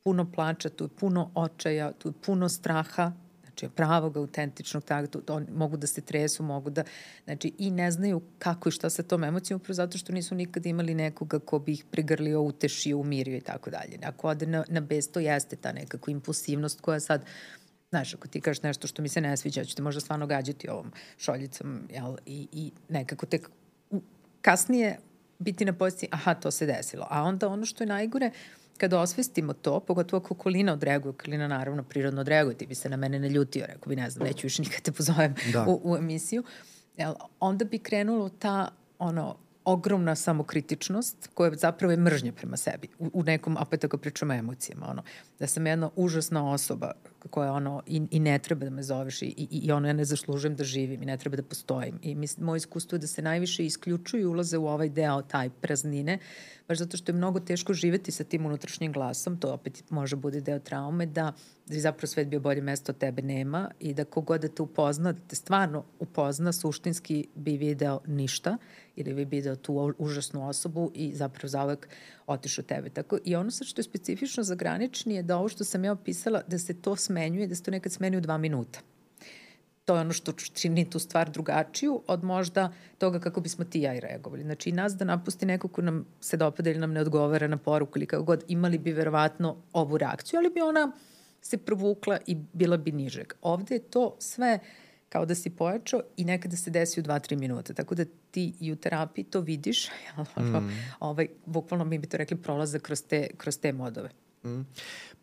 puno 0.03 0.31
plača, 0.31 0.69
tu 0.69 0.83
je 0.83 0.89
puno 0.99 1.31
očaja, 1.35 1.91
tu 1.91 2.09
je 2.09 2.13
puno 2.25 2.49
straha, 2.49 3.11
Znači, 3.59 3.75
pravog, 3.75 4.17
autentičnog 4.17 4.83
takta, 4.83 5.19
on, 5.27 5.47
mogu 5.55 5.77
da 5.77 5.87
se 5.87 6.01
tresu, 6.01 6.43
mogu 6.43 6.69
da, 6.69 6.83
znači, 7.23 7.53
i 7.57 7.71
ne 7.71 7.91
znaju 7.91 8.21
kako 8.39 8.69
i 8.69 8.71
šta 8.71 8.89
sa 8.89 9.03
tom 9.03 9.23
emocijom, 9.23 9.57
upravo 9.57 9.73
zato 9.73 9.97
što 9.97 10.13
nisu 10.13 10.35
nikad 10.35 10.65
imali 10.65 10.93
nekoga 10.93 11.39
ko 11.39 11.59
bi 11.59 11.73
ih 11.73 11.85
pregrlio, 11.91 12.41
utešio, 12.41 12.97
umirio 12.97 13.37
i 13.37 13.41
tako 13.41 13.69
dalje. 13.69 13.99
Ako 14.03 14.27
ode 14.27 14.45
na, 14.45 14.63
na 14.69 14.81
bez, 14.81 15.11
to 15.11 15.19
jeste 15.19 15.55
ta 15.55 15.71
nekako 15.71 16.11
impulsivnost 16.11 16.81
koja 16.81 16.99
sad, 16.99 17.25
znaš, 17.89 18.13
ako 18.13 18.27
ti 18.27 18.41
kažeš 18.41 18.63
nešto 18.63 18.87
što 18.87 19.01
mi 19.01 19.09
se 19.09 19.21
ne 19.21 19.37
sviđa, 19.37 19.65
ću 19.65 19.75
te 19.75 19.81
možda 19.81 20.01
stvarno 20.01 20.27
gađati 20.27 20.69
ovom 20.69 20.91
šoljicom, 21.17 21.81
jel, 21.93 22.15
i, 22.25 22.47
i 22.51 22.71
nekako 22.89 23.25
tek 23.25 23.49
kasnije 24.41 24.99
biti 25.39 25.65
na 25.65 25.73
poziciji, 25.73 26.09
aha, 26.11 26.33
to 26.33 26.51
se 26.51 26.65
desilo. 26.65 27.07
A 27.09 27.23
onda 27.23 27.47
ono 27.47 27.65
što 27.65 27.83
je 27.83 27.87
najgore, 27.87 28.31
kada 28.77 28.99
osvestimo 28.99 29.53
to, 29.53 29.79
pogotovo 29.79 30.23
ako 30.23 30.33
okolina 30.33 30.73
odreaguje, 30.73 31.09
okolina 31.09 31.47
naravno 31.47 31.83
prirodno 31.83 32.21
odreaguje, 32.21 32.57
ti 32.57 32.67
bi 32.67 32.75
se 32.75 32.89
na 32.89 32.97
mene 32.97 33.19
ne 33.19 33.29
ljutio, 33.29 33.65
rekao 33.65 33.89
bi, 33.89 33.95
ne 33.95 34.09
znam, 34.09 34.27
neću 34.27 34.47
više 34.47 34.61
nikad 34.61 34.81
te 34.81 34.91
pozovem 34.91 35.35
da. 35.53 35.65
u, 35.67 35.81
u 35.83 35.97
emisiju, 35.97 36.43
jel, 36.97 37.13
onda 37.39 37.65
bi 37.65 37.79
krenulo 37.79 38.29
ta, 38.29 38.69
ono, 38.99 39.35
ogromna 39.67 40.15
samokritičnost 40.15 41.29
koja 41.33 41.55
zapravo 41.55 41.91
je 41.91 41.97
mržnja 41.97 42.31
prema 42.31 42.57
sebi 42.57 42.87
u, 42.99 43.09
u 43.13 43.23
nekom, 43.23 43.57
opet 43.59 43.83
ako 43.83 43.97
pričamo 43.97 44.33
o 44.33 44.37
emocijama, 44.37 44.89
ono, 44.89 45.03
da 45.39 45.47
sam 45.47 45.67
jedna 45.67 45.89
užasna 45.95 46.51
osoba 46.51 46.91
koja 47.29 47.53
ono, 47.53 47.81
i, 47.85 48.01
i 48.11 48.19
ne 48.19 48.39
treba 48.39 48.65
da 48.65 48.71
me 48.71 48.83
zoveš 48.83 49.21
i, 49.21 49.25
i, 49.25 49.47
i 49.51 49.71
ono, 49.71 49.87
ja 49.87 49.93
ne 49.93 50.05
zaslužujem 50.05 50.55
da 50.55 50.63
živim 50.63 51.03
i 51.03 51.05
ne 51.05 51.17
treba 51.17 51.35
da 51.35 51.43
postojim. 51.43 51.99
I 52.01 52.15
mislim, 52.15 52.45
moje 52.45 52.57
iskustvo 52.57 52.95
je 52.95 52.99
da 52.99 53.07
se 53.07 53.21
najviše 53.21 53.65
isključuju 53.65 54.21
i 54.21 54.25
ulaze 54.25 54.57
u 54.57 54.67
ovaj 54.67 54.89
deo, 54.89 55.21
taj 55.21 55.49
praznine, 55.49 56.19
baš 56.67 56.77
zato 56.77 56.97
što 56.97 57.11
je 57.11 57.15
mnogo 57.15 57.39
teško 57.39 57.73
živeti 57.73 58.11
sa 58.11 58.23
tim 58.23 58.45
unutrašnjim 58.45 58.93
glasom, 58.93 59.39
to 59.39 59.53
opet 59.53 59.83
može 59.89 60.15
bude 60.15 60.41
deo 60.41 60.59
traume, 60.59 61.05
da, 61.05 61.33
je 61.67 61.79
zapravo 61.79 62.07
svet 62.07 62.27
bio 62.27 62.39
bolje 62.39 62.61
mesto 62.61 62.93
tebe 62.93 63.21
nema 63.21 63.71
i 63.79 63.93
da 63.93 64.05
kogod 64.05 64.41
da 64.41 64.47
te 64.47 64.61
upozna, 64.61 65.11
da 65.11 65.19
te 65.27 65.35
stvarno 65.35 65.83
upozna, 65.99 66.53
suštinski 66.53 67.27
bi 67.35 67.57
video 67.57 67.99
ništa 68.07 68.57
ili 68.95 69.13
bi 69.13 69.25
video 69.25 69.55
tu 69.55 69.93
užasnu 69.97 70.49
osobu 70.49 70.91
i 70.93 71.15
zapravo 71.15 71.47
zauvek 71.47 71.87
otišu 72.27 72.63
tebe. 72.63 72.89
Tako, 72.89 73.17
I 73.23 73.35
ono 73.35 73.51
sad 73.51 73.67
što 73.67 73.79
je 73.79 73.83
specifično 73.83 74.43
za 74.43 74.55
granični 74.55 75.15
je 75.15 75.23
da 75.23 75.37
ovo 75.37 75.49
što 75.49 75.63
sam 75.63 75.85
ja 75.85 75.91
opisala, 75.91 76.41
da 76.47 76.59
se 76.59 76.81
to 76.81 76.95
smenjuje, 76.95 77.47
da 77.47 77.55
se 77.55 77.63
to 77.63 77.71
nekad 77.71 77.91
smenjuje 77.91 78.17
u 78.17 78.21
dva 78.21 78.37
minuta. 78.37 78.79
To 79.87 79.95
je 79.95 80.01
ono 80.01 80.13
što 80.13 80.31
čini 80.31 80.89
tu 80.89 80.99
stvar 80.99 81.29
drugačiju 81.31 82.01
od 82.07 82.23
možda 82.23 82.73
toga 82.97 83.19
kako 83.19 83.41
bismo 83.41 83.65
ti 83.65 83.81
ja 83.81 83.93
i 83.95 83.99
reagovali. 83.99 84.43
Znači, 84.43 84.71
nas 84.71 84.93
da 84.93 85.05
napusti 85.05 85.45
neko 85.45 85.67
ko 85.67 85.81
nam 85.81 86.05
se 86.19 86.37
dopada 86.37 86.69
ili 86.69 86.79
nam 86.79 86.91
ne 86.91 87.01
odgovara 87.01 87.47
na 87.47 87.57
poruku 87.57 87.99
ili 87.99 88.05
kako 88.05 88.23
god, 88.23 88.43
imali 88.47 88.77
bi 88.77 88.91
verovatno 88.91 89.55
ovu 89.73 89.97
reakciju, 89.97 90.37
ali 90.39 90.49
bi 90.49 90.61
ona 90.61 90.91
se 91.41 91.57
provukla 91.57 92.17
i 92.25 92.35
bila 92.53 92.77
bi 92.77 92.91
nižeg. 92.91 93.33
Ovde 93.41 93.75
je 93.75 93.79
to 93.79 94.15
sve 94.19 94.59
kao 95.09 95.25
da 95.25 95.35
si 95.35 95.49
pojačao 95.49 96.01
i 96.17 96.25
nekada 96.25 96.57
se 96.57 96.69
desi 96.69 96.99
u 96.99 97.03
2-3 97.03 97.39
minuta. 97.39 97.73
Tako 97.73 97.95
da 97.95 98.05
ti 98.31 98.53
i 98.59 98.71
u 98.71 98.75
terapiji 98.75 99.25
to 99.25 99.39
vidiš, 99.39 99.87
mm. 100.37 100.69
ovaj, 100.99 101.27
bukvalno 101.45 101.85
mi 101.85 101.99
bi 101.99 102.07
to 102.07 102.17
rekli 102.17 102.37
prolaza 102.37 102.79
kroz 102.79 103.03
te, 103.03 103.27
kroz 103.37 103.59
te 103.59 103.73
modove. 103.73 104.09
Mm. 104.43 104.61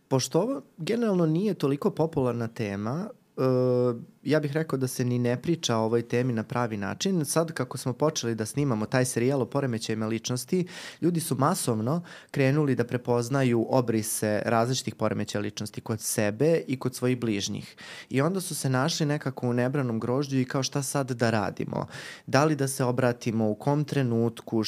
Pošto 0.09 0.41
ovo 0.41 0.63
generalno 0.77 1.27
nije 1.27 1.55
toliko 1.55 1.91
popularna 1.91 2.49
tema, 2.49 3.11
uh, 3.37 4.01
ja 4.25 4.41
bih 4.41 4.53
rekao 4.53 4.79
da 4.79 4.87
se 4.87 5.05
ni 5.05 5.19
ne 5.19 5.43
priča 5.43 5.77
o 5.77 5.85
ovoj 5.85 6.03
temi 6.03 6.33
na 6.33 6.43
pravi 6.43 6.77
način. 6.77 7.25
Sad 7.25 7.53
kako 7.53 7.79
smo 7.79 7.93
počeli 7.93 8.35
da 8.35 8.47
snimamo 8.47 8.87
taj 8.87 9.05
serijal 9.05 9.43
o 9.43 9.47
poremećajima 9.47 10.07
ličnosti, 10.07 10.67
ljudi 11.01 11.21
su 11.21 11.37
masovno 11.39 12.03
krenuli 12.31 12.75
da 12.75 12.85
prepoznaju 12.85 13.67
obrise 13.69 14.43
različitih 14.45 14.95
poremećaja 14.95 15.43
ličnosti 15.43 15.81
kod 15.81 16.01
sebe 16.01 16.63
i 16.67 16.79
kod 16.79 16.95
svojih 16.95 17.21
bližnjih. 17.21 17.77
I 18.11 18.21
onda 18.21 18.41
su 18.41 18.55
se 18.55 18.71
našli 18.71 19.07
nekako 19.07 19.49
u 19.49 19.53
nebranom 19.53 20.01
grožđu 20.01 20.39
i 20.39 20.45
kao 20.45 20.63
šta 20.63 20.83
sad 20.83 21.11
da 21.11 21.31
radimo? 21.31 21.87
Da 22.27 22.45
li 22.45 22.57
da 22.57 22.69
se 22.69 22.85
obratimo 22.85 23.51
u 23.51 23.55
kom 23.55 23.85
trenutku? 23.85 24.63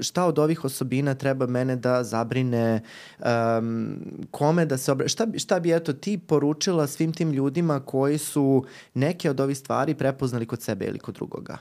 Šta 0.00 0.24
od 0.24 0.38
ovih 0.38 0.64
osobina 0.64 1.14
treba 1.14 1.46
mene 1.46 1.76
da 1.76 2.04
zabrine? 2.04 2.82
Um, 3.18 3.96
kome 4.30 4.66
da 4.66 4.78
se 4.78 4.92
obratimo? 4.92 5.08
Šta, 5.08 5.26
šta 5.38 5.60
bi 5.60 5.72
eto 5.72 5.92
ti 5.92 6.18
poručila 6.18 6.86
svim 6.86 7.12
tim 7.12 7.32
ljudima 7.32 7.80
koji 7.80 8.18
su 8.18 8.64
neke 8.94 9.30
od 9.30 9.40
ovih 9.40 9.58
stvari 9.58 9.94
prepoznali 9.94 10.46
kod 10.46 10.62
sebe 10.62 10.84
ili 10.84 10.98
kod 10.98 11.14
drugoga. 11.14 11.58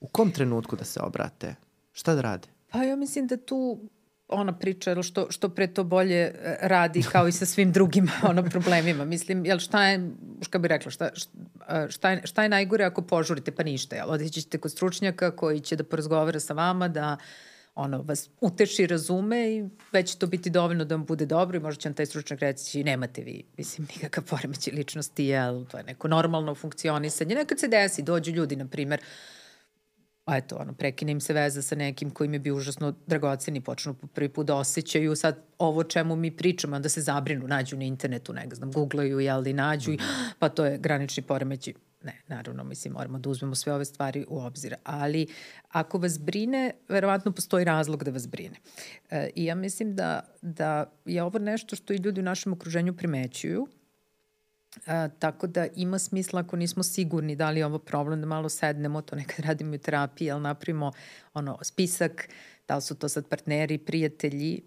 U 0.00 0.08
kom 0.08 0.30
trenutku 0.30 0.76
da 0.76 0.84
se 0.84 1.00
obrate? 1.00 1.54
Šta 1.92 2.14
da 2.14 2.20
rade? 2.20 2.48
Pa 2.70 2.82
ja 2.82 2.96
mislim 2.96 3.26
da 3.26 3.36
tu 3.36 3.80
ona 4.28 4.58
priča 4.58 5.02
što, 5.02 5.26
što 5.30 5.48
pre 5.48 5.66
to 5.66 5.84
bolje 5.84 6.20
e, 6.20 6.58
radi 6.62 7.02
kao 7.12 7.28
i 7.28 7.32
sa 7.32 7.46
svim 7.46 7.72
drugim 7.72 8.08
ono, 8.30 8.42
problemima. 8.42 9.04
Mislim, 9.04 9.44
jel 9.44 9.58
šta 9.58 9.86
je, 9.86 10.10
šta 10.42 10.58
bi 10.58 10.68
rekla, 10.68 10.90
šta, 10.90 11.10
šta, 11.88 12.10
je, 12.10 12.22
šta 12.24 12.42
je 12.42 12.48
najgore 12.48 12.84
ako 12.84 13.02
požurite? 13.02 13.52
Pa 13.52 13.62
ništa, 13.62 13.96
jel? 13.96 14.10
Odeći 14.10 14.42
ćete 14.42 14.58
kod 14.58 14.72
stručnjaka 14.72 15.30
koji 15.30 15.60
će 15.60 15.76
da 15.76 15.84
porazgovara 15.84 16.40
sa 16.40 16.54
vama, 16.54 16.88
da 16.88 17.16
ono, 17.76 18.02
vas 18.02 18.30
uteši, 18.40 18.86
razume 18.86 19.50
i 19.50 19.64
već 19.92 20.10
će 20.10 20.18
to 20.18 20.26
biti 20.26 20.50
dovoljno 20.50 20.84
da 20.84 20.94
vam 20.94 21.04
bude 21.04 21.26
dobro 21.26 21.56
i 21.56 21.60
možda 21.60 21.80
će 21.80 21.88
vam 21.88 21.94
taj 21.94 22.06
stručnjak 22.06 22.40
reći 22.40 22.84
nemate 22.84 23.22
vi, 23.22 23.44
mislim, 23.56 23.88
nikakav 23.94 24.24
poremeći 24.24 24.70
ličnosti, 24.70 25.24
jel, 25.24 25.64
to 25.64 25.76
je 25.76 25.84
neko 25.84 26.08
normalno 26.08 26.54
funkcionisanje. 26.54 27.34
Nekad 27.34 27.60
se 27.60 27.68
desi, 27.68 28.02
dođu 28.02 28.32
ljudi, 28.32 28.56
na 28.56 28.66
primer, 28.66 29.00
a 30.24 30.36
eto, 30.36 30.56
ono, 30.56 30.72
prekine 30.72 31.12
im 31.12 31.20
se 31.20 31.32
veza 31.32 31.62
sa 31.62 31.74
nekim 31.74 32.10
koji 32.10 32.28
mi 32.28 32.36
je 32.36 32.40
bio 32.40 32.56
užasno 32.56 32.94
dragoceni, 33.06 33.60
počnu 33.60 33.94
po 33.94 34.06
prvi 34.06 34.28
put 34.28 34.46
da 34.46 34.54
osjećaju 34.54 35.16
sad 35.16 35.44
ovo 35.58 35.84
čemu 35.84 36.16
mi 36.16 36.36
pričamo, 36.36 36.76
onda 36.76 36.88
se 36.88 37.00
zabrinu, 37.00 37.48
nađu 37.48 37.76
na 37.76 37.84
internetu, 37.84 38.32
ne 38.32 38.48
znam, 38.52 38.72
googlaju, 38.72 39.20
jel, 39.20 39.46
i 39.46 39.52
nađu, 39.52 39.92
i, 39.92 39.98
pa 40.38 40.48
to 40.48 40.64
je 40.64 40.78
granični 40.78 41.22
poremeći 41.22 41.74
Ne, 42.06 42.22
naravno, 42.28 42.64
mislim, 42.64 42.92
moramo 42.92 43.18
da 43.18 43.30
uzmemo 43.30 43.54
sve 43.54 43.72
ove 43.72 43.84
stvari 43.84 44.24
u 44.28 44.38
obzir. 44.38 44.74
Ali 44.84 45.26
ako 45.68 45.98
vas 45.98 46.18
brine, 46.20 46.72
verovatno 46.88 47.32
postoji 47.32 47.64
razlog 47.64 48.04
da 48.04 48.10
vas 48.10 48.28
brine. 48.28 48.56
E, 49.10 49.30
I 49.34 49.44
ja 49.44 49.54
mislim 49.54 49.94
da, 49.96 50.20
da 50.42 50.92
je 51.04 51.22
ovo 51.22 51.38
nešto 51.38 51.76
što 51.76 51.92
i 51.92 51.96
ljudi 51.96 52.20
u 52.20 52.24
našem 52.24 52.52
okruženju 52.52 52.96
primećuju, 52.96 53.66
E, 54.86 55.08
tako 55.18 55.46
da 55.46 55.66
ima 55.76 55.98
smisla 55.98 56.40
ako 56.40 56.56
nismo 56.56 56.82
sigurni 56.82 57.36
da 57.36 57.50
li 57.50 57.60
je 57.60 57.66
ovo 57.66 57.78
problem 57.78 58.20
da 58.20 58.26
malo 58.26 58.48
sednemo, 58.48 59.02
to 59.02 59.16
nekad 59.16 59.44
radimo 59.44 59.74
u 59.74 59.78
terapiji, 59.78 60.30
ali 60.30 60.42
napravimo 60.42 60.92
ono, 61.34 61.58
spisak, 61.62 62.28
da 62.68 62.76
li 62.76 62.82
su 62.82 62.94
to 62.94 63.08
sad 63.08 63.28
partneri, 63.28 63.78
prijatelji, 63.78 64.62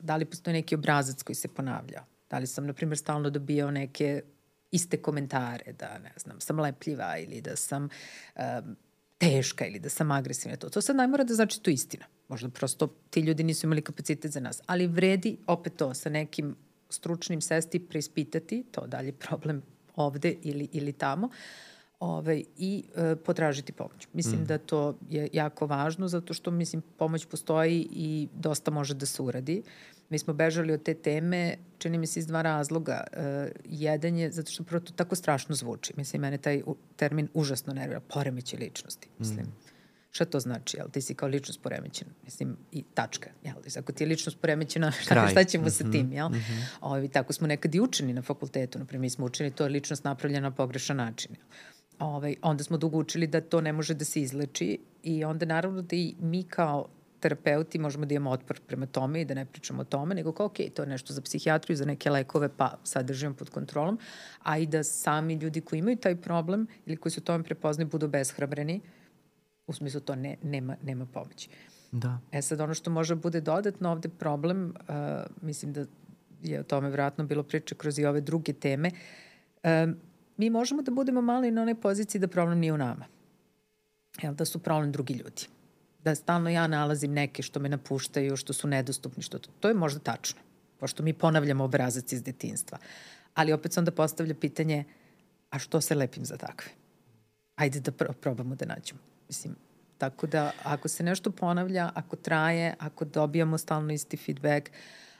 da 0.00 0.16
li 0.16 0.24
postoji 0.24 0.54
neki 0.54 0.74
obrazac 0.74 1.22
koji 1.22 1.36
se 1.36 1.48
ponavlja. 1.48 2.04
Da 2.30 2.38
li 2.38 2.46
sam, 2.46 2.66
na 2.66 2.72
primjer, 2.72 2.98
stalno 2.98 3.30
dobijao 3.30 3.70
neke 3.70 4.22
iste 4.70 4.96
komentare, 4.96 5.72
da 5.72 5.98
ne 5.98 6.12
znam, 6.16 6.40
sam 6.40 6.60
lepljiva 6.60 7.18
ili 7.18 7.40
da 7.40 7.56
sam 7.56 7.88
um, 8.36 8.76
teška 9.18 9.66
ili 9.66 9.78
da 9.78 9.88
sam 9.88 10.10
agresivna. 10.10 10.56
To, 10.56 10.68
to 10.68 10.80
sad 10.80 10.96
ne 10.96 11.06
mora 11.06 11.24
da 11.24 11.34
znači 11.34 11.62
to 11.62 11.70
istina. 11.70 12.04
Možda 12.28 12.48
prosto 12.48 12.86
ti 13.10 13.20
ljudi 13.20 13.44
nisu 13.44 13.66
imali 13.66 13.82
kapacitet 13.82 14.32
za 14.32 14.40
nas. 14.40 14.60
Ali 14.66 14.86
vredi 14.86 15.36
opet 15.46 15.76
to 15.76 15.94
sa 15.94 16.10
nekim 16.10 16.56
stručnim 16.90 17.40
sesti 17.40 17.78
preispitati, 17.78 18.64
to 18.70 18.86
dalje 18.86 19.12
problem 19.12 19.62
ovde 19.96 20.34
ili, 20.42 20.68
ili 20.72 20.92
tamo, 20.92 21.28
ove, 22.00 22.42
i 22.56 22.84
e, 22.96 23.16
potražiti 23.16 23.72
pomoć. 23.72 24.08
Mislim 24.12 24.40
mm. 24.40 24.44
da 24.44 24.58
to 24.58 24.98
je 25.10 25.28
jako 25.32 25.66
važno 25.66 26.08
zato 26.08 26.34
što 26.34 26.50
mislim 26.50 26.82
pomoć 26.96 27.24
postoji 27.24 27.88
i 27.90 28.28
dosta 28.34 28.70
može 28.70 28.94
da 28.94 29.06
se 29.06 29.22
uradi. 29.22 29.62
Mi 30.10 30.18
smo 30.18 30.34
bežali 30.34 30.72
od 30.72 30.82
te 30.82 30.94
teme, 30.94 31.56
čini 31.78 31.98
mi 31.98 32.06
se 32.06 32.20
iz 32.20 32.26
dva 32.26 32.42
razloga. 32.42 33.04
E, 33.12 33.50
jedan 33.64 34.16
je 34.16 34.30
zato 34.30 34.50
što 34.50 34.64
prvo 34.64 34.80
to 34.80 34.92
tako 34.92 35.16
strašno 35.16 35.54
zvuči. 35.54 35.92
Mislim, 35.96 36.22
mene 36.22 36.38
taj 36.38 36.62
termin 36.96 37.28
užasno 37.34 37.74
nervira. 37.74 38.00
Poremeće 38.00 38.56
ličnosti. 38.56 39.08
Mislim, 39.18 39.46
mm. 39.46 39.52
šta 40.10 40.24
to 40.24 40.40
znači? 40.40 40.76
Jel, 40.76 40.88
ti 40.90 41.00
si 41.00 41.14
kao 41.14 41.28
ličnost 41.28 41.62
poremećena. 41.62 42.10
Mislim, 42.24 42.56
i 42.72 42.82
tačka. 42.94 43.30
Jel, 43.44 43.56
ako 43.78 43.92
ti 43.92 44.04
je 44.04 44.08
ličnost 44.08 44.40
poremećena, 44.40 44.90
šta, 45.02 45.28
šta 45.28 45.44
ćemo 45.44 45.64
mm 45.64 45.66
-hmm. 45.66 45.78
sa 45.78 45.84
mhm, 45.84 45.92
tim? 45.92 46.12
Jel? 46.12 46.28
Mm 46.28 46.34
-hmm. 46.34 46.64
Ovi, 46.80 47.08
tako 47.08 47.32
smo 47.32 47.46
nekad 47.46 47.74
i 47.74 47.80
učeni 47.80 48.12
na 48.12 48.22
fakultetu. 48.22 48.78
Naprimjer, 48.78 49.00
mi 49.00 49.10
smo 49.10 49.26
učeni, 49.26 49.50
to 49.50 49.64
je 49.64 49.70
ličnost 49.70 50.04
napravljena 50.04 50.48
na 50.48 50.54
pogrešan 50.54 50.96
način. 50.96 51.30
Jel? 51.34 51.46
ovaj, 51.98 52.36
onda 52.42 52.64
smo 52.64 52.76
dugo 52.76 52.98
učili 52.98 53.26
da 53.26 53.40
to 53.40 53.60
ne 53.60 53.72
može 53.72 53.94
da 53.94 54.04
se 54.04 54.20
izleči 54.20 54.78
i 55.02 55.24
onda 55.24 55.46
naravno 55.46 55.82
da 55.82 55.96
i 55.96 56.14
mi 56.20 56.42
kao 56.42 56.88
terapeuti 57.20 57.78
možemo 57.78 58.06
da 58.06 58.14
imamo 58.14 58.30
otpor 58.30 58.60
prema 58.66 58.86
tome 58.86 59.20
i 59.20 59.24
da 59.24 59.34
ne 59.34 59.44
pričamo 59.44 59.82
o 59.82 59.84
tome, 59.84 60.14
nego 60.14 60.32
kao, 60.32 60.46
ok, 60.46 60.56
to 60.74 60.82
je 60.82 60.88
nešto 60.88 61.12
za 61.12 61.22
psihijatriju, 61.22 61.76
za 61.76 61.84
neke 61.84 62.10
lekove, 62.10 62.48
pa 62.56 62.78
sad 62.84 63.06
držimo 63.06 63.34
pod 63.34 63.50
kontrolom, 63.50 63.98
a 64.42 64.58
i 64.58 64.66
da 64.66 64.82
sami 64.84 65.34
ljudi 65.34 65.60
koji 65.60 65.78
imaju 65.78 65.96
taj 65.96 66.16
problem 66.16 66.66
ili 66.86 66.96
koji 66.96 67.12
su 67.12 67.20
tome 67.20 67.44
prepoznali 67.44 67.90
budu 67.90 68.08
beshrabreni, 68.08 68.80
u 69.66 69.72
smislu 69.72 70.00
to 70.00 70.14
ne, 70.14 70.36
nema, 70.42 70.76
nema 70.82 71.06
pomoći. 71.06 71.48
Da. 71.92 72.18
E 72.32 72.42
sad, 72.42 72.60
ono 72.60 72.74
što 72.74 72.90
može 72.90 73.14
bude 73.14 73.40
dodatno 73.40 73.90
ovde 73.90 74.08
problem, 74.08 74.74
uh, 74.80 74.94
mislim 75.42 75.72
da 75.72 75.84
je 76.42 76.60
o 76.60 76.62
tome 76.62 76.90
vratno 76.90 77.24
bilo 77.24 77.42
priče 77.42 77.74
kroz 77.74 77.98
i 77.98 78.04
ove 78.04 78.20
druge 78.20 78.52
teme, 78.52 78.90
uh, 79.62 79.70
mi 80.36 80.50
možemo 80.50 80.82
da 80.82 80.90
budemo 80.90 81.20
malo 81.22 81.44
i 81.44 81.50
na 81.50 81.62
onoj 81.62 81.74
poziciji 81.74 82.20
da 82.20 82.28
problem 82.28 82.58
nije 82.58 82.72
u 82.72 82.78
nama. 82.78 83.04
Jel, 84.22 84.34
da 84.34 84.44
su 84.44 84.58
problem 84.58 84.92
drugi 84.92 85.14
ljudi. 85.14 85.46
Da 85.98 86.14
stalno 86.14 86.50
ja 86.50 86.66
nalazim 86.66 87.12
neke 87.12 87.42
što 87.42 87.60
me 87.60 87.68
napuštaju, 87.68 88.36
što 88.36 88.52
su 88.52 88.68
nedostupni, 88.68 89.22
što 89.22 89.38
to, 89.38 89.50
to 89.60 89.68
je 89.68 89.74
možda 89.74 90.00
tačno. 90.00 90.40
Pošto 90.78 91.02
mi 91.02 91.12
ponavljamo 91.12 91.64
obrazac 91.64 92.12
iz 92.12 92.22
detinstva. 92.22 92.78
Ali 93.34 93.52
opet 93.52 93.72
se 93.72 93.80
onda 93.80 93.90
postavlja 93.90 94.34
pitanje 94.34 94.84
a 95.50 95.58
što 95.58 95.80
se 95.80 95.94
lepim 95.94 96.24
za 96.24 96.36
takve? 96.36 96.70
Ajde 97.56 97.80
da 97.80 97.92
pr 97.92 98.12
probamo 98.20 98.54
da 98.54 98.66
nađemo. 98.66 99.00
Mislim, 99.28 99.56
tako 99.98 100.26
da 100.26 100.50
ako 100.62 100.88
se 100.88 101.02
nešto 101.02 101.30
ponavlja, 101.30 101.90
ako 101.94 102.16
traje, 102.16 102.74
ako 102.78 103.04
dobijamo 103.04 103.58
stalno 103.58 103.92
isti 103.92 104.16
feedback, 104.16 104.70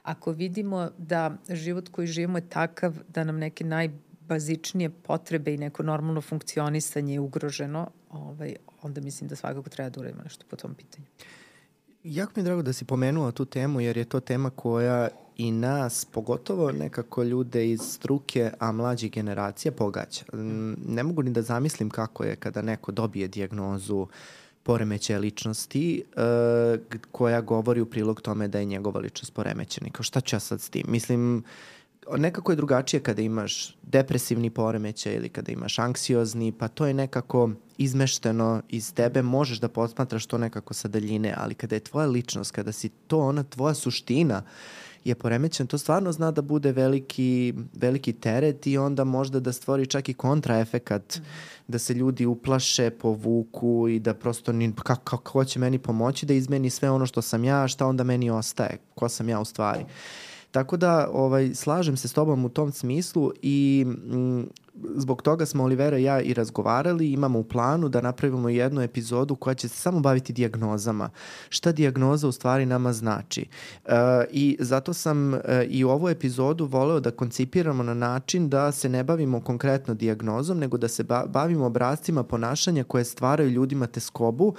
ako 0.02 0.32
vidimo 0.32 0.90
da 0.98 1.36
život 1.48 1.88
koji 1.88 2.06
živimo 2.06 2.38
je 2.38 2.48
takav 2.48 2.94
da 3.08 3.24
nam 3.24 3.38
neke 3.38 3.64
najbazičnije 3.64 4.90
potrebe 4.90 5.54
i 5.54 5.58
neko 5.58 5.82
normalno 5.82 6.20
funkcionisanje 6.20 7.12
je 7.12 7.20
ugroženo, 7.20 7.90
ovaj, 8.10 8.56
onda 8.82 9.00
mislim 9.00 9.28
da 9.28 9.36
svakako 9.36 9.70
treba 9.70 9.90
da 9.90 10.00
uradimo 10.00 10.22
nešto 10.22 10.44
po 10.50 10.56
tom 10.56 10.74
pitanju. 10.74 11.06
Jako 12.04 12.32
mi 12.36 12.40
je 12.40 12.44
drago 12.44 12.62
da 12.62 12.72
si 12.72 12.84
pomenula 12.84 13.32
tu 13.32 13.44
temu, 13.44 13.80
jer 13.80 13.96
je 13.96 14.04
to 14.04 14.20
tema 14.20 14.50
koja 14.50 15.08
i 15.36 15.52
nas, 15.52 16.04
pogotovo 16.04 16.72
nekako 16.72 17.22
ljude 17.22 17.70
iz 17.70 17.80
struke, 17.80 18.50
a 18.58 18.72
mlađih 18.72 19.12
generacija, 19.12 19.72
pogađa. 19.72 20.24
Ne 20.86 21.02
mogu 21.02 21.22
ni 21.22 21.30
da 21.30 21.42
zamislim 21.42 21.90
kako 21.90 22.24
je 22.24 22.36
kada 22.36 22.62
neko 22.62 22.92
dobije 22.92 23.28
dijagnozu 23.28 24.06
poremećaja 24.62 25.18
ličnosti 25.18 26.02
uh, 26.06 26.80
koja 27.12 27.40
govori 27.40 27.80
u 27.80 27.86
prilog 27.86 28.20
tome 28.20 28.48
da 28.48 28.58
je 28.58 28.64
njegova 28.64 29.00
ličnost 29.00 29.34
poremećena. 29.34 29.90
Kao 29.92 30.02
šta 30.02 30.20
ću 30.20 30.36
ja 30.36 30.40
sad 30.40 30.60
s 30.60 30.70
tim? 30.70 30.84
Mislim, 30.88 31.44
nekako 32.16 32.52
je 32.52 32.56
drugačije 32.56 33.00
kada 33.00 33.22
imaš 33.22 33.76
depresivni 33.82 34.50
poremećaj 34.50 35.14
ili 35.14 35.28
kada 35.28 35.52
imaš 35.52 35.78
anksiozni, 35.78 36.52
pa 36.52 36.68
to 36.68 36.86
je 36.86 36.94
nekako 36.94 37.50
izmešteno 37.78 38.62
iz 38.68 38.94
tebe, 38.94 39.22
možeš 39.22 39.60
da 39.60 39.68
posmatraš 39.68 40.26
to 40.26 40.38
nekako 40.38 40.74
sa 40.74 40.88
daljine, 40.88 41.34
ali 41.36 41.54
kada 41.54 41.76
je 41.76 41.80
tvoja 41.80 42.06
ličnost, 42.06 42.50
kada 42.50 42.72
si 42.72 42.88
to 42.88 43.18
ona 43.18 43.42
tvoja 43.42 43.74
suština, 43.74 44.42
je 45.04 45.14
poremećen, 45.14 45.66
to 45.66 45.78
stvarno 45.78 46.12
zna 46.12 46.30
da 46.30 46.42
bude 46.42 46.72
veliki, 46.72 47.54
veliki 47.74 48.12
teret 48.12 48.66
i 48.66 48.78
onda 48.78 49.04
možda 49.04 49.40
da 49.40 49.52
stvori 49.52 49.86
čak 49.86 50.08
i 50.08 50.14
kontraefekat, 50.14 51.16
mm. 51.16 51.22
da 51.68 51.78
se 51.78 51.94
ljudi 51.94 52.26
uplaše, 52.26 52.90
povuku 52.90 53.88
i 53.88 53.98
da 54.00 54.14
prosto 54.14 54.52
ni, 54.52 54.72
kako, 54.82 55.16
kako 55.16 55.44
će 55.44 55.58
meni 55.58 55.78
pomoći 55.78 56.26
da 56.26 56.34
izmeni 56.34 56.70
sve 56.70 56.90
ono 56.90 57.06
što 57.06 57.22
sam 57.22 57.44
ja, 57.44 57.68
šta 57.68 57.86
onda 57.86 58.04
meni 58.04 58.30
ostaje, 58.30 58.78
ko 58.94 59.08
sam 59.08 59.28
ja 59.28 59.40
u 59.40 59.44
stvari. 59.44 59.84
Tako 60.50 60.76
da 60.76 61.08
ovaj, 61.12 61.54
slažem 61.54 61.96
se 61.96 62.08
s 62.08 62.12
tobom 62.12 62.44
u 62.44 62.48
tom 62.48 62.72
smislu 62.72 63.32
i 63.42 63.84
m, 63.86 64.48
zbog 64.96 65.22
toga 65.22 65.46
smo 65.46 65.64
Olivera 65.64 65.98
i 65.98 66.02
ja 66.02 66.20
i 66.20 66.34
razgovarali, 66.34 67.12
imamo 67.12 67.38
u 67.38 67.44
planu 67.44 67.88
da 67.88 68.00
napravimo 68.00 68.48
jednu 68.48 68.82
epizodu 68.82 69.36
koja 69.36 69.54
će 69.54 69.68
se 69.68 69.76
samo 69.76 70.00
baviti 70.00 70.32
dijagnozama. 70.32 71.10
Šta 71.48 71.72
dijagnoza 71.72 72.28
u 72.28 72.32
stvari 72.32 72.66
nama 72.66 72.92
znači. 72.92 73.46
E, 73.84 73.94
I 74.30 74.56
zato 74.60 74.92
sam 74.92 75.34
e, 75.34 75.40
i 75.68 75.84
ovu 75.84 76.08
epizodu 76.08 76.64
voleo 76.66 77.00
da 77.00 77.10
koncipiramo 77.10 77.82
na 77.82 77.94
način 77.94 78.48
da 78.48 78.72
se 78.72 78.88
ne 78.88 79.04
bavimo 79.04 79.40
konkretno 79.40 79.94
dijagnozom, 79.94 80.58
nego 80.58 80.76
da 80.76 80.88
se 80.88 81.04
ba 81.04 81.24
bavimo 81.26 81.66
obrazcima 81.66 82.22
ponašanja 82.22 82.84
koje 82.84 83.04
stvaraju 83.04 83.50
ljudima 83.50 83.86
teskobu 83.86 84.54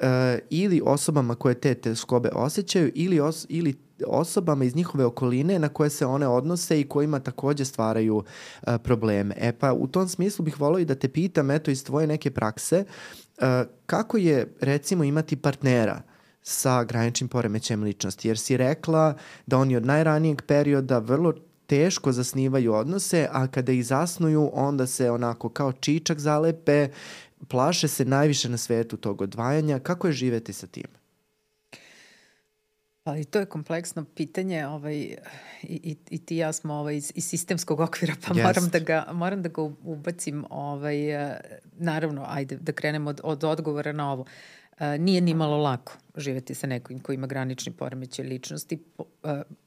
e, 0.00 0.38
ili 0.50 0.82
osobama 0.84 1.34
koje 1.34 1.54
te 1.54 1.74
teskobe 1.74 2.30
osjećaju 2.34 2.92
ili, 2.94 3.20
os 3.20 3.46
ili 3.48 3.74
osobama 4.06 4.64
iz 4.64 4.76
njihove 4.76 5.04
okoline 5.04 5.58
na 5.58 5.68
koje 5.68 5.90
se 5.90 6.06
one 6.06 6.28
odnose 6.28 6.80
i 6.80 6.88
kojima 6.88 7.20
takođe 7.20 7.64
stvaraju 7.64 8.16
uh, 8.16 8.74
probleme. 8.82 9.34
E 9.38 9.52
pa 9.62 9.72
u 9.72 9.86
tom 9.86 10.08
smislu 10.08 10.44
bih 10.44 10.60
volao 10.60 10.78
i 10.78 10.84
da 10.84 10.94
te 10.94 11.08
pitam, 11.08 11.50
eto 11.50 11.70
iz 11.70 11.84
tvoje 11.84 12.06
neke 12.06 12.30
prakse, 12.30 12.84
uh, 12.84 13.44
kako 13.86 14.16
je 14.16 14.54
recimo 14.60 15.04
imati 15.04 15.36
partnera 15.36 16.02
sa 16.42 16.84
graničnim 16.84 17.28
poremećajem 17.28 17.82
ličnosti? 17.82 18.28
Jer 18.28 18.38
si 18.38 18.56
rekla 18.56 19.14
da 19.46 19.58
oni 19.58 19.76
od 19.76 19.86
najranijeg 19.86 20.42
perioda 20.42 20.98
vrlo 20.98 21.32
teško 21.66 22.12
zasnivaju 22.12 22.74
odnose, 22.74 23.28
a 23.32 23.46
kada 23.46 23.72
ih 23.72 23.86
zasnuju, 23.86 24.50
onda 24.52 24.86
se 24.86 25.10
onako 25.10 25.48
kao 25.48 25.72
čičak 25.72 26.18
zalepe, 26.18 26.88
plaše 27.48 27.88
se 27.88 28.04
najviše 28.04 28.48
na 28.48 28.56
svetu 28.56 28.96
tog 28.96 29.22
odvajanja. 29.22 29.78
Kako 29.78 30.06
je 30.06 30.12
živeti 30.12 30.52
sa 30.52 30.66
tim? 30.66 31.01
Pa 33.04 33.16
i 33.16 33.24
to 33.24 33.38
je 33.38 33.46
kompleksno 33.46 34.04
pitanje 34.04 34.66
ovaj, 34.66 34.96
i, 34.96 35.16
i, 35.62 35.96
i 36.10 36.18
ti 36.18 36.36
ja 36.36 36.52
smo 36.52 36.74
ovaj, 36.74 36.96
iz, 36.96 37.12
iz 37.14 37.28
sistemskog 37.28 37.80
okvira, 37.80 38.14
pa 38.28 38.34
yes. 38.34 38.42
moram, 38.42 38.68
da 38.68 38.78
ga, 38.78 39.06
moram 39.12 39.42
da 39.42 39.48
ga 39.48 39.62
ubacim. 39.62 40.44
Ovaj, 40.50 40.96
naravno, 41.72 42.24
ajde 42.28 42.56
da 42.56 42.72
krenemo 42.72 43.10
od, 43.10 43.20
od 43.24 43.44
odgovora 43.44 43.92
na 43.92 44.12
ovo. 44.12 44.24
Nije 44.98 45.20
ni 45.20 45.34
malo 45.34 45.56
lako 45.56 45.92
živeti 46.16 46.54
sa 46.54 46.66
nekim 46.66 46.98
ko 46.98 47.12
ima 47.12 47.26
granični 47.26 47.72
poremećaj 47.72 48.24
ličnosti. 48.24 48.78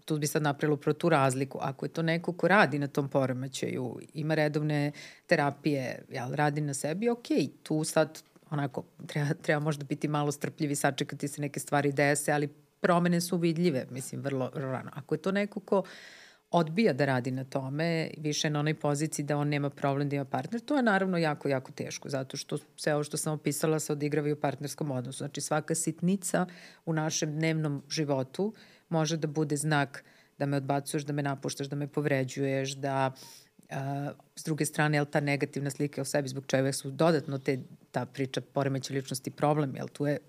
Tu 0.05 0.17
bi 0.17 0.27
sad 0.27 0.41
napravilo 0.41 0.77
pro 0.77 0.93
tu 0.93 1.09
razliku. 1.09 1.59
Ako 1.61 1.85
je 1.85 1.89
to 1.89 2.01
neko 2.01 2.33
ko 2.33 2.47
radi 2.47 2.79
na 2.79 2.87
tom 2.87 3.09
poremećaju, 3.09 3.99
ima 4.13 4.35
redovne 4.35 4.91
terapije, 5.27 6.05
jel, 6.09 6.33
radi 6.33 6.61
na 6.61 6.73
sebi, 6.73 7.09
ok, 7.09 7.27
tu 7.63 7.83
sad 7.83 8.21
onako 8.49 8.83
treba, 9.07 9.33
treba 9.33 9.59
možda 9.59 9.85
biti 9.85 10.07
malo 10.07 10.31
strpljivi, 10.31 10.75
sačekati 10.75 11.27
se 11.27 11.41
neke 11.41 11.59
stvari 11.59 11.91
dese, 11.91 12.31
ali 12.31 12.49
promene 12.85 13.21
su 13.21 13.37
vidljive, 13.37 13.85
mislim, 13.89 14.21
vrlo 14.21 14.51
rano. 14.53 14.91
Ako 14.93 15.15
je 15.15 15.21
to 15.21 15.31
neko 15.31 15.59
ko 15.59 15.83
odbija 16.51 16.93
da 16.93 17.05
radi 17.05 17.31
na 17.31 17.43
tome, 17.43 18.11
više 18.17 18.49
na 18.49 18.59
onoj 18.59 18.73
poziciji 18.73 19.25
da 19.25 19.37
on 19.37 19.47
nema 19.49 19.69
problem 19.69 20.09
da 20.09 20.15
ima 20.15 20.25
partner, 20.25 20.61
to 20.61 20.75
je 20.75 20.83
naravno 20.83 21.17
jako, 21.17 21.49
jako 21.49 21.71
teško, 21.71 22.09
zato 22.09 22.37
što 22.37 22.57
sve 22.75 22.93
ovo 22.93 23.03
što 23.03 23.17
sam 23.17 23.33
opisala 23.33 23.79
se 23.79 23.93
odigrava 23.93 24.29
i 24.29 24.33
u 24.33 24.39
partnerskom 24.39 24.91
odnosu. 24.91 25.17
Znači 25.17 25.41
svaka 25.41 25.75
sitnica 25.75 26.45
u 26.85 26.93
našem 26.93 27.33
dnevnom 27.35 27.81
životu 27.89 28.53
može 28.89 29.17
da 29.17 29.27
bude 29.27 29.57
znak 29.57 30.03
da 30.37 30.45
me 30.45 30.57
odbacuješ, 30.57 31.03
da 31.03 31.13
me 31.13 31.23
napuštaš, 31.23 31.67
da 31.67 31.75
me 31.75 31.87
povređuješ, 31.87 32.75
da 32.75 33.11
Uh, 33.69 33.77
s 34.35 34.43
druge 34.43 34.65
strane, 34.65 34.97
jel 34.97 35.05
ta 35.05 35.19
negativna 35.19 35.69
slika 35.69 36.01
o 36.01 36.05
sebi 36.05 36.29
zbog 36.29 36.45
čega 36.47 36.71
su 36.71 36.91
dodatno 36.91 37.37
te, 37.37 37.59
ta 37.91 38.05
priča 38.05 38.41
poremeća 38.41 38.93
ličnosti 38.93 39.31
problem, 39.31 39.75
jel 39.75 39.87
tu 39.87 40.05
je 40.05 40.19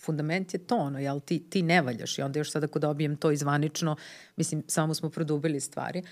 fundament 0.00 0.54
je 0.54 0.58
to, 0.58 0.76
ono, 0.76 0.98
jel, 0.98 1.20
ti, 1.20 1.38
ti 1.50 1.62
ne 1.62 1.82
valjaš 1.82 2.18
i 2.18 2.22
onda 2.22 2.38
još 2.38 2.52
sad 2.52 2.64
ako 2.64 2.78
dobijem 2.78 3.16
to 3.16 3.30
izvanično, 3.30 3.96
mislim, 4.36 4.62
samo 4.66 4.94
smo 4.94 5.10
produbili 5.10 5.60
stvari. 5.60 6.02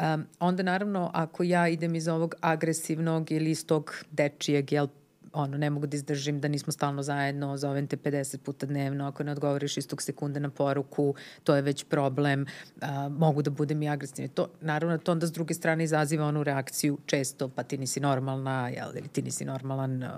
Um, 0.00 0.26
onda 0.40 0.62
naravno, 0.62 1.10
ako 1.14 1.42
ja 1.42 1.68
idem 1.68 1.94
iz 1.94 2.08
ovog 2.08 2.34
agresivnog 2.40 3.30
ili 3.30 3.50
iz 3.50 3.66
tog 3.66 3.94
dečijeg, 4.10 4.72
jel, 4.72 4.86
ono, 5.32 5.58
ne 5.58 5.70
mogu 5.70 5.86
da 5.86 5.96
izdržim 5.96 6.40
da 6.40 6.48
nismo 6.48 6.72
stalno 6.72 7.02
zajedno, 7.02 7.56
zovem 7.56 7.86
te 7.86 7.96
50 7.96 8.36
puta 8.36 8.66
dnevno, 8.66 9.06
ako 9.06 9.22
ne 9.22 9.32
odgovoriš 9.32 9.76
istog 9.76 10.02
sekunde 10.02 10.40
na 10.40 10.50
poruku, 10.50 11.14
to 11.44 11.56
je 11.56 11.62
već 11.62 11.84
problem, 11.84 12.46
uh, 12.76 12.88
mogu 13.10 13.42
da 13.42 13.50
budem 13.50 13.82
i 13.82 13.88
agresivni. 13.88 14.28
To, 14.28 14.48
naravno, 14.60 14.98
to 14.98 15.12
onda 15.12 15.26
s 15.26 15.32
druge 15.32 15.54
strane 15.54 15.84
izaziva 15.84 16.26
onu 16.26 16.42
reakciju 16.42 16.98
često, 17.06 17.48
pa 17.48 17.62
ti 17.62 17.78
nisi 17.78 18.00
normalna, 18.00 18.68
jel, 18.68 18.96
ili 18.96 19.08
ti 19.08 19.22
nisi 19.22 19.44
normalan, 19.44 20.02
uh, 20.02 20.10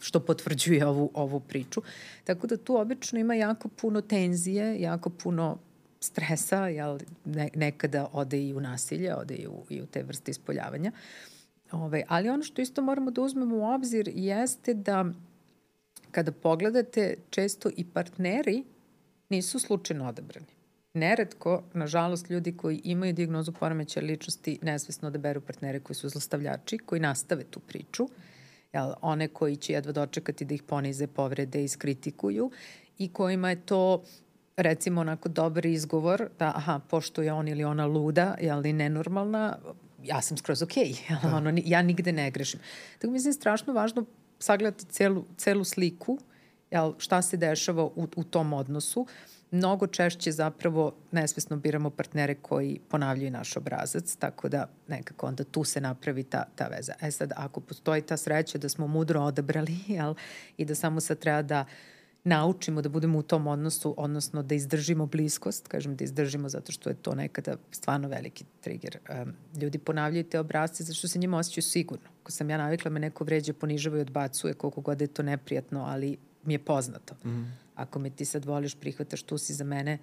što 0.00 0.20
potvrđuje 0.20 0.86
ovu, 0.86 1.10
ovu 1.14 1.40
priču. 1.40 1.82
Tako 2.24 2.46
da 2.46 2.56
tu 2.56 2.76
obično 2.76 3.18
ima 3.18 3.34
jako 3.34 3.68
puno 3.68 4.00
tenzije, 4.00 4.80
jako 4.80 5.10
puno 5.10 5.58
stresa, 6.00 6.68
jel, 6.68 6.98
ne, 7.24 7.48
nekada 7.54 8.08
ode 8.12 8.42
i 8.42 8.54
u 8.54 8.60
nasilje, 8.60 9.14
ode 9.14 9.34
i 9.34 9.46
u, 9.46 9.64
i 9.70 9.82
u 9.82 9.86
te 9.86 10.02
vrste 10.02 10.30
ispoljavanja. 10.30 10.92
Ove, 11.72 11.82
ovaj, 11.82 12.02
ali 12.08 12.28
ono 12.28 12.42
što 12.42 12.62
isto 12.62 12.82
moramo 12.82 13.10
da 13.10 13.22
uzmemo 13.22 13.56
u 13.56 13.64
obzir 13.64 14.10
jeste 14.14 14.74
da 14.74 15.04
kada 16.10 16.32
pogledate, 16.32 17.16
često 17.30 17.70
i 17.76 17.84
partneri 17.84 18.64
nisu 19.28 19.58
slučajno 19.58 20.08
odabrani. 20.08 20.46
Neretko, 20.94 21.62
nažalost, 21.72 22.30
ljudi 22.30 22.56
koji 22.56 22.80
imaju 22.84 23.12
diagnozu 23.12 23.52
poremeća 23.52 24.00
ličnosti 24.00 24.58
nesvesno 24.62 25.08
odaberu 25.08 25.40
partnere 25.40 25.80
koji 25.80 25.96
su 25.96 26.08
zlostavljači, 26.08 26.78
koji 26.78 27.00
nastave 27.00 27.44
tu 27.44 27.60
priču 27.60 28.08
jel, 28.74 28.92
one 29.00 29.28
koji 29.28 29.56
će 29.56 29.72
jedva 29.72 29.92
dočekati 29.92 30.44
da 30.44 30.54
ih 30.54 30.62
ponize, 30.62 31.06
povrede, 31.06 31.60
i 31.60 31.64
iskritikuju 31.64 32.50
i 32.98 33.08
kojima 33.08 33.50
je 33.50 33.66
to 33.66 34.02
recimo 34.56 35.00
onako 35.00 35.28
dobar 35.28 35.66
izgovor 35.66 36.28
da 36.38 36.52
aha, 36.56 36.80
pošto 36.90 37.22
je 37.22 37.32
on 37.32 37.48
ili 37.48 37.64
ona 37.64 37.86
luda, 37.86 38.36
jel, 38.40 38.62
nenormalna, 38.62 39.58
ja 40.02 40.22
sam 40.22 40.36
skroz 40.36 40.62
okej, 40.62 40.92
okay, 40.92 41.30
da. 41.30 41.36
ono, 41.36 41.52
ja 41.64 41.82
nigde 41.82 42.12
ne 42.12 42.30
grešim. 42.30 42.60
Tako 42.98 43.12
mislim 43.12 43.32
strašno 43.32 43.72
važno 43.72 44.04
sagledati 44.38 44.84
celu, 44.84 45.24
celu 45.36 45.64
sliku, 45.64 46.18
jel, 46.70 46.94
šta 46.98 47.22
se 47.22 47.36
dešava 47.36 47.84
u, 47.84 48.08
u 48.16 48.24
tom 48.24 48.52
odnosu, 48.52 49.06
mnogo 49.54 49.86
češće 49.86 50.32
zapravo 50.32 50.92
nesvesno 51.12 51.56
biramo 51.56 51.90
partnere 51.90 52.34
koji 52.34 52.80
ponavljaju 52.88 53.30
naš 53.30 53.56
obrazac, 53.56 54.16
tako 54.16 54.48
da 54.48 54.68
nekako 54.88 55.26
onda 55.26 55.44
tu 55.44 55.64
se 55.64 55.80
napravi 55.80 56.22
ta, 56.22 56.44
ta 56.54 56.66
veza. 56.66 56.92
E 57.00 57.10
sad, 57.10 57.32
ako 57.36 57.60
postoji 57.60 58.02
ta 58.02 58.16
sreća 58.16 58.58
da 58.58 58.68
smo 58.68 58.86
mudro 58.86 59.20
odabrali 59.20 59.78
jel, 59.96 60.14
i 60.56 60.64
da 60.64 60.74
samo 60.74 61.00
sad 61.00 61.18
treba 61.18 61.42
da 61.42 61.64
naučimo 62.24 62.82
da 62.82 62.88
budemo 62.88 63.18
u 63.18 63.22
tom 63.22 63.46
odnosu, 63.46 63.94
odnosno 63.96 64.42
da 64.42 64.54
izdržimo 64.54 65.06
bliskost, 65.06 65.68
kažem 65.68 65.96
da 65.96 66.04
izdržimo 66.04 66.48
zato 66.48 66.72
što 66.72 66.90
je 66.90 66.94
to 66.94 67.14
nekada 67.14 67.56
stvarno 67.70 68.08
veliki 68.08 68.44
trigger. 68.60 68.98
Um, 69.22 69.34
ljudi 69.60 69.78
ponavljaju 69.78 70.24
te 70.24 70.40
obrazce 70.40 70.84
zato 70.84 70.94
što 70.94 71.08
se 71.08 71.18
njima 71.18 71.38
osjećaju 71.38 71.62
sigurno. 71.62 72.08
Ko 72.22 72.32
sam 72.32 72.50
ja 72.50 72.58
navikla 72.58 72.90
me 72.90 73.00
neko 73.00 73.24
vređa, 73.24 73.52
ponižava 73.52 73.98
i 73.98 74.00
odbacuje 74.00 74.54
koliko 74.54 74.80
god 74.80 75.00
je 75.00 75.06
to 75.06 75.22
neprijatno, 75.22 75.84
ali 75.84 76.16
mi 76.44 76.54
je 76.54 76.58
poznato. 76.58 77.14
Mm. 77.24 77.63
Ako 77.74 77.98
me 77.98 78.10
ti 78.10 78.24
sad 78.24 78.44
voliš, 78.44 78.74
prihvataš, 78.74 79.22
tu 79.22 79.38
si 79.38 79.54
za 79.54 79.64
mene, 79.64 79.98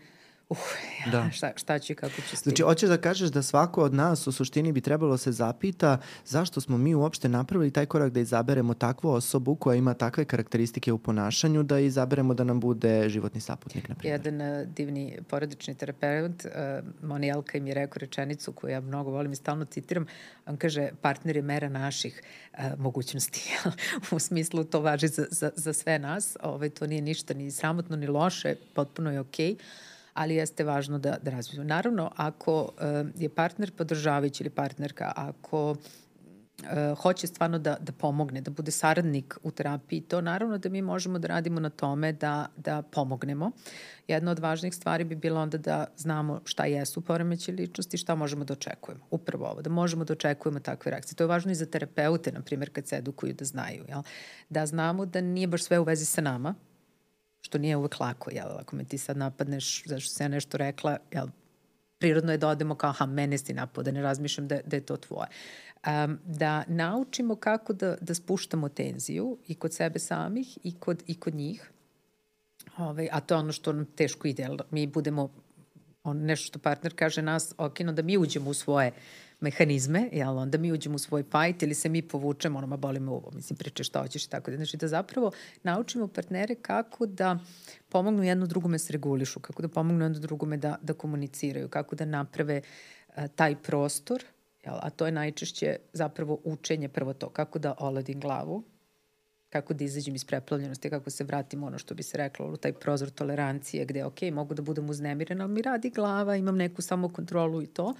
uh, 0.51 1.11
da. 1.11 1.31
šta, 1.31 1.51
šta 1.55 1.79
će 1.79 1.93
i 1.93 1.95
kako 1.95 2.15
će 2.15 2.21
stigati. 2.21 2.43
Znači, 2.43 2.61
hoćeš 2.61 2.89
da 2.89 2.97
kažeš 2.97 3.29
da 3.29 3.41
svako 3.41 3.83
od 3.83 3.93
nas 3.93 4.27
u 4.27 4.31
suštini 4.31 4.71
bi 4.71 4.81
trebalo 4.81 5.17
se 5.17 5.31
zapita 5.31 5.97
zašto 6.25 6.61
smo 6.61 6.77
mi 6.77 6.95
uopšte 6.95 7.29
napravili 7.29 7.71
taj 7.71 7.85
korak 7.85 8.11
da 8.11 8.19
izaberemo 8.19 8.73
takvu 8.73 9.09
osobu 9.09 9.55
koja 9.55 9.75
ima 9.75 9.93
takve 9.93 10.25
karakteristike 10.25 10.91
u 10.91 10.97
ponašanju 10.97 11.63
da 11.63 11.79
izaberemo 11.79 12.33
da 12.33 12.43
nam 12.43 12.59
bude 12.59 13.09
životni 13.09 13.41
saputnik, 13.41 13.89
na 13.89 13.95
primjer. 13.95 14.19
Jedan 14.19 14.61
uh, 14.61 14.67
divni 14.67 15.19
porodični 15.29 15.75
terapeut, 15.75 16.45
uh, 16.45 16.51
Monijelka 17.09 17.57
im 17.57 17.67
je 17.67 17.73
rekao 17.73 17.99
rečenicu 17.99 18.51
koju 18.51 18.71
ja 18.71 18.81
mnogo 18.81 19.11
volim 19.11 19.31
i 19.31 19.35
stalno 19.35 19.65
citiram, 19.65 20.05
on 20.45 20.57
kaže 20.57 20.89
partner 21.01 21.35
je 21.35 21.41
mera 21.41 21.69
naših 21.69 22.21
uh, 22.53 22.59
mogućnosti. 22.77 23.51
u 24.15 24.19
smislu 24.19 24.63
to 24.63 24.81
važi 24.81 25.07
za, 25.07 25.25
za, 25.31 25.51
za 25.55 25.73
sve 25.73 25.99
nas, 25.99 26.37
ovaj, 26.43 26.69
to 26.69 26.87
nije 26.87 27.01
ništa 27.01 27.33
ni 27.33 27.51
sramotno 27.51 27.95
ni 27.95 28.07
loše, 28.07 28.55
potpuno 28.73 29.11
je 29.11 29.19
okej. 29.19 29.55
Okay 29.55 29.90
ali 30.13 30.35
jeste 30.35 30.63
važno 30.63 30.99
da, 30.99 31.17
da 31.21 31.31
razvijemo. 31.31 31.67
Naravno, 31.67 32.11
ako 32.15 32.61
uh, 32.61 33.21
je 33.21 33.29
partner 33.29 33.71
podržavajući 33.71 34.43
ili 34.43 34.49
partnerka, 34.49 35.11
ako 35.15 35.71
uh, 35.71 36.97
hoće 37.01 37.27
stvarno 37.27 37.59
da, 37.59 37.77
da 37.79 37.91
pomogne, 37.91 38.41
da 38.41 38.51
bude 38.51 38.71
saradnik 38.71 39.37
u 39.43 39.51
terapiji, 39.51 40.01
to 40.01 40.21
naravno 40.21 40.57
da 40.57 40.69
mi 40.69 40.81
možemo 40.81 41.19
da 41.19 41.27
radimo 41.27 41.59
na 41.59 41.69
tome 41.69 42.13
da, 42.13 42.47
da 42.57 42.81
pomognemo. 42.81 43.51
Jedna 44.07 44.31
od 44.31 44.39
važnih 44.39 44.75
stvari 44.75 45.03
bi 45.03 45.15
bila 45.15 45.41
onda 45.41 45.57
da 45.57 45.85
znamo 45.97 46.41
šta 46.45 46.65
jesu 46.65 47.01
poremeće 47.01 47.51
ličnosti, 47.51 47.97
šta 47.97 48.15
možemo 48.15 48.43
da 48.43 48.53
očekujemo. 48.53 49.05
Upravo 49.11 49.45
ovo, 49.45 49.61
da 49.61 49.69
možemo 49.69 50.03
da 50.03 50.13
očekujemo 50.13 50.59
takve 50.59 50.91
reakcije. 50.91 51.15
To 51.15 51.23
je 51.23 51.27
važno 51.27 51.51
i 51.51 51.55
za 51.55 51.65
terapeute, 51.65 52.31
na 52.31 52.41
primjer, 52.41 52.69
kad 52.69 52.87
se 52.87 52.95
edukuju 52.97 53.33
da 53.33 53.45
znaju. 53.45 53.85
Jel? 53.87 54.01
Da 54.49 54.65
znamo 54.65 55.05
da 55.05 55.21
nije 55.21 55.47
baš 55.47 55.63
sve 55.63 55.79
u 55.79 55.83
vezi 55.83 56.05
sa 56.05 56.21
nama, 56.21 56.55
što 57.41 57.57
nije 57.57 57.77
uvek 57.77 57.99
lako, 57.99 58.31
jel, 58.31 58.57
ako 58.59 58.75
me 58.75 58.83
ti 58.83 58.97
sad 58.97 59.17
napadneš 59.17 59.83
zašto 59.85 60.13
se 60.13 60.23
ja 60.23 60.27
nešto 60.27 60.57
rekla, 60.57 60.97
jel, 61.11 61.27
prirodno 61.97 62.31
je 62.31 62.37
da 62.37 62.47
odemo 62.47 62.75
kao, 62.75 62.89
aha, 62.89 63.05
mene 63.05 63.37
si 63.37 63.53
napao, 63.53 63.83
da 63.83 63.91
ne 63.91 64.01
razmišljam 64.01 64.47
da, 64.47 64.59
da 64.65 64.75
je 64.75 64.85
to 64.85 64.97
tvoje. 64.97 65.27
Um, 65.87 66.19
da 66.25 66.63
naučimo 66.67 67.35
kako 67.35 67.73
da, 67.73 67.95
da 68.01 68.13
spuštamo 68.13 68.69
tenziju 68.69 69.37
i 69.47 69.55
kod 69.55 69.73
sebe 69.73 69.99
samih 69.99 70.57
i 70.63 70.75
kod, 70.79 71.03
i 71.07 71.19
kod 71.19 71.35
njih, 71.35 71.71
Ovaj, 72.77 73.09
a 73.11 73.19
to 73.19 73.33
je 73.33 73.39
ono 73.39 73.51
što 73.51 73.73
nam 73.73 73.85
teško 73.85 74.27
ide, 74.27 74.49
mi 74.71 74.87
budemo 74.87 75.29
on, 76.03 76.17
nešto 76.17 76.47
što 76.47 76.59
partner 76.59 76.93
kaže 76.95 77.21
nas, 77.21 77.53
okino 77.57 77.93
da 77.93 78.01
mi 78.01 78.17
uđemo 78.17 78.49
u 78.49 78.53
svoje 78.53 78.91
mehanizme, 79.41 80.09
jel, 80.11 80.37
onda 80.37 80.57
mi 80.57 80.71
uđemo 80.71 80.95
u 80.95 80.99
svoj 80.99 81.23
fight 81.23 81.63
ili 81.63 81.73
se 81.73 81.89
mi 81.89 82.01
povučemo, 82.01 82.57
ono, 82.57 82.67
ma 82.67 82.77
boli 82.77 82.99
me 82.99 83.11
uvo, 83.11 83.31
mislim, 83.33 83.57
priče 83.57 83.83
šta 83.83 84.01
hoćeš 84.01 84.25
i 84.25 84.29
tako 84.29 84.51
da. 84.51 84.57
Znači 84.57 84.77
da 84.77 84.87
zapravo 84.87 85.31
naučimo 85.63 86.07
partnere 86.07 86.55
kako 86.55 87.05
da 87.05 87.39
pomognu 87.89 88.23
jedno 88.23 88.45
drugome 88.45 88.79
se 88.79 88.93
regulišu, 88.93 89.39
kako 89.39 89.61
da 89.61 89.67
pomognu 89.67 90.05
jedno 90.05 90.19
drugome 90.19 90.57
da, 90.57 90.77
da 90.81 90.93
komuniciraju, 90.93 91.69
kako 91.69 91.95
da 91.95 92.05
naprave 92.05 92.61
a, 93.15 93.27
taj 93.27 93.55
prostor, 93.55 94.23
jel, 94.65 94.75
a 94.81 94.89
to 94.89 95.05
je 95.05 95.11
najčešće 95.11 95.75
zapravo 95.93 96.39
učenje 96.43 96.89
prvo 96.89 97.13
to, 97.13 97.29
kako 97.29 97.59
da 97.59 97.75
oladim 97.79 98.19
glavu, 98.19 98.63
kako 99.49 99.73
da 99.73 99.83
izađem 99.83 100.15
iz 100.15 100.25
preplavljenosti, 100.25 100.89
kako 100.89 101.09
se 101.09 101.23
vratim 101.23 101.63
ono 101.63 101.77
što 101.77 101.95
bi 101.95 102.03
se 102.03 102.17
reklo 102.17 102.51
u 102.51 102.57
taj 102.57 102.73
prozor 102.73 103.09
tolerancije 103.09 103.85
gde, 103.85 104.05
ok, 104.05 104.21
mogu 104.33 104.53
da 104.53 104.61
budem 104.61 104.89
uznemirena, 104.89 105.43
ali 105.43 105.53
mi 105.53 105.61
radi 105.61 105.89
glava, 105.89 106.35
imam 106.35 106.57
neku 106.57 106.81
samokontrolu 106.81 107.61
i 107.61 107.67
to 107.67 107.93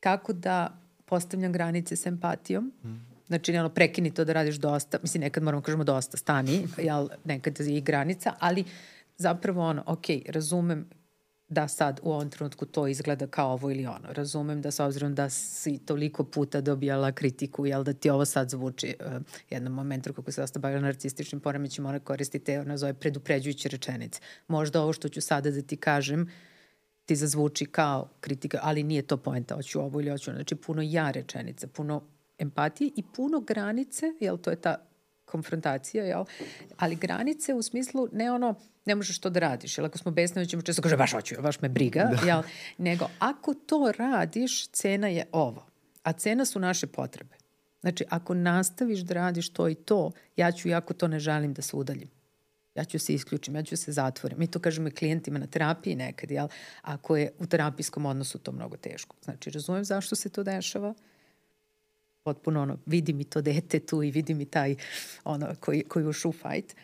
kako 0.00 0.32
da 0.32 0.80
postavljam 1.04 1.52
granice 1.52 1.96
s 1.96 2.06
empatijom. 2.06 2.72
Mm. 2.84 3.16
Znači, 3.26 3.56
ono, 3.56 3.68
prekini 3.68 4.10
to 4.10 4.24
da 4.24 4.32
radiš 4.32 4.56
dosta, 4.56 4.98
mislim, 5.02 5.20
nekad 5.20 5.42
moramo 5.42 5.62
kažemo 5.62 5.84
dosta, 5.84 6.16
stani, 6.16 6.66
jel, 6.78 7.08
nekad 7.24 7.60
je 7.60 7.76
i 7.76 7.80
granica, 7.80 8.34
ali 8.38 8.64
zapravo 9.16 9.62
ono, 9.62 9.82
ok, 9.86 10.04
razumem 10.28 10.88
da 11.48 11.68
sad 11.68 12.00
u 12.02 12.12
ovom 12.12 12.30
trenutku 12.30 12.66
to 12.66 12.86
izgleda 12.86 13.26
kao 13.26 13.52
ovo 13.52 13.70
ili 13.70 13.86
ono. 13.86 14.12
Razumem 14.12 14.62
da 14.62 14.70
s 14.70 14.80
obzirom 14.80 15.14
da 15.14 15.30
si 15.30 15.78
toliko 15.78 16.24
puta 16.24 16.60
dobijala 16.60 17.12
kritiku, 17.12 17.66
jel 17.66 17.84
da 17.84 17.92
ti 17.92 18.10
ovo 18.10 18.24
sad 18.24 18.50
zvuči 18.50 18.94
uh, 19.00 19.22
jednom 19.50 19.72
momentu 19.72 20.12
kako 20.12 20.32
se 20.32 20.40
dosta 20.40 20.58
bavila 20.58 20.80
narcističnim 20.80 21.40
poremećima, 21.40 21.88
ona 21.88 21.98
koristi 21.98 22.38
te, 22.38 22.60
ona 22.60 22.76
zove 22.76 22.94
predupređujuće 22.94 23.68
rečenice. 23.68 24.20
Možda 24.48 24.82
ovo 24.82 24.92
što 24.92 25.08
ću 25.08 25.20
sada 25.20 25.50
da 25.50 25.62
ti 25.62 25.76
kažem 25.76 26.22
uh, 26.22 26.28
ti 27.06 27.16
zazvuči 27.16 27.66
kao 27.66 28.08
kritika, 28.20 28.58
ali 28.62 28.82
nije 28.82 29.02
to 29.02 29.16
poenta, 29.16 29.54
hoću 29.54 29.80
ovo 29.80 30.00
ili 30.00 30.10
hoću 30.10 30.30
ono. 30.30 30.38
Znači, 30.38 30.54
puno 30.54 30.82
ja 30.82 31.10
rečenica, 31.10 31.66
puno 31.66 32.02
empatije 32.38 32.90
i 32.96 33.02
puno 33.02 33.40
granice, 33.40 34.06
jel, 34.20 34.38
to 34.38 34.50
je 34.50 34.56
ta 34.56 34.76
konfrontacija, 35.24 36.04
jel? 36.04 36.24
Ali 36.76 36.96
granice 36.96 37.54
u 37.54 37.62
smislu 37.62 38.08
ne 38.12 38.30
ono, 38.32 38.54
ne 38.84 38.94
možeš 38.94 39.18
to 39.18 39.30
da 39.30 39.40
radiš, 39.40 39.78
jel? 39.78 39.86
Ako 39.86 39.98
smo 39.98 40.10
besni, 40.10 40.48
ćemo 40.48 40.62
često 40.62 40.82
kaže, 40.82 40.96
baš 40.96 41.12
hoću, 41.12 41.34
baš 41.42 41.60
me 41.60 41.68
briga, 41.68 42.10
da. 42.20 42.26
jel? 42.26 42.42
Nego, 42.78 43.08
ako 43.18 43.54
to 43.54 43.92
radiš, 43.98 44.68
cena 44.68 45.08
je 45.08 45.26
ovo. 45.32 45.66
A 46.02 46.12
cena 46.12 46.44
su 46.44 46.60
naše 46.60 46.86
potrebe. 46.86 47.34
Znači, 47.80 48.04
ako 48.08 48.34
nastaviš 48.34 49.00
da 49.00 49.14
radiš 49.14 49.48
to 49.48 49.68
i 49.68 49.74
to, 49.74 50.10
ja 50.36 50.52
ću, 50.52 50.68
jako 50.68 50.94
to 50.94 51.08
ne 51.08 51.18
želim 51.20 51.54
da 51.54 51.62
se 51.62 51.76
udaljim 51.76 52.15
ja 52.76 52.84
ću 52.84 52.98
se 52.98 53.14
isključim, 53.14 53.56
ja 53.56 53.62
ću 53.62 53.76
se 53.76 53.92
zatvorim. 53.92 54.38
Mi 54.38 54.46
to 54.46 54.58
kažemo 54.58 54.88
i 54.88 54.90
klijentima 54.90 55.38
na 55.38 55.46
terapiji 55.46 55.96
nekad, 55.96 56.30
jel? 56.30 56.48
Ako 56.82 57.16
je 57.16 57.32
u 57.38 57.46
terapijskom 57.46 58.06
odnosu 58.06 58.38
to 58.38 58.52
mnogo 58.52 58.76
teško. 58.76 59.16
Znači, 59.24 59.50
razumem 59.50 59.84
zašto 59.84 60.16
se 60.16 60.28
to 60.28 60.42
dešava, 60.42 60.94
potpuno 62.22 62.62
ono, 62.62 62.78
vidi 62.86 63.12
mi 63.12 63.24
to 63.24 63.40
dete 63.40 63.80
tu 63.80 64.02
i 64.02 64.10
vidi 64.10 64.34
mi 64.34 64.44
taj 64.44 64.76
ono, 65.24 65.54
koji, 65.60 65.84
koji 65.84 66.06
ušu 66.06 66.28
u 66.28 66.32
fight, 66.32 66.76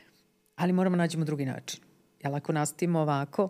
ali 0.56 0.72
moramo 0.72 0.96
nađemo 0.96 1.24
drugi 1.24 1.44
način. 1.44 1.80
Jel, 2.24 2.34
ako 2.34 2.52
nastavimo 2.52 3.00
ovako, 3.00 3.48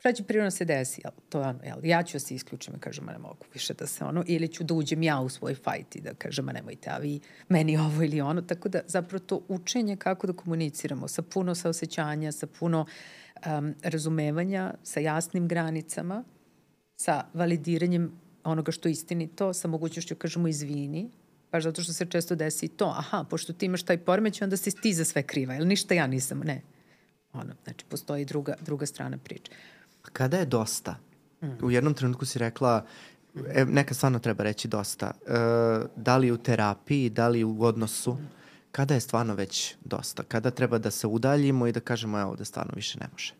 šta 0.00 0.24
prirodno 0.26 0.50
se 0.50 0.64
desi, 0.64 1.00
jel, 1.04 1.12
to 1.28 1.40
je 1.40 1.46
ono, 1.46 1.58
jel, 1.64 1.78
ja 1.84 2.02
ću 2.02 2.14
da 2.14 2.20
se 2.20 2.34
isključim 2.34 2.74
i 2.76 2.80
kažem, 2.80 3.06
ne 3.06 3.18
mogu 3.18 3.44
više 3.54 3.74
da 3.74 3.86
se 3.86 4.04
ono, 4.04 4.24
ili 4.26 4.48
ću 4.48 4.64
da 4.64 4.74
uđem 4.74 5.02
ja 5.02 5.20
u 5.20 5.28
svoj 5.28 5.54
fajt 5.54 5.96
i 5.96 6.00
da 6.00 6.14
kažem, 6.14 6.46
nemojte, 6.46 6.90
a 6.90 6.98
vi 6.98 7.20
meni 7.48 7.76
ovo 7.78 8.02
ili 8.02 8.20
ono, 8.20 8.42
tako 8.42 8.68
da 8.68 8.80
zapravo 8.86 9.24
to 9.24 9.42
učenje 9.48 9.96
kako 9.96 10.26
da 10.26 10.32
komuniciramo 10.32 11.08
sa 11.08 11.22
puno 11.22 11.54
saosećanja, 11.54 12.32
sa 12.32 12.46
puno 12.46 12.86
um, 13.46 13.74
razumevanja, 13.82 14.74
sa 14.82 15.00
jasnim 15.00 15.48
granicama, 15.48 16.24
sa 16.96 17.24
validiranjem 17.34 18.12
onoga 18.44 18.72
što 18.72 18.88
je 18.88 18.92
istinito, 18.92 19.52
sa 19.52 19.68
mogućnošću 19.68 20.16
kažemo 20.16 20.48
izvini, 20.48 21.10
baš 21.52 21.64
zato 21.64 21.82
što 21.82 21.92
se 21.92 22.06
često 22.06 22.34
desi 22.34 22.68
to, 22.68 22.94
aha, 22.96 23.24
pošto 23.30 23.52
ti 23.52 23.66
imaš 23.66 23.82
taj 23.82 23.98
poremeć, 23.98 24.42
onda 24.42 24.56
si 24.56 24.70
ti 24.70 24.92
za 24.94 25.04
sve 25.04 25.22
kriva, 25.22 25.56
ili 25.56 25.66
ništa 25.66 25.94
ja 25.94 26.06
nisam, 26.06 26.38
ne. 26.38 26.62
Ono, 27.32 27.54
znači, 27.64 27.84
postoji 27.84 28.24
druga, 28.24 28.54
druga 28.60 28.86
strana 28.86 29.18
priče. 29.18 29.52
Kada 30.02 30.36
je 30.36 30.44
dosta? 30.44 30.96
Mm. 31.42 31.46
U 31.62 31.70
jednom 31.70 31.94
trenutku 31.94 32.26
si 32.26 32.38
rekla, 32.38 32.84
e, 33.54 33.64
neka 33.64 33.94
stvarno 33.94 34.18
treba 34.18 34.44
reći 34.44 34.68
dosta. 34.68 35.06
E, 35.06 35.32
da 35.96 36.16
li 36.16 36.32
u 36.32 36.36
terapiji, 36.36 37.10
da 37.10 37.28
li 37.28 37.44
u 37.44 37.62
odnosu? 37.62 38.16
Kada 38.72 38.94
je 38.94 39.00
stvarno 39.00 39.34
već 39.34 39.74
dosta? 39.84 40.22
Kada 40.22 40.50
treba 40.50 40.78
da 40.78 40.90
se 40.90 41.06
udaljimo 41.06 41.66
i 41.66 41.72
da 41.72 41.80
kažemo 41.80 42.20
evo 42.20 42.36
da 42.36 42.44
stvarno 42.44 42.72
više 42.76 42.98
ne 42.98 43.06
može? 43.12 43.34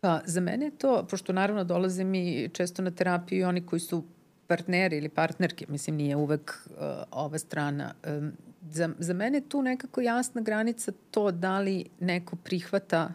Pa 0.00 0.20
za 0.24 0.40
mene 0.40 0.66
je 0.66 0.78
to, 0.78 1.06
pošto 1.10 1.32
naravno 1.32 1.64
dolaze 1.64 2.04
mi 2.04 2.48
često 2.52 2.82
na 2.82 2.90
terapiju 2.90 3.40
i 3.40 3.44
oni 3.44 3.66
koji 3.66 3.80
su 3.80 4.04
partneri 4.46 4.96
ili 4.96 5.08
partnerke, 5.08 5.66
mislim 5.68 5.96
nije 5.96 6.16
uvek 6.16 6.66
uh, 6.66 6.74
ova 7.10 7.38
strana. 7.38 7.94
Um, 8.06 8.32
za, 8.70 8.90
za 8.98 9.14
mene 9.14 9.38
je 9.38 9.48
tu 9.48 9.62
nekako 9.62 10.00
jasna 10.00 10.40
granica 10.40 10.92
to 11.10 11.30
da 11.30 11.58
li 11.58 11.84
neko 12.00 12.36
prihvata 12.36 13.12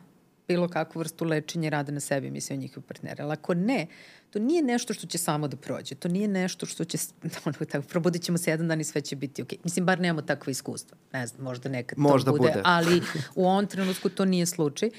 bilo 0.47 0.67
kakvu 0.67 0.99
vrstu 0.99 1.25
lečenja 1.25 1.69
rada 1.69 1.91
na 1.91 1.99
sebi, 1.99 2.31
mislim, 2.31 2.59
o 2.59 2.61
njihovi 2.61 2.85
partnera. 2.87 3.23
Ali 3.23 3.33
ako 3.33 3.53
ne, 3.53 3.87
to 4.29 4.39
nije 4.39 4.61
nešto 4.63 4.93
što 4.93 5.07
će 5.07 5.17
samo 5.17 5.47
da 5.47 5.57
prođe. 5.57 5.95
To 5.95 6.07
nije 6.07 6.27
nešto 6.27 6.65
što 6.65 6.85
će, 6.85 6.97
ono, 7.45 7.65
tako, 7.71 7.87
probudit 7.87 8.21
ćemo 8.21 8.37
se 8.37 8.51
jedan 8.51 8.67
dan 8.67 8.81
i 8.81 8.83
sve 8.83 9.01
će 9.01 9.15
biti 9.15 9.41
ok. 9.41 9.51
Mislim, 9.63 9.85
bar 9.85 9.99
nemamo 9.99 10.21
takva 10.21 10.51
iskustva. 10.51 10.97
Ne 11.13 11.27
znam, 11.27 11.43
možda 11.43 11.69
nekad 11.69 11.99
možda 11.99 12.31
to 12.31 12.37
bude, 12.37 12.49
bude, 12.49 12.61
ali 12.65 13.01
u 13.35 13.47
ovom 13.47 13.67
trenutku 13.67 14.09
to 14.09 14.25
nije 14.25 14.45
slučaj. 14.45 14.89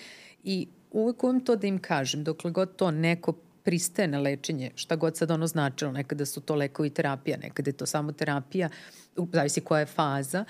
I 0.44 0.68
uvek 0.90 1.24
uvijek 1.24 1.44
to 1.44 1.57
da 1.57 1.66
im 1.66 1.78
kažem, 1.78 2.24
dokle 2.24 2.51
god 2.51 2.76
to 2.76 2.90
neko 2.90 3.32
pristaje 3.62 4.09
na 4.09 4.18
lečenje, 4.18 4.70
šta 4.74 4.96
god 4.96 5.16
sad 5.16 5.30
ono 5.30 5.46
značilo, 5.46 5.92
nekada 5.92 6.26
su 6.26 6.40
to 6.40 6.55
lekovi 6.55 6.90
terapija, 6.90 7.36
nekada 7.36 7.68
je 7.68 7.76
to 7.76 7.86
samo 7.86 8.12
terapija, 8.12 8.68
zavisi 9.32 9.61
koja 9.61 9.80
je 9.80 9.86
faza, 9.86 10.44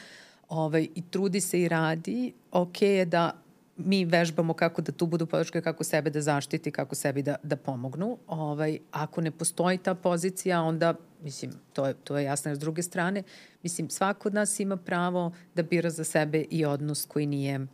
ovaj, 0.49 0.89
i 0.95 1.03
trudi 1.11 1.41
se 1.41 1.63
i 1.63 1.69
radi, 1.69 2.33
ok 2.53 2.83
je 2.83 3.05
da 3.05 3.43
mi 3.79 4.05
vežbamo 4.05 4.55
kako 4.55 4.83
da 4.83 4.93
tu 4.93 5.07
budu 5.07 5.27
podrške, 5.27 5.63
kako 5.63 5.85
sebe 5.85 6.11
da 6.11 6.21
zaštiti, 6.21 6.71
kako 6.71 6.95
sebi 6.95 7.23
da, 7.23 7.37
da 7.43 7.57
pomognu. 7.57 8.19
Ovaj, 8.27 8.79
ako 8.91 9.21
ne 9.21 9.31
postoji 9.31 9.79
ta 9.79 9.95
pozicija, 9.95 10.63
onda, 10.63 10.95
mislim, 11.23 11.53
to 11.73 11.87
je, 11.87 11.95
to 11.95 12.19
je 12.19 12.25
jasno 12.25 12.55
s 12.55 12.59
druge 12.59 12.83
strane, 12.83 13.23
mislim, 13.63 13.91
svako 13.91 14.29
od 14.29 14.35
nas 14.35 14.61
ima 14.61 14.77
pravo 14.77 15.33
da 15.55 15.63
bira 15.63 15.91
za 15.91 16.05
sebe 16.05 16.45
i 16.51 16.65
odnos 16.65 17.05
koji 17.05 17.27
nije 17.27 17.67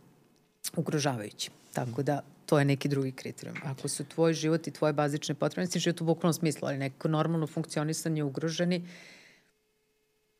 ugrožavajući. 0.75 1.51
Tako 1.73 2.03
da, 2.03 2.21
to 2.45 2.59
je 2.59 2.65
neki 2.65 2.87
drugi 2.87 3.11
kriterijum. 3.11 3.57
Ako 3.63 3.87
su 3.87 4.05
tvoj 4.05 4.33
život 4.33 4.67
i 4.67 4.71
tvoje 4.71 4.93
bazične 4.93 5.35
potrebe, 5.35 5.65
mislim, 5.65 5.81
život 5.81 6.01
u 6.01 6.05
bukvalnom 6.05 6.33
smislu, 6.33 6.67
ali 6.67 6.77
neko 6.77 7.07
normalno 7.07 7.47
funkcionisanje 7.47 8.23
ugroženi, 8.23 8.87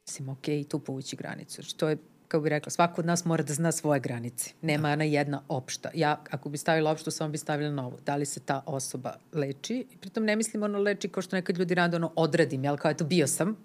mislim, 0.08 0.30
ok, 0.30 0.46
tu 0.70 0.80
povući 0.80 1.16
granicu. 1.16 1.62
Znači, 1.62 1.78
to 1.78 1.90
je 1.90 1.98
kao 2.28 2.42
bi 2.42 2.50
rekla, 2.50 2.70
svako 2.70 3.02
od 3.02 3.06
nas 3.06 3.26
mora 3.26 3.44
da 3.44 3.54
zna 3.54 3.72
svoje 3.72 4.00
granice. 4.00 4.52
Nema 4.62 4.90
ona 4.90 5.04
jedna 5.04 5.42
opšta. 5.48 5.90
Ja, 5.94 6.22
ako 6.32 6.50
bi 6.50 6.58
stavila 6.58 6.92
opštu, 6.92 7.12
samo 7.12 7.30
bi 7.30 7.38
stavila 7.38 7.72
novu. 7.72 7.98
Da 8.06 8.16
li 8.16 8.26
se 8.26 8.40
ta 8.40 8.64
osoba 8.66 9.14
leči? 9.34 9.86
I 9.92 9.98
pritom 9.98 10.24
ne 10.24 10.36
mislim 10.36 10.64
ono 10.64 10.80
leči 10.80 11.08
kao 11.08 11.24
što 11.24 11.36
nekad 11.36 11.58
ljudi 11.58 11.76
rade, 11.76 11.96
ono 11.96 12.12
odradim, 12.16 12.64
jel, 12.64 12.78
kao 12.78 12.92
eto 12.92 13.04
bio 13.04 13.28
sam 13.28 13.58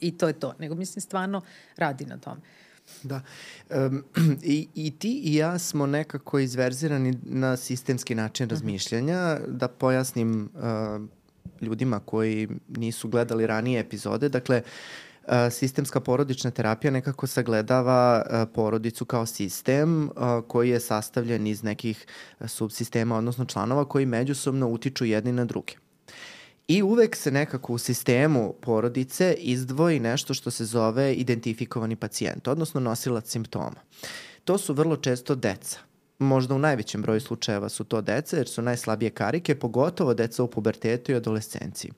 i 0.00 0.18
to 0.18 0.26
je 0.26 0.32
to. 0.32 0.54
Nego 0.58 0.74
mislim 0.74 1.00
stvarno 1.00 1.40
radi 1.76 2.06
na 2.06 2.18
tome. 2.18 2.40
Da. 3.02 3.20
Um, 3.70 4.04
i, 4.42 4.68
I 4.74 4.90
ti 4.90 5.20
i 5.24 5.34
ja 5.34 5.58
smo 5.58 5.86
nekako 5.86 6.38
izverzirani 6.38 7.18
na 7.22 7.56
sistemski 7.56 8.14
način 8.14 8.46
mhm. 8.46 8.54
razmišljanja. 8.54 9.38
Da 9.48 9.68
pojasnim 9.68 10.50
uh, 10.54 11.06
ljudima 11.60 12.00
koji 12.00 12.48
nisu 12.68 13.08
gledali 13.08 13.46
ranije 13.46 13.80
epizode. 13.80 14.28
Dakle, 14.28 14.62
sistemska 15.50 16.00
porodična 16.00 16.50
terapija 16.50 16.90
nekako 16.90 17.26
sagledava 17.26 18.24
porodicu 18.54 19.04
kao 19.04 19.26
sistem 19.26 20.10
koji 20.48 20.70
je 20.70 20.80
sastavljen 20.80 21.46
iz 21.46 21.62
nekih 21.62 22.06
subsistema, 22.46 23.16
odnosno 23.16 23.44
članova 23.44 23.84
koji 23.88 24.06
međusobno 24.06 24.68
utiču 24.68 25.04
jedni 25.04 25.32
na 25.32 25.44
druge. 25.44 25.72
I 26.68 26.82
uvek 26.82 27.16
se 27.16 27.30
nekako 27.30 27.72
u 27.72 27.78
sistemu 27.78 28.54
porodice 28.60 29.34
izdvoji 29.38 30.00
nešto 30.00 30.34
što 30.34 30.50
se 30.50 30.64
zove 30.64 31.14
identifikovani 31.14 31.96
pacijent, 31.96 32.48
odnosno 32.48 32.80
nosilac 32.80 33.30
simptoma. 33.30 33.80
To 34.44 34.58
su 34.58 34.74
vrlo 34.74 34.96
često 34.96 35.34
deca. 35.34 35.78
Možda 36.18 36.54
u 36.54 36.58
najvećem 36.58 37.02
broju 37.02 37.20
slučajeva 37.20 37.68
su 37.68 37.84
to 37.84 38.00
deca, 38.00 38.36
jer 38.36 38.48
su 38.48 38.62
najslabije 38.62 39.10
karike, 39.10 39.54
pogotovo 39.54 40.14
deca 40.14 40.42
u 40.42 40.50
pubertetu 40.50 41.12
i 41.12 41.14
adolescenciji. 41.14 41.92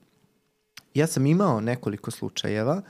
Ja 0.93 1.07
sam 1.07 1.25
imao 1.25 1.61
nekoliko 1.61 2.11
slučajeva 2.11 2.81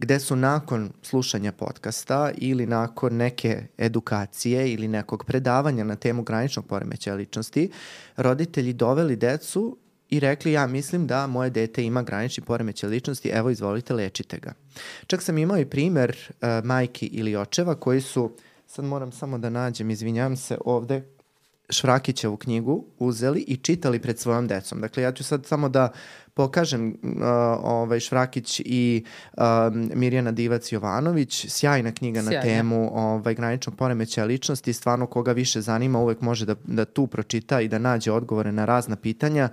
gde 0.00 0.20
su 0.20 0.36
nakon 0.36 0.92
slušanja 1.02 1.52
podcasta 1.52 2.30
ili 2.36 2.66
nakon 2.66 3.16
neke 3.16 3.66
edukacije 3.78 4.72
ili 4.72 4.88
nekog 4.88 5.24
predavanja 5.24 5.84
na 5.84 5.96
temu 5.96 6.22
graničnog 6.22 6.66
poremećaja 6.66 7.16
ličnosti, 7.16 7.70
roditelji 8.16 8.72
doveli 8.72 9.16
decu 9.16 9.76
i 10.10 10.20
rekli 10.20 10.52
ja 10.52 10.66
mislim 10.66 11.06
da 11.06 11.26
moje 11.26 11.50
dete 11.50 11.84
ima 11.84 12.02
granični 12.02 12.44
poremećaj 12.44 12.90
ličnosti, 12.90 13.28
evo 13.28 13.50
izvolite 13.50 13.94
lečite 13.94 14.38
ga. 14.38 14.52
Čak 15.06 15.22
sam 15.22 15.38
imao 15.38 15.58
i 15.58 15.66
primer 15.66 16.16
uh, 16.28 16.64
majki 16.64 17.06
ili 17.06 17.36
očeva 17.36 17.74
koji 17.74 18.00
su, 18.00 18.36
sad 18.66 18.84
moram 18.84 19.12
samo 19.12 19.38
da 19.38 19.50
nađem, 19.50 19.90
izvinjam 19.90 20.36
se, 20.36 20.58
ovde 20.64 21.02
Švrakićevu 21.70 22.36
knjigu 22.36 22.84
uzeli 22.98 23.40
i 23.40 23.56
čitali 23.56 23.98
pred 23.98 24.18
svojom 24.18 24.46
decom. 24.48 24.80
Dakle, 24.80 25.02
ja 25.02 25.12
ću 25.12 25.24
sad 25.24 25.46
samo 25.46 25.68
da 25.68 25.92
pokažem 26.34 26.88
uh, 26.88 27.22
ovaj, 27.62 28.00
Švrakić 28.00 28.60
i 28.64 29.04
uh, 29.36 29.42
Mirjana 29.94 30.32
Divac 30.32 30.72
Jovanović, 30.72 31.46
sjajna 31.48 31.92
knjiga 31.92 32.22
Sjajna. 32.22 32.36
na 32.36 32.42
temu 32.42 32.90
ovaj, 32.94 33.34
graničnog 33.34 33.76
poremećaja 33.76 34.24
ličnosti, 34.24 34.72
stvarno 34.72 35.06
koga 35.06 35.32
više 35.32 35.60
zanima 35.60 35.98
uvek 35.98 36.20
može 36.20 36.46
da, 36.46 36.54
da 36.64 36.84
tu 36.84 37.06
pročita 37.06 37.60
i 37.60 37.68
da 37.68 37.78
nađe 37.78 38.12
odgovore 38.12 38.52
na 38.52 38.64
razna 38.64 38.96
pitanja 38.96 39.48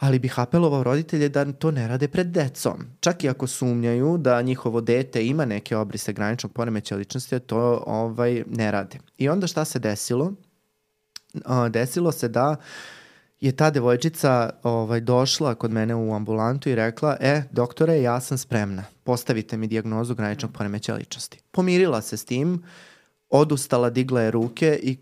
ali 0.00 0.18
bih 0.18 0.38
apelovao 0.40 0.82
roditelje 0.82 1.28
da 1.28 1.52
to 1.52 1.70
ne 1.70 1.88
rade 1.88 2.08
pred 2.08 2.26
decom. 2.26 2.86
Čak 3.00 3.24
i 3.24 3.28
ako 3.28 3.46
sumnjaju 3.46 4.18
da 4.18 4.42
njihovo 4.42 4.80
dete 4.80 5.26
ima 5.26 5.44
neke 5.44 5.76
obrise 5.76 6.12
graničnog 6.12 6.52
poremećaja 6.52 6.98
ličnosti, 6.98 7.40
to 7.40 7.82
ovaj, 7.86 8.44
ne 8.46 8.70
rade. 8.70 8.98
I 9.18 9.28
onda 9.28 9.46
šta 9.46 9.64
se 9.64 9.78
desilo? 9.78 10.32
Desilo 11.70 12.12
se 12.12 12.28
da 12.28 12.56
je 13.40 13.52
ta 13.52 13.70
devojčica 13.70 14.50
ovaj, 14.62 15.00
došla 15.00 15.54
kod 15.54 15.72
mene 15.72 15.94
u 15.94 16.14
ambulantu 16.14 16.68
i 16.68 16.74
rekla, 16.74 17.16
e, 17.20 17.42
doktore, 17.50 18.02
ja 18.02 18.20
sam 18.20 18.38
spremna, 18.38 18.84
postavite 19.04 19.56
mi 19.56 19.66
dijagnozu 19.66 20.14
graničnog 20.14 20.52
poremeća 20.52 20.94
ličnosti. 20.94 21.38
Pomirila 21.50 22.02
se 22.02 22.16
s 22.16 22.24
tim, 22.24 22.62
odustala, 23.30 23.90
digla 23.90 24.20
je 24.20 24.30
ruke 24.30 24.80
i 24.82 24.98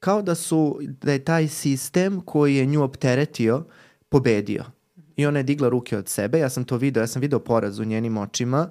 kao 0.00 0.22
da 0.22 0.34
su, 0.34 0.80
da 1.02 1.12
je 1.12 1.24
taj 1.24 1.48
sistem 1.48 2.20
koji 2.20 2.56
je 2.56 2.66
nju 2.66 2.82
opteretio, 2.82 3.64
pobedio. 4.08 4.64
I 5.16 5.26
ona 5.26 5.38
je 5.38 5.42
digla 5.42 5.68
ruke 5.68 5.98
od 5.98 6.08
sebe, 6.08 6.38
ja 6.38 6.50
sam 6.50 6.64
to 6.64 6.76
video, 6.76 7.00
ja 7.00 7.06
sam 7.06 7.22
video 7.22 7.38
poraz 7.38 7.78
u 7.78 7.84
njenim 7.84 8.16
očima 8.16 8.68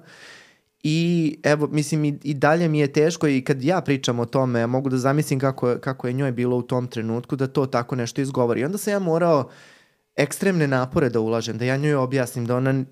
I 0.86 1.38
evo, 1.42 1.66
mislim, 1.66 2.04
i, 2.04 2.18
i 2.22 2.34
dalje 2.34 2.68
mi 2.68 2.78
je 2.78 2.92
teško 2.92 3.28
i 3.28 3.44
kad 3.44 3.62
ja 3.64 3.80
pričam 3.80 4.18
o 4.20 4.26
tome, 4.26 4.60
ja 4.60 4.66
mogu 4.66 4.88
da 4.88 4.98
zamislim 4.98 5.40
kako, 5.40 5.76
kako 5.80 6.06
je 6.06 6.12
njoj 6.12 6.32
bilo 6.32 6.56
u 6.56 6.62
tom 6.62 6.86
trenutku 6.86 7.36
da 7.36 7.46
to 7.46 7.66
tako 7.66 7.96
nešto 7.96 8.20
izgovori. 8.20 8.60
I 8.60 8.64
onda 8.64 8.78
sam 8.78 8.92
ja 8.92 8.98
morao 8.98 9.48
ekstremne 10.16 10.68
napore 10.68 11.08
da 11.08 11.20
ulažem, 11.20 11.58
da 11.58 11.64
ja 11.64 11.76
njoj 11.76 11.94
objasnim 11.94 12.46
da 12.46 12.56
ona 12.56 12.84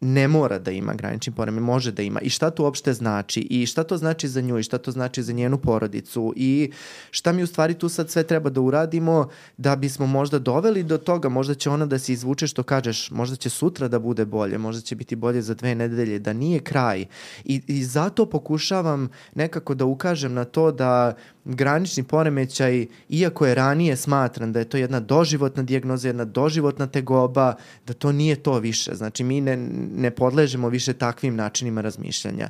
ne 0.00 0.28
mora 0.28 0.58
da 0.58 0.70
ima 0.70 0.94
granični 0.94 1.32
poreme, 1.32 1.60
može 1.60 1.92
da 1.92 2.02
ima. 2.02 2.20
I 2.20 2.30
šta 2.30 2.50
to 2.50 2.62
uopšte 2.62 2.92
znači? 2.92 3.40
I 3.40 3.66
šta 3.66 3.84
to 3.84 3.96
znači 3.96 4.28
za 4.28 4.40
nju? 4.40 4.58
I 4.58 4.62
šta 4.62 4.78
to 4.78 4.90
znači 4.90 5.22
za 5.22 5.32
njenu 5.32 5.58
porodicu? 5.58 6.32
I 6.36 6.70
šta 7.10 7.32
mi 7.32 7.42
u 7.42 7.46
stvari 7.46 7.74
tu 7.74 7.88
sad 7.88 8.10
sve 8.10 8.22
treba 8.22 8.50
da 8.50 8.60
uradimo 8.60 9.28
da 9.56 9.76
bismo 9.76 10.06
možda 10.06 10.38
doveli 10.38 10.82
do 10.82 10.98
toga, 10.98 11.28
možda 11.28 11.54
će 11.54 11.70
ona 11.70 11.86
da 11.86 11.98
se 11.98 12.12
izvuče 12.12 12.46
što 12.46 12.62
kažeš, 12.62 13.10
možda 13.10 13.36
će 13.36 13.50
sutra 13.50 13.88
da 13.88 13.98
bude 13.98 14.24
bolje, 14.24 14.58
možda 14.58 14.82
će 14.82 14.96
biti 14.96 15.16
bolje 15.16 15.42
za 15.42 15.54
dve 15.54 15.74
nedelje, 15.74 16.18
da 16.18 16.32
nije 16.32 16.60
kraj. 16.60 17.04
I, 17.44 17.62
i 17.66 17.84
zato 17.84 18.26
pokušavam 18.26 19.08
nekako 19.34 19.74
da 19.74 19.84
ukažem 19.84 20.34
na 20.34 20.44
to 20.44 20.72
da 20.72 21.14
granični 21.46 22.02
poremećaj, 22.02 22.86
iako 23.08 23.46
je 23.46 23.54
ranije 23.54 23.96
smatran 23.96 24.52
da 24.52 24.58
je 24.58 24.68
to 24.68 24.76
jedna 24.76 25.00
doživotna 25.00 25.62
dijagnoza, 25.62 26.08
jedna 26.08 26.24
doživotna 26.24 26.86
tegoba, 26.86 27.54
da 27.86 27.92
to 27.92 28.12
nije 28.12 28.36
to 28.36 28.58
više. 28.58 28.94
Znači, 28.94 29.24
mi 29.24 29.40
ne, 29.40 29.56
ne 29.96 30.10
podležemo 30.10 30.68
više 30.68 30.92
takvim 30.92 31.36
načinima 31.36 31.80
razmišljanja. 31.80 32.48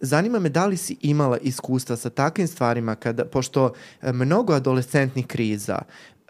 Zanima 0.00 0.38
me 0.38 0.48
da 0.48 0.66
li 0.66 0.76
si 0.76 0.96
imala 1.00 1.38
iskustva 1.38 1.96
sa 1.96 2.10
takvim 2.10 2.46
stvarima, 2.48 2.94
kada, 2.94 3.24
pošto 3.24 3.72
e, 4.02 4.12
mnogo 4.12 4.52
adolescentnih 4.52 5.26
kriza 5.26 5.78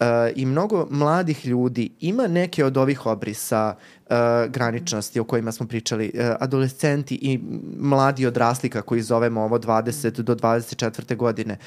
uh, 0.00 0.06
i 0.34 0.46
mnogo 0.46 0.86
mladih 0.90 1.46
ljudi 1.46 1.90
ima 2.00 2.26
neke 2.26 2.64
od 2.64 2.76
ovih 2.76 3.06
obrisa 3.06 3.74
uh, 3.76 4.16
graničnosti 4.48 5.20
o 5.20 5.24
kojima 5.24 5.52
smo 5.52 5.66
pričali. 5.66 6.12
Uh, 6.14 6.20
adolescenti 6.40 7.14
i 7.14 7.40
mladi 7.78 8.26
odrasli, 8.26 8.70
kako 8.70 8.96
ih 8.96 9.04
zovemo 9.04 9.42
ovo 9.42 9.58
20 9.58 10.22
do 10.22 10.34
24. 10.34 11.16
godine, 11.16 11.58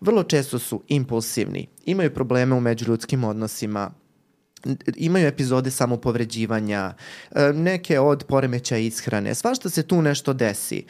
vrlo 0.00 0.22
često 0.22 0.58
su 0.58 0.82
impulsivni, 0.88 1.66
imaju 1.84 2.14
probleme 2.14 2.54
u 2.54 2.60
međuljudskim 2.60 3.24
odnosima, 3.24 3.90
imaju 4.96 5.26
epizode 5.26 5.70
samopovređivanja, 5.70 6.94
neke 7.54 8.00
od 8.00 8.24
poremeća 8.28 8.76
ishrane, 8.76 9.34
svašta 9.34 9.70
se 9.70 9.82
tu 9.82 10.02
nešto 10.02 10.32
desi. 10.32 10.84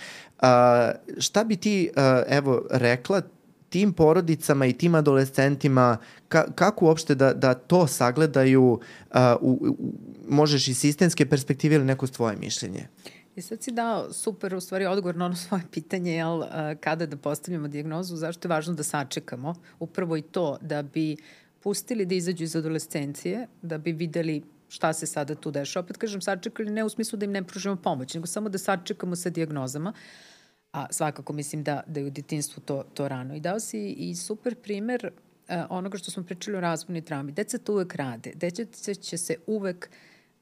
šta 1.19 1.45
bi 1.45 1.57
ti, 1.57 1.91
evo, 2.29 2.63
rekla 2.71 3.23
tim 3.69 3.93
porodicama 3.93 4.67
i 4.67 4.73
tim 4.73 4.95
adolescentima, 4.95 5.97
ka, 6.29 6.47
kako 6.55 6.85
uopšte 6.85 7.15
da, 7.15 7.33
da 7.35 7.55
to 7.55 7.87
sagledaju, 7.87 8.63
uh, 8.63 9.21
u, 9.41 9.51
u, 9.51 9.93
možeš 10.29 10.69
iz 10.69 10.79
sistemske 10.79 11.27
perspektive 11.27 11.75
ili 11.75 11.85
neko 11.85 12.07
tvoje 12.07 12.37
mišljenje? 12.37 12.89
I 13.37 13.43
sad 13.43 13.63
si 13.63 13.73
dao 13.73 14.13
super, 14.13 14.55
u 14.55 14.61
stvari, 14.61 14.87
odgovor 14.87 15.17
na 15.17 15.25
ono 15.25 15.37
svoje 15.37 15.63
pitanje, 15.71 16.13
jel, 16.13 16.43
kada 16.81 17.07
da 17.07 17.17
postavljamo 17.17 17.69
diagnozu, 17.69 18.17
zašto 18.17 18.49
je 18.49 18.51
važno 18.51 18.75
da 18.75 18.83
sačekamo, 18.83 19.55
upravo 19.79 20.17
i 20.17 20.23
to, 20.23 20.59
da 20.61 20.83
bi 20.83 21.17
pustili 21.63 22.07
da 22.07 22.15
izađu 22.15 22.45
iz 22.45 22.57
adolescencije, 22.57 23.47
da 23.63 23.79
bi 23.79 23.93
videli 23.93 24.43
šta 24.69 24.93
se 24.93 25.07
sada 25.07 25.35
tu 25.35 25.51
deša. 25.51 25.81
Opet 25.81 25.97
kažem, 25.97 26.23
sačekali 26.23 26.71
ne 26.71 26.85
u 26.85 26.89
smislu 26.89 27.19
da 27.19 27.25
im 27.25 27.33
ne 27.33 27.43
pružimo 27.43 27.77
pomoć, 27.77 28.15
nego 28.15 28.27
samo 28.27 28.49
da 28.49 28.59
sačekamo 28.59 29.17
sa 29.17 29.31
diagnozama, 29.31 29.93
a 30.77 30.87
svakako 30.91 31.33
mislim 31.33 31.63
da, 31.63 31.83
da 31.87 32.01
je 32.01 32.07
u 32.07 32.11
detinstvu 32.11 32.61
to, 32.61 32.85
to 32.95 33.09
rano. 33.09 33.35
I 33.35 33.41
dao 33.41 33.61
si 33.61 33.91
i 33.91 34.15
super 34.15 34.55
primer 34.55 35.11
uh, 35.13 35.55
onoga 35.71 35.99
što 35.99 36.11
smo 36.11 36.23
pričali 36.23 36.57
o 36.57 36.61
razvojnoj 36.61 37.01
traumi. 37.01 37.33
Deca 37.33 37.59
to 37.59 37.73
uvek 37.73 37.95
rade. 37.95 38.33
Deca 38.35 38.95
će 38.95 39.19
se 39.19 39.37
uvek 39.47 39.91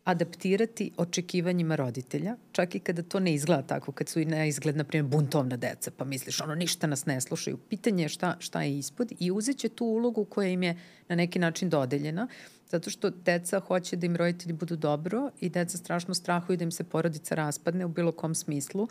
adaptirati 0.04 0.90
očekivanjima 0.96 1.76
roditelja, 1.76 2.36
čak 2.52 2.74
i 2.74 2.78
kada 2.78 3.02
to 3.02 3.20
ne 3.20 3.34
izgleda 3.34 3.62
tako, 3.62 3.92
kad 3.92 4.08
su 4.08 4.20
i 4.20 4.24
na 4.24 4.44
izgled, 4.44 4.76
na 4.76 4.84
primjer, 4.84 5.10
buntovna 5.10 5.56
deca, 5.56 5.90
pa 5.96 6.04
misliš, 6.04 6.40
ono, 6.40 6.54
ništa 6.54 6.86
nas 6.86 7.06
ne 7.06 7.20
slušaju. 7.20 7.56
Pitanje 7.56 8.04
je 8.04 8.08
šta, 8.08 8.36
šta 8.38 8.62
je 8.62 8.78
ispod 8.78 9.12
i 9.18 9.30
uzet 9.30 9.56
će 9.58 9.68
tu 9.68 9.86
ulogu 9.86 10.24
koja 10.24 10.48
im 10.48 10.62
je 10.62 10.76
na 11.08 11.16
neki 11.16 11.38
način 11.38 11.70
dodeljena, 11.70 12.28
zato 12.70 12.90
što 12.90 13.10
deca 13.10 13.60
hoće 13.60 13.96
da 13.96 14.06
im 14.06 14.16
roditelji 14.16 14.52
budu 14.52 14.76
dobro 14.76 15.30
i 15.40 15.48
deca 15.48 15.78
strašno 15.78 16.14
strahuju 16.14 16.56
da 16.56 16.64
im 16.64 16.72
se 16.72 16.84
porodica 16.84 17.34
raspadne 17.34 17.84
u 17.84 17.88
bilo 17.88 18.12
kom 18.12 18.34
smislu 18.34 18.88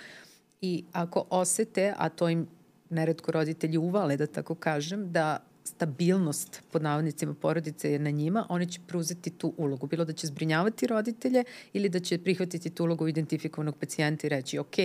i 0.63 0.83
ako 0.91 1.25
osete, 1.29 1.93
a 1.97 2.09
to 2.09 2.29
im 2.29 2.47
neretko 2.89 3.31
roditelji 3.31 3.77
uvale, 3.77 4.17
da 4.17 4.27
tako 4.27 4.55
kažem, 4.55 5.11
da 5.11 5.43
stabilnost 5.63 6.61
pod 6.71 6.83
navodnicima 6.83 7.33
porodice 7.33 7.91
je 7.91 7.99
na 7.99 8.09
njima, 8.09 8.45
oni 8.49 8.67
će 8.71 8.79
preuzeti 8.87 9.29
tu 9.29 9.53
ulogu. 9.57 9.87
Bilo 9.87 10.05
da 10.05 10.13
će 10.13 10.27
zbrinjavati 10.27 10.87
roditelje 10.87 11.43
ili 11.73 11.89
da 11.89 11.99
će 11.99 12.17
prihvatiti 12.17 12.69
tu 12.69 12.83
ulogu 12.83 13.07
identifikovanog 13.07 13.77
pacijenta 13.77 14.27
i 14.27 14.29
reći 14.29 14.59
ok, 14.59 14.75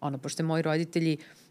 ono, 0.00 0.18
pošto 0.18 0.44
moji 0.44 0.62
roditelji 0.62 1.16
Uh, 1.16 1.41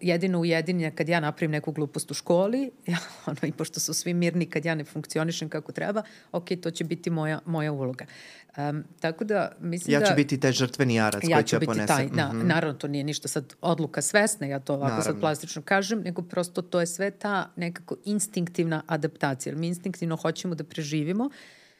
jedino 0.00 0.40
ujedinja 0.40 0.90
kad 0.90 1.08
ja 1.08 1.20
napravim 1.20 1.50
neku 1.50 1.72
glupost 1.72 2.10
u 2.10 2.14
školi, 2.14 2.70
ja, 2.86 2.98
ono, 3.26 3.38
i 3.42 3.52
pošto 3.52 3.80
su 3.80 3.94
svi 3.94 4.14
mirni 4.14 4.46
kad 4.46 4.64
ja 4.64 4.74
ne 4.74 4.84
funkcionišem 4.84 5.48
kako 5.48 5.72
treba, 5.72 6.02
ok, 6.32 6.48
to 6.62 6.70
će 6.70 6.84
biti 6.84 7.10
moja, 7.10 7.40
moja 7.46 7.72
uloga. 7.72 8.06
Um, 8.56 8.84
tako 9.00 9.24
da, 9.24 9.52
mislim 9.60 9.92
ja 9.92 9.98
da... 9.98 10.04
Ja 10.04 10.10
ću 10.10 10.16
biti 10.16 10.40
taj 10.40 10.52
žrtveni 10.52 10.94
jarac 10.94 11.22
ja 11.24 11.36
koji 11.36 11.44
će 11.44 11.60
ponese. 11.60 11.86
Taj, 11.86 12.06
mm 12.06 12.10
-hmm. 12.10 12.16
da, 12.16 12.32
naravno, 12.32 12.78
to 12.78 12.88
nije 12.88 13.04
ništa 13.04 13.28
sad 13.28 13.54
odluka 13.60 14.02
svesna, 14.02 14.46
ja 14.46 14.60
to 14.60 14.72
ovako 14.74 14.88
naravno. 14.88 15.04
sad 15.04 15.20
plastično 15.20 15.62
kažem, 15.62 16.00
nego 16.00 16.22
prosto 16.22 16.62
to 16.62 16.80
je 16.80 16.86
sve 16.86 17.10
ta 17.10 17.50
nekako 17.56 17.96
instinktivna 18.04 18.82
adaptacija. 18.86 19.50
Jer 19.50 19.58
mi 19.58 19.66
instinktivno 19.66 20.16
hoćemo 20.16 20.54
da 20.54 20.64
preživimo, 20.64 21.30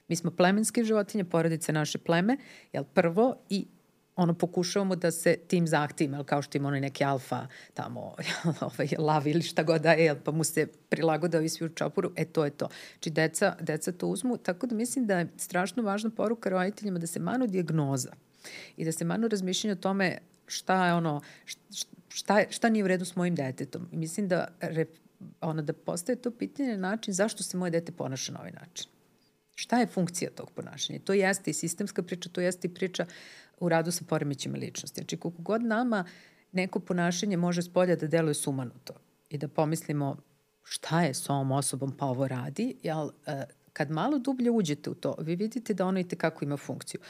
mi 0.09 0.17
smo 0.17 0.31
plemenske 0.31 0.85
životinje, 0.85 1.25
porodice 1.25 1.73
naše 1.73 1.99
pleme, 1.99 2.37
jel 2.73 2.85
prvo 2.85 3.37
i 3.51 3.67
ono 4.19 4.35
pokušavamo 4.35 4.97
da 4.97 5.11
se 5.11 5.37
tim 5.37 5.67
zahtevima, 5.67 6.25
kao 6.25 6.43
što 6.43 6.59
ima 6.59 6.69
onaj 6.69 6.81
neki 6.81 7.05
alfa 7.05 7.47
tamo, 7.75 8.01
ovaj, 8.61 8.89
lav 8.99 9.27
ili 9.27 9.43
šta 9.43 9.63
god 9.63 9.83
da 9.83 9.93
je, 9.93 10.21
pa 10.25 10.31
mu 10.31 10.45
se 10.45 10.67
prilagoda 10.89 11.39
ovi 11.39 11.49
svi 11.49 11.67
u 11.67 11.69
čopuru, 11.69 12.13
e 12.17 12.25
to 12.25 12.45
je 12.45 12.51
to. 12.51 12.69
Znači 12.93 13.11
deca, 13.11 13.57
deca 13.61 13.93
to 13.93 14.07
uzmu, 14.07 14.37
tako 14.37 14.67
da 14.67 14.75
mislim 14.75 15.07
da 15.07 15.19
je 15.19 15.29
strašno 15.37 15.83
važna 15.83 16.11
poruka 16.11 16.51
roditeljima 16.51 16.99
da 16.99 17.07
se 17.07 17.21
manu 17.21 17.47
diagnoza 17.47 18.13
i 18.77 18.85
da 18.85 18.93
se 18.93 19.05
manu 19.05 19.29
razmišljanje 19.29 19.73
o 19.73 19.83
tome 19.83 20.19
šta 20.47 20.87
je 20.87 20.95
ono, 20.95 21.21
šta, 22.09 22.45
šta 22.51 22.69
nije 22.69 22.85
u 22.85 22.89
redu 22.89 23.05
s 23.05 23.17
mojim 23.17 23.35
detetom. 23.35 23.89
I 23.93 23.97
mislim 23.97 24.29
da, 24.29 24.49
re, 24.61 24.87
ono, 25.41 25.63
da 25.63 25.73
postaje 25.73 26.17
to 26.17 26.31
pitanje 26.31 26.77
na 26.77 26.89
način 26.91 27.15
zašto 27.15 27.43
se 27.43 27.57
moje 27.57 27.71
dete 27.71 27.93
ponaša 27.93 28.33
na 28.33 28.39
ovaj 28.39 28.53
način. 28.53 28.91
Šta 29.55 29.79
je 29.79 29.87
funkcija 29.87 30.31
tog 30.31 30.51
ponašanja? 30.51 30.99
To 31.05 31.13
jeste 31.13 31.51
i 31.51 31.55
sistemska 31.55 32.03
priča, 32.03 32.29
to 32.29 32.41
jeste 32.41 32.69
i 32.69 32.75
priča 32.75 33.07
u 33.61 33.69
radu 33.69 33.91
sa 33.91 34.05
poremećima 34.09 34.59
ličnosti. 34.59 35.01
Znači, 35.01 35.17
koliko 35.17 35.43
god 35.43 35.63
nama 35.63 36.05
neko 36.53 36.81
ponašanje 36.81 37.37
može 37.37 37.63
s 37.63 37.73
polja 37.73 37.97
da 37.97 38.07
deluje 38.07 38.35
sumanuto 38.35 38.95
i 39.31 39.39
da 39.39 39.49
pomislimo 39.49 40.17
šta 40.65 41.03
je 41.03 41.15
s 41.15 41.31
ovom 41.31 41.53
osobom 41.53 41.97
pa 41.97 42.07
ovo 42.07 42.29
radi, 42.29 42.77
jel, 42.83 43.11
e, 43.27 43.45
kad 43.73 43.91
malo 43.91 44.19
dublje 44.19 44.51
uđete 44.51 44.91
u 44.91 44.95
to, 44.95 45.15
vi 45.21 45.37
vidite 45.37 45.75
da 45.75 45.87
ono 45.87 46.01
i 46.01 46.09
tekako 46.09 46.45
ima 46.45 46.57
funkciju. 46.57 47.01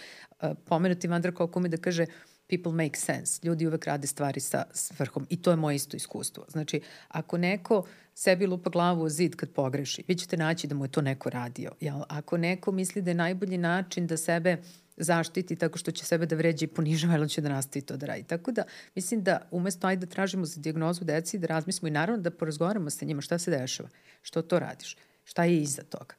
E, 0.40 0.54
pomenuti 0.64 1.08
Vandra 1.08 1.32
Kokumi 1.32 1.68
da 1.68 1.76
kaže 1.76 2.06
people 2.48 2.72
make 2.72 2.98
sense. 2.98 3.40
Ljudi 3.46 3.66
uvek 3.66 3.84
rade 3.84 4.06
stvari 4.06 4.40
sa 4.40 4.64
svrhom 4.72 5.26
i 5.30 5.42
to 5.42 5.50
je 5.50 5.56
moje 5.56 5.76
isto 5.76 5.96
iskustvo. 5.96 6.44
Znači, 6.48 6.80
ako 7.08 7.38
neko 7.38 7.86
sebi 8.14 8.46
lupa 8.46 8.70
glavu 8.70 9.02
u 9.02 9.08
zid 9.08 9.36
kad 9.36 9.50
pogreši, 9.50 10.04
vi 10.08 10.14
ćete 10.14 10.36
naći 10.36 10.66
da 10.66 10.74
mu 10.74 10.84
je 10.84 10.90
to 10.90 11.02
neko 11.02 11.30
radio. 11.30 11.70
Jel? 11.80 12.00
Ako 12.08 12.36
neko 12.36 12.72
misli 12.72 13.02
da 13.02 13.10
je 13.10 13.14
najbolji 13.14 13.58
način 13.58 14.06
da 14.06 14.16
sebe 14.16 14.56
zaštiti 14.98 15.56
tako 15.56 15.78
što 15.78 15.90
će 15.90 16.04
sebe 16.04 16.26
da 16.26 16.36
vređe 16.36 16.64
i 16.64 16.68
ponižava, 16.68 17.14
ili 17.14 17.28
će 17.28 17.40
da 17.40 17.48
nastavi 17.48 17.84
to 17.86 17.96
da 17.96 18.06
radi. 18.06 18.22
Tako 18.22 18.52
da, 18.52 18.62
mislim 18.94 19.22
da 19.22 19.48
umesto 19.50 19.86
ajde 19.86 20.06
da 20.06 20.12
tražimo 20.12 20.44
za 20.44 20.60
diagnozu 20.60 21.04
deci, 21.04 21.38
da 21.38 21.46
razmislimo 21.46 21.88
i 21.88 21.90
naravno 21.90 22.22
da 22.22 22.30
porazgovaramo 22.30 22.90
sa 22.90 23.04
njima 23.04 23.20
šta 23.20 23.38
se 23.38 23.50
dešava, 23.50 23.88
što 24.22 24.42
to 24.42 24.58
radiš, 24.58 24.96
šta 25.24 25.44
je 25.44 25.56
iza 25.58 25.82
toga. 25.82 26.14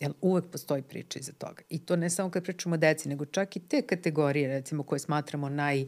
Jer 0.00 0.12
uvek 0.20 0.44
postoji 0.52 0.82
priča 0.82 1.18
iza 1.18 1.32
toga. 1.32 1.62
I 1.68 1.78
to 1.78 1.96
ne 1.96 2.10
samo 2.10 2.30
kad 2.30 2.44
pričamo 2.44 2.74
o 2.74 2.78
deci, 2.78 3.08
nego 3.08 3.24
čak 3.24 3.56
i 3.56 3.60
te 3.60 3.82
kategorije, 3.82 4.48
recimo, 4.48 4.82
koje 4.82 4.98
smatramo 4.98 5.48
naj 5.48 5.86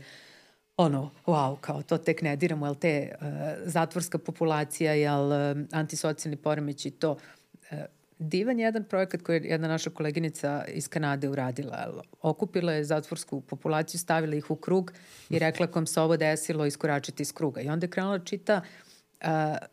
ono, 0.76 1.10
wow, 1.26 1.56
kao 1.60 1.82
to 1.82 1.98
tek 1.98 2.22
ne 2.22 2.36
diramo, 2.36 2.66
jel 2.66 2.74
te 2.74 3.14
uh, 3.14 3.26
zatvorska 3.64 4.18
populacija, 4.18 4.92
jel 4.92 5.26
uh, 5.26 5.66
antisocijalni 5.72 6.36
poremeć 6.36 6.86
i 6.86 6.90
to, 6.90 7.10
uh, 7.10 7.78
divan 8.18 8.60
jedan 8.60 8.84
projekat 8.84 9.22
koji 9.22 9.36
je 9.36 9.50
jedna 9.50 9.68
naša 9.68 9.90
koleginica 9.90 10.64
iz 10.68 10.88
Kanade 10.88 11.28
uradila. 11.28 12.02
Okupila 12.22 12.72
je 12.72 12.84
zatvorsku 12.84 13.40
populaciju, 13.40 14.00
stavila 14.00 14.36
ih 14.36 14.50
u 14.50 14.56
krug 14.56 14.92
i 15.30 15.38
rekla 15.38 15.66
kom 15.66 15.86
se 15.86 16.00
ovo 16.00 16.16
desilo, 16.16 16.66
iskoračiti 16.66 17.22
iz 17.22 17.32
kruga. 17.32 17.60
I 17.60 17.68
onda 17.68 17.84
je 17.84 17.90
krenula 17.90 18.18
da 18.18 18.24
čita 18.24 18.60
uh, 18.60 19.28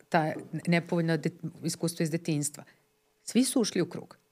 ta 0.09 0.33
nepovoljna 0.67 1.17
iskustva 1.63 2.03
iz 2.03 2.11
detinstva. 2.11 2.63
Svi 3.23 3.43
su 3.43 3.61
ušli 3.61 3.81
u 3.81 3.89
krug 3.89 4.22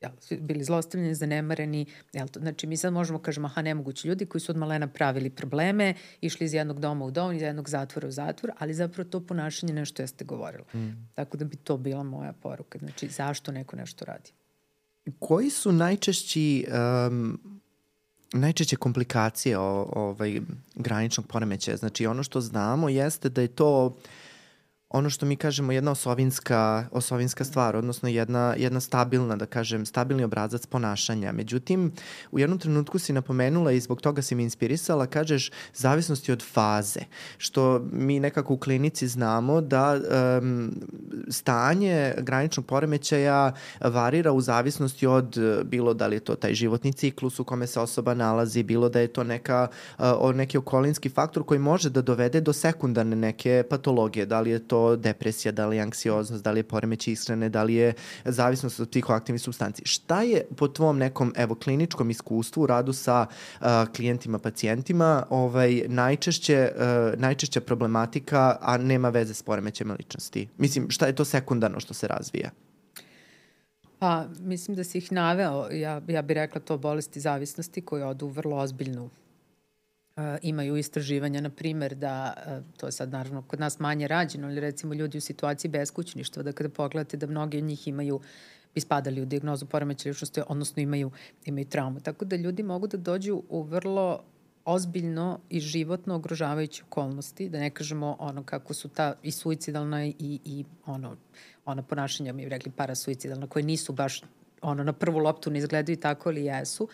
jel, 0.00 0.12
bili 0.40 0.64
zlostavljeni, 0.64 1.14
zanemareni. 1.14 1.86
Jel, 2.12 2.28
to, 2.28 2.40
znači, 2.40 2.66
mi 2.66 2.76
sad 2.76 2.92
možemo 2.92 3.18
kažemo, 3.18 3.46
aha, 3.46 3.62
nemogući 3.62 4.08
ljudi 4.08 4.26
koji 4.26 4.40
su 4.40 4.52
od 4.52 4.56
malena 4.56 4.86
pravili 4.86 5.30
probleme, 5.30 5.94
išli 6.20 6.46
iz 6.46 6.54
jednog 6.54 6.80
doma 6.80 7.04
u 7.04 7.10
dom, 7.10 7.32
iz 7.32 7.42
jednog 7.42 7.68
zatvora 7.68 8.08
u 8.08 8.10
zatvor, 8.10 8.52
ali 8.58 8.74
zapravo 8.74 9.10
to 9.10 9.20
ponašanje 9.20 9.72
nešto 9.72 10.02
jeste 10.02 10.24
govorilo. 10.24 10.64
Mm. 10.74 11.08
Tako 11.14 11.36
da 11.36 11.44
bi 11.44 11.56
to 11.56 11.76
bila 11.76 12.02
moja 12.02 12.32
poruka. 12.32 12.78
Znači, 12.78 13.08
zašto 13.08 13.52
neko 13.52 13.76
nešto 13.76 14.04
radi? 14.04 14.30
Koji 15.18 15.50
su 15.50 15.72
najčešći 15.72 16.66
um, 17.08 17.40
najčešće 18.32 18.76
komplikacije 18.76 19.58
o, 19.58 19.88
ovaj, 19.92 20.40
graničnog 20.74 21.26
poremećaja? 21.26 21.76
Znači, 21.76 22.06
ono 22.06 22.22
što 22.22 22.40
znamo 22.40 22.88
jeste 22.88 23.28
da 23.28 23.40
je 23.40 23.48
to 23.48 23.96
ono 24.90 25.10
što 25.10 25.26
mi 25.26 25.36
kažemo 25.36 25.72
jedna 25.72 25.90
osovinska, 25.90 26.84
osovinska 26.92 27.44
stvar, 27.44 27.76
odnosno 27.76 28.08
jedna, 28.08 28.54
jedna 28.58 28.80
stabilna, 28.80 29.36
da 29.36 29.46
kažem, 29.46 29.86
stabilni 29.86 30.24
obrazac 30.24 30.66
ponašanja. 30.66 31.32
Međutim, 31.32 31.92
u 32.30 32.38
jednom 32.38 32.58
trenutku 32.58 32.98
si 32.98 33.12
napomenula 33.12 33.72
i 33.72 33.80
zbog 33.80 34.00
toga 34.00 34.22
si 34.22 34.34
mi 34.34 34.42
inspirisala, 34.42 35.06
kažeš 35.06 35.50
zavisnosti 35.74 36.32
od 36.32 36.42
faze, 36.52 37.00
što 37.38 37.86
mi 37.92 38.20
nekako 38.20 38.54
u 38.54 38.56
klinici 38.56 39.08
znamo 39.08 39.60
da 39.60 40.00
um, 40.40 40.74
stanje 41.28 42.14
graničnog 42.18 42.66
poremećaja 42.66 43.52
varira 43.80 44.32
u 44.32 44.40
zavisnosti 44.40 45.06
od 45.06 45.38
bilo 45.64 45.94
da 45.94 46.06
li 46.06 46.16
je 46.16 46.20
to 46.20 46.34
taj 46.34 46.54
životni 46.54 46.92
ciklus 46.92 47.40
u 47.40 47.44
kome 47.44 47.66
se 47.66 47.80
osoba 47.80 48.14
nalazi, 48.14 48.62
bilo 48.62 48.88
da 48.88 49.00
je 49.00 49.08
to 49.08 49.24
neka, 49.24 49.68
uh, 49.98 50.34
neki 50.34 50.58
okolinski 50.58 51.08
faktor 51.08 51.44
koji 51.44 51.60
može 51.60 51.90
da 51.90 52.02
dovede 52.02 52.40
do 52.40 52.52
sekundarne 52.52 53.16
neke 53.16 53.64
patologije, 53.70 54.26
da 54.26 54.40
li 54.40 54.50
je 54.50 54.68
to 54.68 54.79
depresija, 54.96 55.52
da 55.52 55.66
li 55.66 55.76
je 55.76 55.82
anksioznost, 55.82 56.44
da 56.44 56.50
li 56.50 56.60
je 56.60 56.68
poremeć 56.68 57.08
ishrane, 57.08 57.48
da 57.48 57.62
li 57.62 57.74
je 57.74 57.92
zavisnost 58.24 58.80
od 58.80 58.90
psihoaktivnih 58.90 59.42
substanci. 59.42 59.82
Šta 59.84 60.22
je 60.22 60.44
po 60.56 60.68
tvom 60.68 60.98
nekom 60.98 61.32
evo 61.36 61.54
kliničkom 61.54 62.10
iskustvu 62.10 62.62
u 62.62 62.66
radu 62.66 62.92
sa 62.92 63.26
uh, 63.26 63.66
klijentima, 63.96 64.38
pacijentima 64.38 65.26
ovaj 65.30 65.82
najčešće 65.88 66.72
uh, 66.74 67.20
najčešća 67.20 67.60
problematika, 67.60 68.56
a 68.60 68.78
nema 68.78 69.08
veze 69.08 69.34
s 69.34 69.42
poremećajem 69.42 69.96
ličnosti? 69.98 70.48
Mislim, 70.58 70.90
šta 70.90 71.06
je 71.06 71.14
to 71.14 71.24
sekundarno 71.24 71.80
što 71.80 71.94
se 71.94 72.08
razvija? 72.08 72.50
Pa, 73.98 74.24
mislim 74.40 74.76
da 74.76 74.84
si 74.84 74.98
ih 74.98 75.12
naveo. 75.12 75.68
Ja, 75.70 76.00
ja 76.08 76.22
bih 76.22 76.34
rekla 76.34 76.60
to 76.60 76.78
bolesti 76.78 77.20
zavisnosti 77.20 77.80
koje 77.80 78.04
odu 78.04 78.28
vrlo 78.28 78.56
ozbiljnu 78.56 79.10
imaju 80.42 80.76
istraživanja, 80.76 81.40
na 81.40 81.50
primer, 81.50 81.94
da, 81.94 82.34
to 82.76 82.86
je 82.86 82.92
sad 82.92 83.12
naravno 83.12 83.42
kod 83.42 83.60
nas 83.60 83.78
manje 83.78 84.08
rađeno, 84.08 84.46
ali 84.46 84.60
recimo 84.60 84.94
ljudi 84.94 85.18
u 85.18 85.20
situaciji 85.20 85.70
beskućništva, 85.70 86.42
da 86.42 86.52
kada 86.52 86.68
pogledate 86.68 87.16
da 87.16 87.26
mnogi 87.26 87.58
od 87.58 87.64
njih 87.64 87.88
imaju 87.88 88.20
bi 88.74 88.80
spadali 88.80 89.22
u 89.22 89.26
diagnozu 89.26 89.66
poremeća 89.66 90.08
ličnosti, 90.08 90.42
odnosno 90.48 90.82
imaju, 90.82 91.10
imaju 91.44 91.64
traumu. 91.64 92.00
Tako 92.00 92.24
da 92.24 92.36
ljudi 92.36 92.62
mogu 92.62 92.86
da 92.86 92.96
dođu 92.96 93.42
u 93.48 93.62
vrlo 93.62 94.24
ozbiljno 94.64 95.40
i 95.48 95.60
životno 95.60 96.14
ogrožavajuće 96.14 96.82
okolnosti, 96.86 97.48
da 97.48 97.58
ne 97.58 97.70
kažemo 97.70 98.16
ono 98.18 98.42
kako 98.42 98.74
su 98.74 98.88
ta 98.88 99.14
i 99.22 99.30
suicidalna 99.32 100.06
i, 100.06 100.14
i 100.18 100.64
ono, 100.86 101.16
ona 101.64 101.82
ponašanja, 101.82 102.32
mi 102.32 102.48
rekli 102.48 102.72
parasuicidalna, 102.76 103.46
koje 103.46 103.62
nisu 103.62 103.92
baš 103.92 104.22
ono 104.62 104.84
na 104.84 104.92
prvu 104.92 105.18
loptu 105.18 105.50
ne 105.50 105.58
izgledaju 105.58 105.96
tako, 105.96 106.28
ali 106.28 106.44
jesu. 106.44 106.84
Uh, 106.84 106.90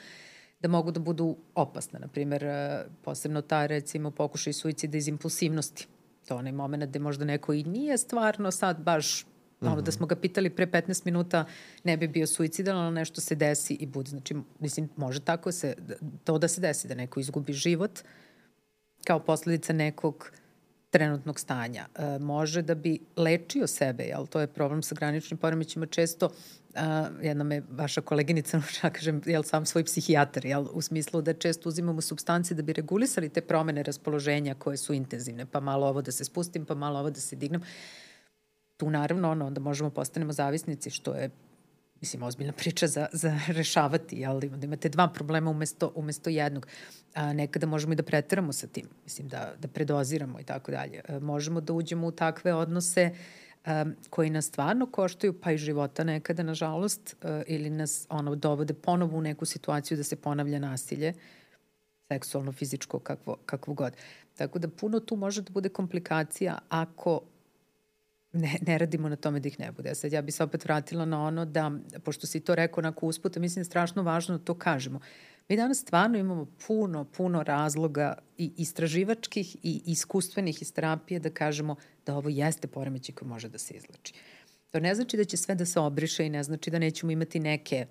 da 0.60 0.68
mogu 0.68 0.90
da 0.90 1.00
budu 1.00 1.36
opasne. 1.54 2.00
Naprimer, 2.00 2.44
e, 2.44 2.84
posebno 3.02 3.42
ta, 3.42 3.66
recimo, 3.66 4.10
pokušaj 4.10 4.52
suicida 4.52 4.98
iz 4.98 5.08
impulsivnosti. 5.08 5.86
To 6.28 6.34
je 6.34 6.38
onaj 6.38 6.52
moment 6.52 6.84
gde 6.84 6.98
možda 6.98 7.24
neko 7.24 7.52
i 7.52 7.64
nije 7.64 7.98
stvarno 7.98 8.50
sad 8.50 8.80
baš 8.80 9.26
ono 9.60 9.74
mm 9.74 9.78
-hmm. 9.78 9.82
da 9.82 9.92
smo 9.92 10.06
ga 10.06 10.16
pitali 10.16 10.50
pre 10.50 10.66
15 10.66 11.02
minuta 11.04 11.44
ne 11.84 11.96
bi 11.96 12.08
bio 12.08 12.26
suicidalan, 12.26 12.84
ali 12.84 12.94
nešto 12.94 13.20
se 13.20 13.34
desi 13.34 13.74
i 13.74 13.86
bude. 13.86 14.10
Znači, 14.10 14.34
mislim, 14.58 14.88
može 14.96 15.20
tako 15.20 15.52
se, 15.52 15.74
to 16.24 16.38
da 16.38 16.48
se 16.48 16.60
desi, 16.60 16.88
da 16.88 16.94
neko 16.94 17.20
izgubi 17.20 17.52
život 17.52 18.00
kao 19.04 19.20
posledica 19.20 19.72
nekog 19.72 20.30
trenutnog 20.90 21.40
stanja. 21.40 21.86
E, 21.94 22.18
može 22.18 22.62
da 22.62 22.74
bi 22.74 23.00
lečio 23.16 23.66
sebe, 23.66 24.04
jel? 24.04 24.26
To 24.26 24.40
je 24.40 24.46
problem 24.46 24.82
sa 24.82 24.94
graničnim 24.94 25.38
poremećima 25.38 25.86
često 25.86 26.30
a, 26.76 27.08
jedna 27.22 27.44
me 27.44 27.62
vaša 27.70 28.00
koleginica, 28.00 28.60
ja 28.82 28.90
kažem, 28.90 29.20
jel 29.26 29.42
sam 29.42 29.66
svoj 29.66 29.84
psihijatar, 29.84 30.46
jel, 30.46 30.66
u 30.72 30.82
smislu 30.82 31.22
da 31.22 31.34
često 31.34 31.68
uzimamo 31.68 32.00
substance 32.00 32.54
da 32.54 32.62
bi 32.62 32.72
regulisali 32.72 33.28
te 33.28 33.40
promene 33.40 33.82
raspoloženja 33.82 34.54
koje 34.54 34.76
su 34.76 34.94
intenzivne, 34.94 35.46
pa 35.46 35.60
malo 35.60 35.86
ovo 35.86 36.02
da 36.02 36.12
se 36.12 36.24
spustim, 36.24 36.66
pa 36.66 36.74
malo 36.74 37.00
ovo 37.00 37.10
da 37.10 37.20
se 37.20 37.36
dignem. 37.36 37.62
Tu 38.76 38.90
naravno, 38.90 39.30
ono, 39.30 39.46
onda 39.46 39.60
možemo 39.60 39.90
postanemo 39.90 40.32
zavisnici, 40.32 40.90
što 40.90 41.14
je 41.14 41.30
mislim, 42.00 42.22
ozbiljna 42.22 42.52
priča 42.52 42.86
za, 42.86 43.06
za 43.12 43.40
rešavati, 43.48 44.16
jel, 44.16 44.40
da 44.40 44.66
imate 44.66 44.88
dva 44.88 45.08
problema 45.08 45.50
umesto, 45.50 45.92
umesto 45.94 46.30
jednog. 46.30 46.66
A, 47.14 47.32
nekada 47.32 47.66
možemo 47.66 47.92
i 47.92 47.96
da 47.96 48.02
preteramo 48.02 48.52
sa 48.52 48.66
tim, 48.66 48.88
mislim, 49.04 49.28
da, 49.28 49.54
da 49.58 49.68
predoziramo 49.68 50.40
i 50.40 50.44
tako 50.44 50.72
dalje. 50.72 51.00
Možemo 51.20 51.60
da 51.60 51.72
uđemo 51.72 52.06
u 52.06 52.12
takve 52.12 52.54
odnose 52.54 53.10
uh, 53.12 53.45
um, 53.66 53.94
koji 54.10 54.30
nas 54.30 54.46
stvarno 54.46 54.86
koštaju, 54.86 55.40
pa 55.40 55.52
i 55.52 55.58
života 55.58 56.04
nekada, 56.04 56.42
nažalost, 56.42 57.16
uh, 57.22 57.30
ili 57.46 57.70
nas 57.70 58.06
ono, 58.10 58.34
dovode 58.34 58.74
ponovo 58.74 59.18
u 59.18 59.20
neku 59.20 59.44
situaciju 59.44 59.96
da 59.96 60.02
se 60.04 60.16
ponavlja 60.16 60.58
nasilje. 60.58 61.12
seksualno, 62.08 62.52
fizičko, 62.52 62.98
kakvo, 62.98 63.36
kakvo 63.46 63.74
god. 63.74 63.96
Tako 64.34 64.58
da 64.58 64.68
puno 64.68 65.00
tu 65.00 65.16
može 65.16 65.42
da 65.42 65.50
bude 65.50 65.68
komplikacija 65.68 66.58
ako 66.68 67.20
ne, 68.32 68.58
ne 68.66 68.78
radimo 68.78 69.08
na 69.08 69.16
tome 69.16 69.40
da 69.40 69.48
ih 69.48 69.60
ne 69.60 69.72
bude. 69.72 69.94
Sad 69.94 70.12
ja 70.12 70.22
bi 70.22 70.32
se 70.32 70.44
opet 70.44 70.64
vratila 70.64 71.04
na 71.04 71.24
ono 71.24 71.44
da, 71.44 71.70
pošto 72.04 72.26
si 72.26 72.40
to 72.40 72.54
rekao 72.54 72.78
onako 72.78 73.06
usputa, 73.06 73.40
mislim 73.40 73.54
da 73.54 73.60
je 73.60 73.64
strašno 73.64 74.02
važno 74.02 74.38
da 74.38 74.44
to 74.44 74.54
kažemo. 74.54 75.00
Mi 75.48 75.56
danas 75.56 75.78
stvarno 75.78 76.18
imamo 76.18 76.46
puno, 76.66 77.04
puno 77.04 77.42
razloga 77.42 78.18
i 78.38 78.52
istraživačkih 78.56 79.56
i 79.62 79.82
iskustvenih 79.86 80.62
iz 80.62 80.72
terapije 80.72 81.20
da 81.20 81.30
kažemo 81.30 81.76
da 82.06 82.16
ovo 82.16 82.28
jeste 82.28 82.68
poremećaj 82.68 83.14
koji 83.14 83.28
može 83.28 83.48
da 83.48 83.58
se 83.58 83.74
izlači. 83.74 84.14
To 84.70 84.80
ne 84.80 84.94
znači 84.94 85.16
da 85.16 85.24
će 85.24 85.36
sve 85.36 85.54
da 85.54 85.66
se 85.66 85.80
obriše 85.80 86.26
i 86.26 86.30
ne 86.30 86.42
znači 86.42 86.70
da 86.70 86.78
nećemo 86.78 87.12
imati 87.12 87.40
neke 87.40 87.86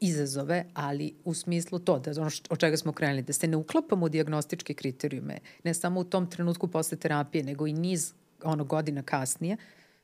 izazove, 0.00 0.64
ali 0.74 1.14
u 1.24 1.34
smislu 1.34 1.78
to, 1.78 1.98
da 1.98 2.10
ono 2.20 2.30
od 2.50 2.58
čega 2.58 2.76
smo 2.76 2.92
krenuli, 2.92 3.22
da 3.22 3.32
se 3.32 3.46
ne 3.46 3.56
uklapamo 3.56 4.06
u 4.06 4.08
diagnostičke 4.08 4.74
kriterijume, 4.74 5.38
ne 5.64 5.74
samo 5.74 6.00
u 6.00 6.04
tom 6.04 6.30
trenutku 6.30 6.68
posle 6.68 6.98
terapije, 6.98 7.44
nego 7.44 7.66
i 7.66 7.72
niz 7.72 8.12
ono 8.44 8.64
godina 8.64 9.02
kasnije, 9.02 9.56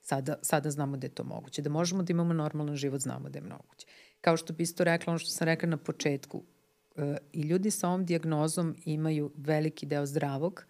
sada, 0.03 0.37
sada 0.43 0.71
znamo 0.71 0.97
da 0.97 1.07
je 1.07 1.15
to 1.15 1.25
moguće. 1.25 1.63
Da 1.63 1.71
možemo 1.71 2.03
da 2.03 2.11
imamo 2.11 2.33
normalan 2.33 2.77
život, 2.77 3.01
znamo 3.01 3.29
da 3.29 3.39
je 3.39 3.43
moguće. 3.43 3.87
Kao 4.21 4.37
što 4.37 4.53
bi 4.53 4.63
isto 4.63 4.85
rekla, 4.85 5.11
ono 5.11 5.19
što 5.19 5.31
sam 5.31 5.45
rekla 5.45 5.69
na 5.69 5.77
početku, 5.77 6.43
i 7.33 7.43
ljudi 7.43 7.71
sa 7.71 7.89
ovom 7.89 8.05
diagnozom 8.07 8.77
imaju 8.85 9.31
veliki 9.37 9.87
deo 9.87 10.07
zdravog, 10.07 10.65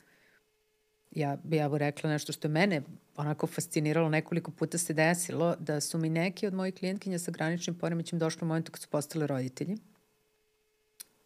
ja 1.11 1.37
bi 1.45 1.57
ja 1.57 1.71
rekla 1.73 2.11
nešto 2.11 2.33
što 2.33 2.49
je 2.49 2.53
mene 2.53 2.83
onako 3.17 3.47
fasciniralo, 3.47 4.09
nekoliko 4.09 4.51
puta 4.51 4.79
se 4.79 4.95
desilo, 4.95 5.57
da 5.59 5.81
su 5.81 5.99
mi 5.99 6.09
neki 6.09 6.47
od 6.47 6.55
mojih 6.55 6.75
klijentkinja 6.75 7.19
sa 7.19 7.31
graničnim 7.31 7.79
poremećem 7.79 8.19
došli 8.19 8.39
u 8.43 8.49
momentu 8.49 8.73
kad 8.73 8.83
su 8.83 8.89
postale 8.89 9.27
roditelji 9.27 9.77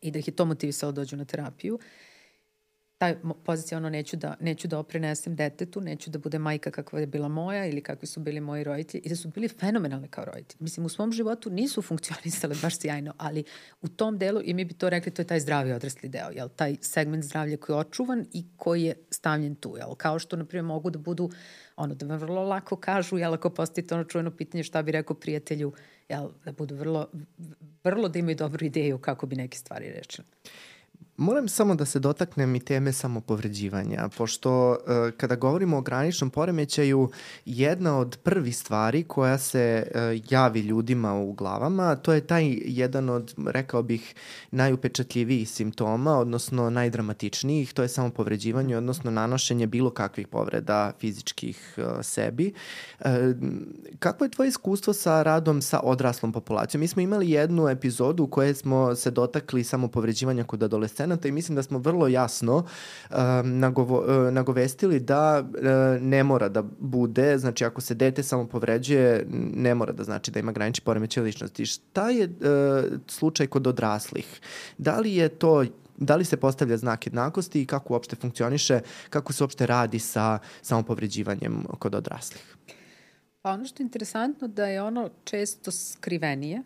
i 0.01 0.11
da 0.11 0.19
ih 0.19 0.29
je 0.29 0.37
to 0.37 0.45
motivisalo 0.45 0.93
da 0.93 1.01
dođu 1.01 1.17
na 1.17 1.25
terapiju 1.25 1.79
taj 3.03 3.17
pozicija 3.45 3.79
ono 3.79 3.91
neću 3.91 4.17
da, 4.17 4.35
neću 4.41 4.69
da 4.69 4.79
oprenesem 4.79 5.37
detetu, 5.37 5.81
neću 5.81 6.11
da 6.11 6.19
bude 6.19 6.39
majka 6.39 6.71
kakva 6.71 7.01
je 7.01 7.07
bila 7.07 7.29
moja 7.29 7.67
ili 7.67 7.81
kakvi 7.81 8.07
su 8.07 8.21
bili 8.21 8.41
moji 8.41 8.65
roditelji 8.65 9.03
i 9.05 9.09
da 9.09 9.17
su 9.17 9.29
bili 9.29 9.49
fenomenalne 9.49 10.09
kao 10.09 10.25
roditelji. 10.25 10.59
Mislim, 10.61 10.87
u 10.87 10.89
svom 10.89 11.13
životu 11.13 11.51
nisu 11.51 11.83
funkcionisale 11.83 12.55
baš 12.63 12.79
sjajno, 12.79 13.15
ali 13.19 13.45
u 13.81 13.89
tom 13.89 14.19
delu, 14.19 14.41
i 14.45 14.55
mi 14.55 14.65
bi 14.65 14.75
to 14.75 14.91
rekli, 14.91 15.13
to 15.13 15.23
je 15.23 15.27
taj 15.27 15.41
zdravi 15.41 15.73
odrasli 15.73 16.09
deo, 16.09 16.31
jel? 16.31 16.49
taj 16.49 16.77
segment 16.81 17.25
zdravlja 17.25 17.57
koji 17.57 17.75
je 17.75 17.81
očuvan 17.81 18.27
i 18.33 18.45
koji 18.57 18.83
je 18.83 18.95
stavljen 19.11 19.55
tu. 19.55 19.75
Jel? 19.77 19.95
Kao 19.95 20.19
što, 20.19 20.37
na 20.37 20.45
primjer, 20.45 20.65
mogu 20.65 20.91
da 20.91 20.99
budu, 20.99 21.31
ono, 21.77 21.95
da 21.95 22.07
me 22.07 22.17
vrlo 22.17 22.43
lako 22.43 22.77
kažu, 22.77 23.19
jel, 23.19 23.35
ako 23.35 23.51
postavite 23.51 23.95
ono 23.95 24.05
čujeno 24.05 24.31
pitanje 24.31 24.65
šta 24.65 24.83
bi 24.83 24.93
rekao 24.93 25.17
prijatelju, 25.17 25.73
jel, 26.09 26.29
da 26.45 26.53
budu 26.53 26.75
vrlo, 26.75 27.11
vrlo 27.85 28.09
da 28.09 28.19
imaju 28.19 28.37
dobru 28.37 28.67
ideju 28.67 28.99
kako 28.99 29.27
bi 29.27 29.37
neke 29.37 29.59
stvari 29.59 29.93
rečene. 29.93 30.29
Moram 31.17 31.49
samo 31.49 31.75
da 31.75 31.85
se 31.85 31.99
dotaknem 31.99 32.55
i 32.55 32.61
teme 32.61 32.93
samopovređivanja, 32.93 34.09
pošto 34.17 34.71
uh, 34.71 34.77
kada 35.17 35.37
govorimo 35.37 35.79
o 35.79 35.81
graničnom 35.81 36.31
poremećaju, 36.31 37.11
jedna 37.45 37.99
od 37.99 38.19
prvi 38.23 38.53
stvari 38.53 39.05
koja 39.05 39.39
se 39.39 39.87
uh, 39.87 40.01
javi 40.31 40.61
ljudima 40.61 41.15
u 41.15 41.33
glavama, 41.33 41.97
to 41.97 42.13
je 42.13 42.27
taj 42.27 42.59
jedan 42.65 43.09
od, 43.09 43.35
rekao 43.47 43.83
bih, 43.83 44.15
najupečatljivijih 44.51 45.51
simptoma, 45.51 46.19
odnosno 46.19 46.71
najdramatičnijih, 46.71 47.73
to 47.73 47.83
je 47.83 47.89
samopovređivanje, 47.89 48.77
odnosno 48.77 49.11
nanošenje 49.11 49.67
bilo 49.67 49.91
kakvih 49.91 50.29
povreda 50.29 50.93
fizičkih 51.01 51.75
uh, 51.77 51.85
sebi. 52.03 52.53
Uh, 53.01 53.07
kako 53.99 54.25
je 54.25 54.31
tvoje 54.31 54.49
iskustvo 54.49 54.93
sa 54.93 55.23
radom 55.23 55.63
sa 55.63 55.81
odraslom 55.81 56.33
populacijom? 56.33 56.81
Mi 56.81 56.89
smo 56.89 57.03
imali 57.03 57.31
jednu 57.31 57.69
epizodu 57.69 58.25
u 58.25 58.27
kojoj 58.27 58.55
smo 58.55 58.95
se 58.95 59.11
dotakli 59.11 59.65
samopovređivanja 59.65 60.45
kod 60.45 60.63
adolescenta 60.63 61.02
procenata 61.03 61.29
i 61.29 61.33
mislim 61.33 61.57
da 61.57 61.63
smo 61.63 61.79
vrlo 61.79 62.09
jasno 62.09 62.57
uh, 62.57 63.17
nagovo, 63.45 63.99
uh, 64.01 64.33
nagovestili 64.33 65.01
da 65.01 65.43
uh, 65.43 66.03
ne 66.03 66.25
mora 66.25 66.49
da 66.49 66.63
bude, 66.79 67.39
znači 67.39 67.65
ako 67.65 67.81
se 67.81 67.95
dete 67.95 68.23
samo 68.23 68.47
povređuje, 68.47 69.27
ne 69.55 69.75
mora 69.75 69.93
da 69.93 70.05
znači 70.05 70.31
da 70.31 70.41
ima 70.41 70.53
granični 70.53 70.85
poremećaj 70.85 71.23
ličnosti. 71.23 71.67
Šta 71.67 72.11
je 72.11 72.27
uh, 72.27 72.99
slučaj 73.07 73.47
kod 73.47 73.67
odraslih? 73.67 74.41
Da 74.79 74.99
li 74.99 75.15
je 75.15 75.29
to 75.29 75.65
da 75.97 76.17
li 76.17 76.25
se 76.25 76.37
postavlja 76.37 76.77
znak 76.77 77.07
jednakosti 77.07 77.63
i 77.63 77.67
kako 77.67 77.95
uopšte 77.95 78.17
funkcioniše, 78.17 78.81
kako 79.11 79.33
se 79.33 79.45
uopšte 79.45 79.67
radi 79.67 79.99
sa 79.99 80.39
samopovređivanjem 80.63 81.65
kod 81.79 81.95
odraslih? 81.95 82.57
Pa 83.43 83.51
ono 83.51 83.65
što 83.65 83.83
je 83.83 83.85
interesantno 83.85 84.49
da 84.49 84.67
je 84.67 84.83
ono 84.83 85.11
često 85.25 85.71
skrivenije. 85.71 86.63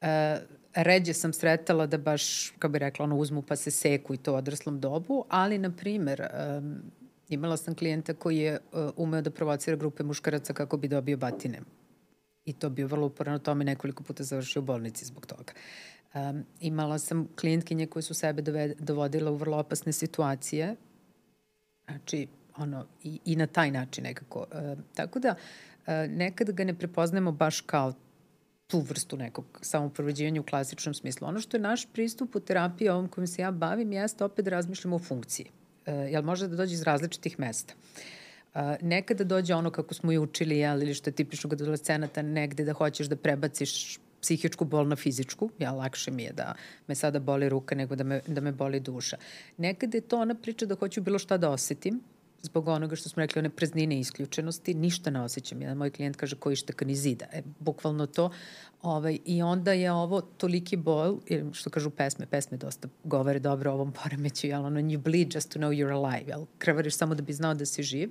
E, 0.00 0.40
ređe 0.74 1.14
sam 1.14 1.32
sretala 1.32 1.86
da 1.86 1.98
baš, 1.98 2.50
kako 2.50 2.72
bi 2.72 2.78
rekla, 2.78 3.04
ono, 3.04 3.16
uzmu 3.16 3.42
pa 3.42 3.56
se 3.56 3.70
seku 3.70 4.14
i 4.14 4.16
to 4.16 4.32
u 4.32 4.36
odraslom 4.36 4.80
dobu, 4.80 5.24
ali, 5.28 5.58
na 5.58 5.70
primer, 5.70 6.22
um, 6.58 6.82
imala 7.28 7.56
sam 7.56 7.74
klijenta 7.74 8.14
koji 8.14 8.38
je 8.38 8.52
uh, 8.72 8.90
umeo 8.96 9.22
da 9.22 9.30
provocira 9.30 9.76
grupe 9.76 10.02
muškaraca 10.02 10.52
kako 10.52 10.76
bi 10.76 10.88
dobio 10.88 11.16
batine. 11.16 11.60
I 12.44 12.52
to 12.52 12.70
bio 12.70 12.86
vrlo 12.86 13.06
uporno 13.06 13.38
tome 13.38 13.64
nekoliko 13.64 14.02
puta 14.02 14.22
završio 14.22 14.62
u 14.62 14.64
bolnici 14.64 15.04
zbog 15.04 15.26
toga. 15.26 15.52
Um, 16.14 16.44
imala 16.60 16.98
sam 16.98 17.28
klijentkinje 17.40 17.86
koje 17.86 18.02
su 18.02 18.14
sebe 18.14 18.42
doved, 18.42 18.74
dovodile 18.78 19.30
u 19.30 19.36
vrlo 19.36 19.58
opasne 19.58 19.92
situacije, 19.92 20.76
znači, 21.86 22.28
ono, 22.56 22.86
i, 23.02 23.20
i 23.24 23.36
na 23.36 23.46
taj 23.46 23.70
način 23.70 24.04
nekako. 24.04 24.38
Uh, 24.38 24.78
tako 24.94 25.18
da, 25.18 25.34
uh, 25.86 25.92
nekad 26.08 26.50
ga 26.50 26.64
ne 26.64 26.74
prepoznemo 26.74 27.32
baš 27.32 27.60
kao 27.60 27.92
tu 28.68 28.80
vrstu 28.80 29.16
nekog 29.16 29.44
samoprovođenja 29.62 30.40
u 30.40 30.44
klasičnom 30.44 30.94
smislu. 30.94 31.28
Ono 31.28 31.40
što 31.40 31.56
je 31.56 31.60
naš 31.60 31.86
pristup 31.92 32.36
u 32.36 32.40
terapiji 32.40 32.88
ovom 32.88 33.08
kojim 33.08 33.26
se 33.26 33.42
ja 33.42 33.50
bavim 33.50 33.92
jeste 33.92 34.24
opet 34.24 34.44
da 34.44 34.50
razmišljamo 34.50 34.96
o 34.96 34.98
funkciji. 34.98 35.46
E, 35.86 35.92
jel 35.92 36.22
može 36.22 36.48
da 36.48 36.56
dođe 36.56 36.74
iz 36.74 36.82
različitih 36.82 37.38
mesta. 37.40 37.74
E, 38.54 38.76
nekada 38.82 39.24
dođe 39.24 39.54
ono 39.54 39.70
kako 39.70 39.94
smo 39.94 40.12
i 40.12 40.18
učili, 40.18 40.58
jel, 40.58 40.82
ili 40.82 40.94
što 40.94 41.10
je 41.10 41.14
tipično 41.14 41.50
kod 41.50 41.62
adolescenata, 41.62 42.22
negde 42.22 42.64
da 42.64 42.72
hoćeš 42.72 43.06
da 43.06 43.16
prebaciš 43.16 43.98
psihičku 44.20 44.64
bol 44.64 44.88
na 44.88 44.96
fizičku, 44.96 45.50
ja 45.58 45.72
lakše 45.72 46.10
mi 46.10 46.22
je 46.22 46.32
da 46.32 46.54
me 46.88 46.94
sada 46.94 47.20
boli 47.20 47.48
ruka 47.48 47.74
nego 47.74 47.96
da 47.96 48.04
me, 48.04 48.20
da 48.26 48.40
me 48.40 48.52
boli 48.52 48.80
duša. 48.80 49.16
Nekada 49.56 49.96
je 49.96 50.00
to 50.00 50.20
ona 50.20 50.34
priča 50.34 50.66
da 50.66 50.74
hoću 50.74 51.00
bilo 51.00 51.18
šta 51.18 51.36
da 51.36 51.50
osetim, 51.50 52.00
zbog 52.42 52.68
onoga 52.68 52.96
što 52.96 53.08
smo 53.08 53.20
rekli, 53.20 53.38
one 53.38 53.50
preznine 53.50 54.00
isključenosti, 54.00 54.74
ništa 54.74 55.10
ne 55.10 55.22
osjećam. 55.22 55.62
Jedan 55.62 55.76
moj 55.76 55.90
klijent 55.90 56.16
kaže 56.16 56.36
koji 56.36 56.56
šteka 56.56 56.84
ni 56.84 56.94
zida. 56.94 57.26
E, 57.32 57.42
bukvalno 57.58 58.06
to. 58.06 58.30
Ovaj, 58.82 59.18
I 59.24 59.42
onda 59.42 59.72
je 59.72 59.92
ovo 59.92 60.20
toliki 60.20 60.76
bol, 60.76 61.20
što 61.52 61.70
kažu 61.70 61.90
pesme, 61.90 62.26
pesme 62.26 62.56
dosta 62.56 62.88
govore 63.04 63.38
dobro 63.38 63.70
o 63.70 63.74
ovom 63.74 63.92
poremeću, 63.92 64.46
jel, 64.46 64.64
ono, 64.64 64.80
you 64.80 64.98
bleed 64.98 65.34
just 65.34 65.52
to 65.52 65.58
know 65.58 65.70
you're 65.70 66.04
alive, 66.04 66.30
jel, 66.30 66.46
krvariš 66.58 66.96
samo 66.96 67.14
da 67.14 67.22
bi 67.22 67.32
znao 67.32 67.54
da 67.54 67.66
si 67.66 67.82
živ. 67.82 68.10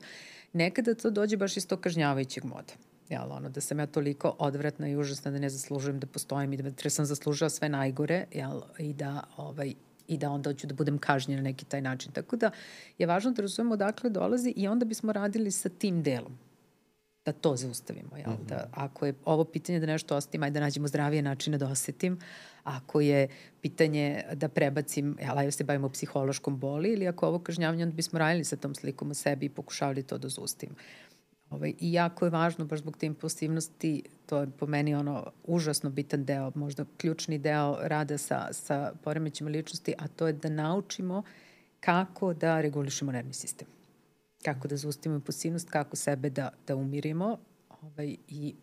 Nekada 0.54 0.96
to 0.96 1.10
dođe 1.10 1.38
baš 1.38 1.58
iz 1.58 1.68
tog 1.68 1.80
kažnjavajućeg 1.80 2.46
moda. 2.46 2.74
Jel, 3.10 3.32
ono, 3.32 3.50
da 3.50 3.62
sam 3.62 3.80
ja 3.80 3.88
toliko 3.88 4.36
odvratna 4.40 4.88
i 4.88 4.96
užasna 4.96 5.32
da 5.32 5.40
ne 5.40 5.50
zaslužujem 5.50 6.00
da 6.00 6.08
postojim 6.08 6.54
i 6.54 6.58
da 6.58 6.90
sam 6.90 7.06
zaslužila 7.06 7.50
sve 7.50 7.70
najgore, 7.70 8.26
jel, 8.32 8.62
i 8.80 8.94
da 8.94 9.24
ovaj, 9.38 9.74
i 10.08 10.18
da 10.18 10.32
onda 10.32 10.50
hoću 10.50 10.68
da 10.68 10.74
budem 10.74 10.98
kažnjena 10.98 11.42
na 11.42 11.50
neki 11.50 11.66
taj 11.66 11.82
način. 11.82 12.12
Tako 12.12 12.36
da 12.36 12.52
je 12.98 13.08
važno 13.08 13.32
da 13.32 13.42
razumemo 13.42 13.74
odakle 13.74 14.10
dolazi 14.10 14.54
i 14.56 14.68
onda 14.68 14.86
bismo 14.86 15.14
radili 15.14 15.52
sa 15.52 15.70
tim 15.70 16.04
delom 16.04 16.38
da 17.28 17.34
to 17.34 17.56
zaustavimo. 17.56 18.18
Jel? 18.18 18.30
Mm 18.30 18.38
-hmm. 18.38 18.50
da, 18.50 18.70
ako 18.72 19.06
je 19.06 19.14
ovo 19.26 19.44
pitanje 19.44 19.80
da 19.80 19.86
nešto 19.86 20.16
osetim, 20.16 20.44
ajde 20.44 20.54
da 20.54 20.66
nađemo 20.66 20.88
zdravije 20.88 21.22
načine 21.22 21.58
da 21.58 21.68
osetim. 21.68 22.20
Ako 22.64 23.02
je 23.02 23.28
pitanje 23.62 24.24
da 24.34 24.48
prebacim, 24.48 25.18
jel, 25.22 25.38
ajde 25.38 25.52
se 25.52 25.64
bavimo 25.64 25.90
psihološkom 25.90 26.60
boli 26.60 26.90
ili 26.90 27.08
ako 27.08 27.28
ovo 27.28 27.40
kažnjavanje, 27.40 27.84
onda 27.84 27.96
bismo 27.96 28.20
radili 28.20 28.44
sa 28.44 28.56
tom 28.56 28.76
slikom 28.76 29.12
u 29.12 29.14
sebi 29.14 29.46
i 29.46 29.50
pokušavali 29.50 30.04
to 30.04 30.18
da 30.18 30.30
zaustavimo. 30.30 30.78
Ovaj, 31.50 31.74
I 31.80 31.94
jako 31.94 32.26
je 32.26 32.30
važno, 32.30 32.66
baš 32.66 32.80
zbog 32.80 32.98
te 32.98 33.06
impulsivnosti, 33.06 34.04
to 34.26 34.40
je 34.40 34.48
po 34.60 34.66
meni 34.66 34.96
ono 34.96 35.32
užasno 35.44 35.90
bitan 35.90 36.26
deo, 36.26 36.52
možda 36.56 36.86
ključni 36.98 37.38
deo 37.38 37.78
rada 37.82 38.18
sa, 38.18 38.48
sa 38.54 38.94
poremećima 39.04 39.50
ličnosti, 39.50 39.94
a 39.98 40.08
to 40.08 40.28
je 40.28 40.34
da 40.34 40.50
naučimo 40.50 41.24
kako 41.80 42.34
da 42.34 42.62
regulišemo 42.62 43.12
nervni 43.12 43.34
sistem. 43.34 43.68
Kako 44.46 44.68
da 44.68 44.78
zaustavimo 44.78 45.16
impulsivnost, 45.16 45.70
kako 45.70 45.96
sebe 45.96 46.30
da, 46.30 46.50
da 46.68 46.76
umirimo 46.76 47.38
ovaj, 47.82 48.16
i 48.28 48.56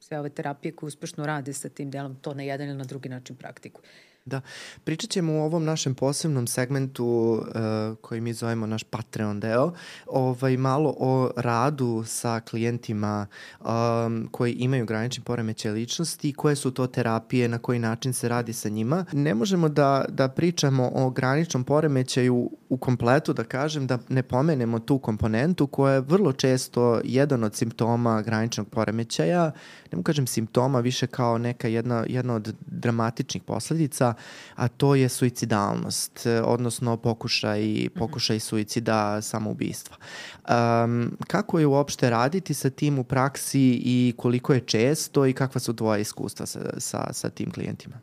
sve 0.00 0.18
ove 0.18 0.30
terapije 0.30 0.72
koje 0.72 0.88
uspešno 0.88 1.26
rade 1.26 1.52
sa 1.52 1.68
tim 1.68 1.90
delom, 1.90 2.16
to 2.16 2.34
na 2.34 2.42
jedan 2.42 2.68
ili 2.68 2.78
na 2.78 2.84
drugi 2.84 3.08
način 3.08 3.36
praktikuju. 3.36 3.84
Da, 4.24 4.40
pričat 4.84 5.10
ćemo 5.10 5.32
u 5.32 5.42
ovom 5.42 5.64
našem 5.64 5.94
posebnom 5.94 6.46
segmentu 6.46 7.04
uh, 7.04 7.96
koji 8.00 8.20
mi 8.20 8.32
zovemo 8.32 8.66
naš 8.66 8.82
Patreon 8.82 9.40
deo, 9.40 9.72
ovaj, 10.06 10.56
malo 10.56 10.94
o 10.98 11.30
radu 11.36 12.04
sa 12.06 12.40
klijentima 12.40 13.26
um, 13.60 14.28
koji 14.30 14.52
imaju 14.52 14.86
granični 14.86 15.24
poremećaj 15.24 15.72
ličnosti, 15.72 16.32
koje 16.32 16.56
su 16.56 16.70
to 16.70 16.86
terapije, 16.86 17.48
na 17.48 17.58
koji 17.58 17.78
način 17.78 18.12
se 18.12 18.28
radi 18.28 18.52
sa 18.52 18.68
njima. 18.68 19.04
Ne 19.12 19.34
možemo 19.34 19.68
da, 19.68 20.04
da 20.08 20.28
pričamo 20.28 20.90
o 20.94 21.10
graničnom 21.10 21.64
poremećaju 21.64 22.50
u 22.68 22.76
kompletu, 22.76 23.32
da 23.32 23.44
kažem, 23.44 23.86
da 23.86 23.98
ne 24.08 24.22
pomenemo 24.22 24.78
tu 24.78 24.98
komponentu 24.98 25.66
koja 25.66 25.94
je 25.94 26.00
vrlo 26.00 26.32
često 26.32 27.00
jedan 27.04 27.44
od 27.44 27.54
simptoma 27.54 28.22
graničnog 28.22 28.68
poremećaja, 28.68 29.52
ne 29.92 29.96
mu 29.96 30.02
kažem 30.02 30.26
simptoma, 30.26 30.80
više 30.80 31.06
kao 31.06 31.38
neka 31.38 31.68
jedna, 31.68 32.04
jedna 32.08 32.34
od 32.34 32.54
dramatičnih 32.66 33.42
posledica, 33.42 34.11
a 34.54 34.68
to 34.68 34.94
je 34.94 35.08
suicidalnost, 35.08 36.26
odnosno 36.44 36.96
pokušaj, 36.96 37.88
pokušaj 37.94 38.40
suicida, 38.40 39.22
samoubistva. 39.22 39.96
Um, 39.96 41.16
kako 41.26 41.58
je 41.58 41.66
uopšte 41.66 42.10
raditi 42.10 42.54
sa 42.54 42.70
tim 42.70 42.98
u 42.98 43.04
praksi 43.04 43.82
i 43.84 44.14
koliko 44.16 44.54
je 44.54 44.60
često 44.60 45.26
i 45.26 45.32
kakva 45.32 45.60
su 45.60 45.76
tvoja 45.76 45.98
iskustva 45.98 46.46
sa, 46.46 46.60
sa, 46.78 47.12
sa 47.12 47.30
tim 47.30 47.50
klijentima? 47.50 48.00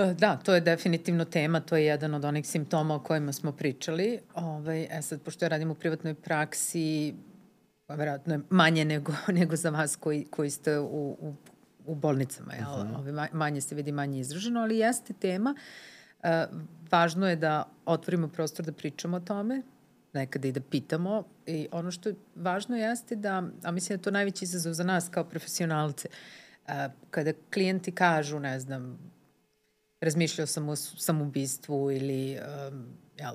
E, 0.00 0.14
da, 0.14 0.36
to 0.36 0.54
je 0.54 0.60
definitivno 0.60 1.24
tema, 1.24 1.60
to 1.60 1.76
je 1.76 1.84
jedan 1.84 2.14
od 2.14 2.24
onih 2.24 2.46
simptoma 2.46 2.94
o 2.94 3.00
kojima 3.00 3.32
smo 3.32 3.52
pričali. 3.52 4.18
Ovaj, 4.34 4.82
e 4.82 5.02
sad, 5.02 5.22
pošto 5.22 5.44
ja 5.44 5.48
radim 5.48 5.70
u 5.70 5.74
privatnoj 5.74 6.14
praksi, 6.14 7.14
pa 7.86 7.94
verovatno 7.94 8.34
je 8.34 8.40
manje 8.50 8.84
nego, 8.84 9.12
nego 9.40 9.56
za 9.56 9.70
vas 9.70 9.96
koji, 9.96 10.24
koji 10.30 10.50
ste 10.50 10.78
u, 10.78 11.16
u, 11.20 11.34
u 11.90 11.94
bolnicama. 11.94 12.54
Jel? 12.54 12.80
Uh 12.80 12.86
mhm. 12.86 12.94
-huh. 12.94 13.28
Manje 13.32 13.60
se 13.60 13.74
vidi, 13.74 13.92
manje 13.92 14.20
izraženo, 14.20 14.60
ali 14.60 14.78
jeste 14.78 15.12
tema. 15.12 15.54
E, 16.22 16.46
važno 16.90 17.28
je 17.28 17.36
da 17.36 17.68
otvorimo 17.86 18.28
prostor 18.28 18.66
da 18.66 18.72
pričamo 18.72 19.16
o 19.16 19.20
tome, 19.20 19.62
nekada 20.12 20.48
i 20.48 20.52
da 20.52 20.60
pitamo. 20.60 21.24
I 21.46 21.68
ono 21.72 21.90
što 21.90 22.08
je 22.08 22.14
važno 22.34 22.76
jeste 22.76 23.16
da, 23.16 23.42
a 23.62 23.70
mislim 23.70 23.96
da 23.96 24.00
je 24.00 24.02
to 24.02 24.10
najveći 24.10 24.44
izazov 24.44 24.72
za 24.72 24.84
nas 24.84 25.08
kao 25.08 25.24
profesionalce, 25.24 26.08
e, 26.66 26.88
kada 27.10 27.32
klijenti 27.52 27.92
kažu, 27.92 28.38
ne 28.40 28.60
znam, 28.60 28.98
razmišljao 30.00 30.46
sam 30.46 30.68
o 30.68 30.76
samobistvu 30.76 31.90
ili 31.92 32.38
um, 32.70 32.86
jel, 33.16 33.34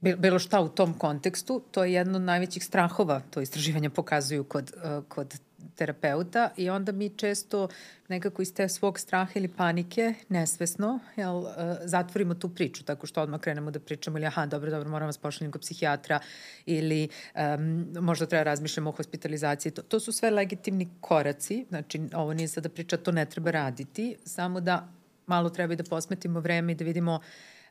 bilo 0.00 0.38
šta 0.38 0.60
u 0.60 0.68
tom 0.68 0.94
kontekstu, 0.94 1.62
to 1.70 1.84
je 1.84 1.92
jedno 1.92 2.16
od 2.16 2.22
najvećih 2.22 2.64
strahova, 2.64 3.20
to 3.30 3.40
istraživanja 3.40 3.90
pokazuju 3.90 4.44
kod, 4.44 4.72
uh, 4.76 5.04
kod 5.08 5.40
terapeuta 5.74 6.50
i 6.56 6.70
onda 6.70 6.92
mi 6.92 7.08
često 7.08 7.68
nekako 8.08 8.42
iz 8.42 8.54
te 8.54 8.68
svog 8.68 8.98
straha 8.98 9.32
ili 9.34 9.48
panike, 9.48 10.14
nesvesno, 10.28 10.98
jel, 11.16 11.36
uh, 11.36 11.48
zatvorimo 11.84 12.34
tu 12.34 12.48
priču, 12.48 12.84
tako 12.84 13.06
što 13.06 13.22
odmah 13.22 13.40
krenemo 13.40 13.70
da 13.70 13.80
pričamo 13.80 14.18
ili 14.18 14.26
aha, 14.26 14.46
dobro, 14.46 14.70
dobro, 14.70 14.90
moram 14.90 15.06
vas 15.06 15.18
pošaljem 15.18 15.52
kod 15.52 15.60
psihijatra 15.60 16.20
ili 16.66 17.08
um, 17.34 17.86
možda 18.00 18.26
treba 18.26 18.42
razmišljamo 18.42 18.90
o 18.90 18.92
hospitalizaciji. 18.92 19.72
To, 19.72 19.82
to 19.82 20.00
su 20.00 20.12
sve 20.12 20.30
legitimni 20.30 20.88
koraci, 21.00 21.66
znači 21.68 22.00
ovo 22.14 22.34
nije 22.34 22.48
sada 22.48 22.68
priča, 22.68 22.96
to 22.96 23.12
ne 23.12 23.24
treba 23.26 23.50
raditi, 23.50 24.16
samo 24.24 24.60
da 24.60 24.88
malo 25.26 25.50
treba 25.50 25.72
i 25.72 25.76
da 25.76 25.84
posmetimo 25.84 26.40
vreme 26.40 26.72
i 26.72 26.74
da 26.74 26.84
vidimo 26.84 27.20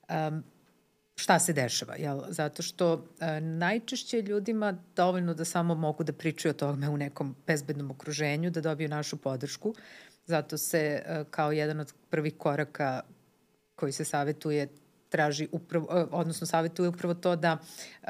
um, 0.09 0.43
šta 1.15 1.39
se 1.39 1.53
dešava, 1.53 1.95
jel? 1.95 2.21
Zato 2.29 2.63
što 2.63 2.93
uh, 2.93 3.03
najčešće 3.41 4.21
ljudima 4.21 4.77
dovoljno 4.95 5.33
da 5.33 5.45
samo 5.45 5.75
mogu 5.75 6.03
da 6.03 6.13
pričaju 6.13 6.49
o 6.49 6.53
tome 6.53 6.89
u 6.89 6.97
nekom 6.97 7.35
bezbednom 7.47 7.91
okruženju, 7.91 8.51
da 8.51 8.61
dobiju 8.61 8.89
našu 8.89 9.17
podršku. 9.17 9.75
Zato 10.25 10.57
se 10.57 11.03
uh, 11.05 11.27
kao 11.31 11.51
jedan 11.51 11.79
od 11.79 11.93
prvih 12.09 12.37
koraka 12.37 13.01
koji 13.75 13.91
se 13.91 14.05
savetuje 14.05 14.67
traži 15.09 15.47
upravo, 15.51 15.85
uh, 15.85 16.07
odnosno 16.11 16.47
savetuje 16.47 16.89
upravo 16.89 17.13
to 17.13 17.35
da 17.35 17.57
uh, 17.57 18.09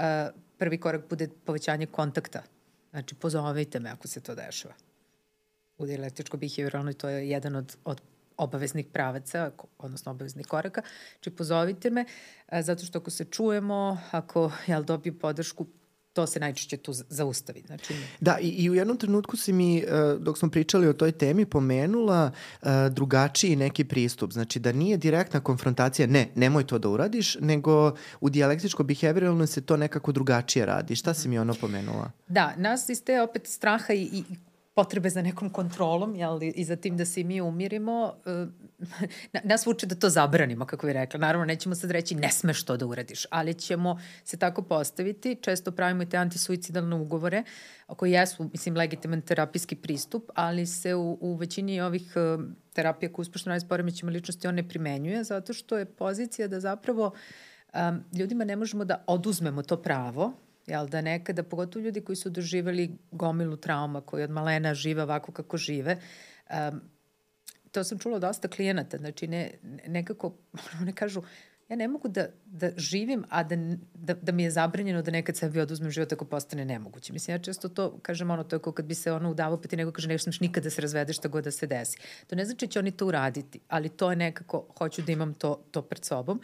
prvi 0.58 0.78
korak 0.78 1.10
bude 1.10 1.30
povećanje 1.46 1.86
kontakta. 1.86 2.44
Znači, 2.92 3.16
pozovite 3.16 3.80
me 3.80 3.90
ako 3.90 4.08
se 4.08 4.22
to 4.22 4.36
dešava. 4.36 4.74
U 5.78 5.86
dijalektičko-behavioralnoj 5.86 6.94
to 6.94 7.10
je 7.10 7.30
jedan 7.30 7.56
od, 7.56 7.78
od 7.84 8.02
obaveznih 8.38 8.86
pravaca, 8.94 9.52
odnosno 9.78 10.12
obaveznih 10.12 10.48
koraka. 10.48 10.82
Znači, 11.14 11.30
pozovite 11.30 11.90
me, 11.90 12.06
e, 12.48 12.62
zato 12.62 12.86
što 12.86 13.00
ako 13.00 13.12
se 13.12 13.26
čujemo, 13.26 13.98
ako 14.12 14.52
jel, 14.68 14.84
dobiju 14.84 15.20
podršku, 15.20 15.66
to 16.16 16.28
se 16.28 16.40
najčešće 16.40 16.78
tu 16.78 16.94
zaustavi. 16.94 17.64
Znači... 17.68 17.94
Da, 18.20 18.38
i, 18.42 18.50
i 18.50 18.70
u 18.70 18.74
jednom 18.74 18.98
trenutku 18.98 19.38
si 19.38 19.54
mi, 19.54 19.78
e, 19.78 19.84
dok 20.20 20.38
smo 20.38 20.50
pričali 20.50 20.88
o 20.88 20.94
toj 20.94 21.12
temi, 21.12 21.46
pomenula 21.46 22.32
uh, 22.62 22.70
drugačiji 22.92 23.56
neki 23.56 23.84
pristup. 23.84 24.32
Znači 24.32 24.60
da 24.60 24.72
nije 24.72 24.98
direktna 24.98 25.40
konfrontacija, 25.40 26.08
ne, 26.08 26.28
nemoj 26.36 26.68
to 26.68 26.80
da 26.80 26.90
uradiš, 26.90 27.38
nego 27.42 27.96
u 28.22 28.30
dijalektičko-behavioralno 28.30 29.46
se 29.46 29.62
to 29.62 29.78
nekako 29.78 30.12
drugačije 30.12 30.66
radi. 30.66 30.96
Šta 30.96 31.14
si 31.14 31.30
mi 31.30 31.40
ono 31.40 31.54
pomenula? 31.54 32.12
Da, 32.28 32.54
nas 32.58 32.90
iz 32.90 33.04
te 33.04 33.22
opet 33.22 33.48
straha 33.48 33.94
i, 33.94 34.04
i 34.04 34.24
potrebe 34.76 35.10
za 35.10 35.22
nekom 35.22 35.50
kontrolom 35.50 36.16
jel, 36.16 36.40
i 36.42 36.64
za 36.64 36.76
tim 36.76 36.98
da 36.98 37.06
se 37.06 37.22
i 37.22 37.24
mi 37.24 37.42
umirimo, 37.42 38.14
uh, 39.34 39.44
nas 39.44 39.66
vuče 39.66 39.86
da 39.86 39.96
to 39.96 40.10
zabranimo, 40.10 40.66
kako 40.66 40.88
bih 40.88 40.94
rekla. 40.94 41.20
Naravno, 41.20 41.46
nećemo 41.46 41.76
sad 41.76 41.92
reći 41.92 42.16
ne 42.16 42.32
smeš 42.32 42.64
to 42.66 42.78
da 42.78 42.86
uradiš, 42.86 43.26
ali 43.30 43.54
ćemo 43.54 44.00
se 44.24 44.38
tako 44.38 44.62
postaviti. 44.62 45.38
Često 45.42 45.72
pravimo 45.72 46.04
i 46.04 46.10
te 46.10 46.18
antisuicidalne 46.18 46.96
ugovore, 46.96 47.44
koji 47.88 48.12
jesu, 48.12 48.50
mislim, 48.52 48.76
legitiman 48.76 49.22
terapijski 49.22 49.76
pristup, 49.76 50.30
ali 50.36 50.66
se 50.66 50.96
u, 50.96 51.18
u 51.22 51.36
većini 51.36 51.82
ovih 51.82 52.14
uh, 52.16 52.44
terapija 52.74 53.14
koje 53.14 53.22
uspešno 53.22 53.50
radi 53.50 53.66
s 53.66 53.68
poremećima 53.68 54.12
ličnosti 54.12 54.48
on 54.48 54.56
ne 54.56 54.70
primenjuje, 54.70 55.24
zato 55.24 55.54
što 55.54 55.78
je 55.78 55.86
pozicija 55.86 56.48
da 56.48 56.60
zapravo 56.60 57.12
um, 57.74 58.04
ljudima 58.14 58.44
ne 58.44 58.56
možemo 58.56 58.86
da 58.86 59.04
oduzmemo 59.08 59.64
to 59.64 59.82
pravo, 59.82 60.34
Jel 60.68 60.88
da 60.88 61.02
nekada, 61.02 61.44
pogotovo 61.44 61.86
ljudi 61.86 62.02
koji 62.02 62.16
su 62.16 62.30
doživali 62.30 62.98
gomilu 63.12 63.58
trauma, 63.58 64.02
koji 64.02 64.24
od 64.24 64.30
malena 64.30 64.74
žive 64.74 65.04
ovako 65.04 65.32
kako 65.32 65.58
žive, 65.58 65.98
um, 66.50 66.82
to 67.72 67.84
sam 67.84 68.00
čula 68.00 68.20
dosta 68.20 68.48
klijenata, 68.48 68.98
znači 68.98 69.28
ne, 69.28 69.52
nekako, 69.88 70.34
one 70.82 70.94
kažu, 70.94 71.22
ja 71.70 71.76
ne 71.76 71.88
mogu 71.88 72.08
da, 72.08 72.28
da 72.46 72.70
živim, 72.78 73.26
a 73.30 73.44
da, 73.44 73.56
da, 73.94 74.14
da 74.14 74.32
mi 74.32 74.44
je 74.44 74.52
zabranjeno 74.52 75.02
da 75.02 75.12
nekad 75.12 75.38
sebi 75.38 75.60
oduzmem 75.60 75.92
život 75.92 76.14
ako 76.14 76.26
postane 76.26 76.66
nemoguće. 76.66 77.14
Mislim, 77.14 77.36
ja 77.36 77.40
često 77.40 77.70
to 77.70 78.00
kažem, 78.02 78.32
ono, 78.32 78.44
to 78.44 78.56
je 78.56 78.60
kao 78.60 78.74
kad 78.74 78.86
bi 78.86 78.96
se 78.96 79.12
ono 79.12 79.32
udavao, 79.32 79.62
pa 79.62 79.68
ti 79.68 79.78
neko 79.78 79.92
kaže, 79.92 80.08
ne 80.08 80.18
smeš 80.18 80.40
nikada 80.40 80.64
da 80.64 80.70
se 80.70 80.82
razvedeš 80.82 81.18
šta 81.18 81.28
god 81.28 81.44
da 81.44 81.52
se 81.52 81.68
desi. 81.68 81.98
To 82.28 82.36
ne 82.36 82.46
znači 82.46 82.66
da 82.66 82.72
će 82.72 82.80
oni 82.80 82.92
to 82.92 83.08
uraditi, 83.08 83.60
ali 83.68 83.90
to 83.90 84.10
je 84.10 84.16
nekako, 84.16 84.68
hoću 84.78 85.02
da 85.02 85.12
imam 85.12 85.34
to, 85.34 85.66
to 85.72 85.82
pred 85.82 86.06
sobom. 86.06 86.42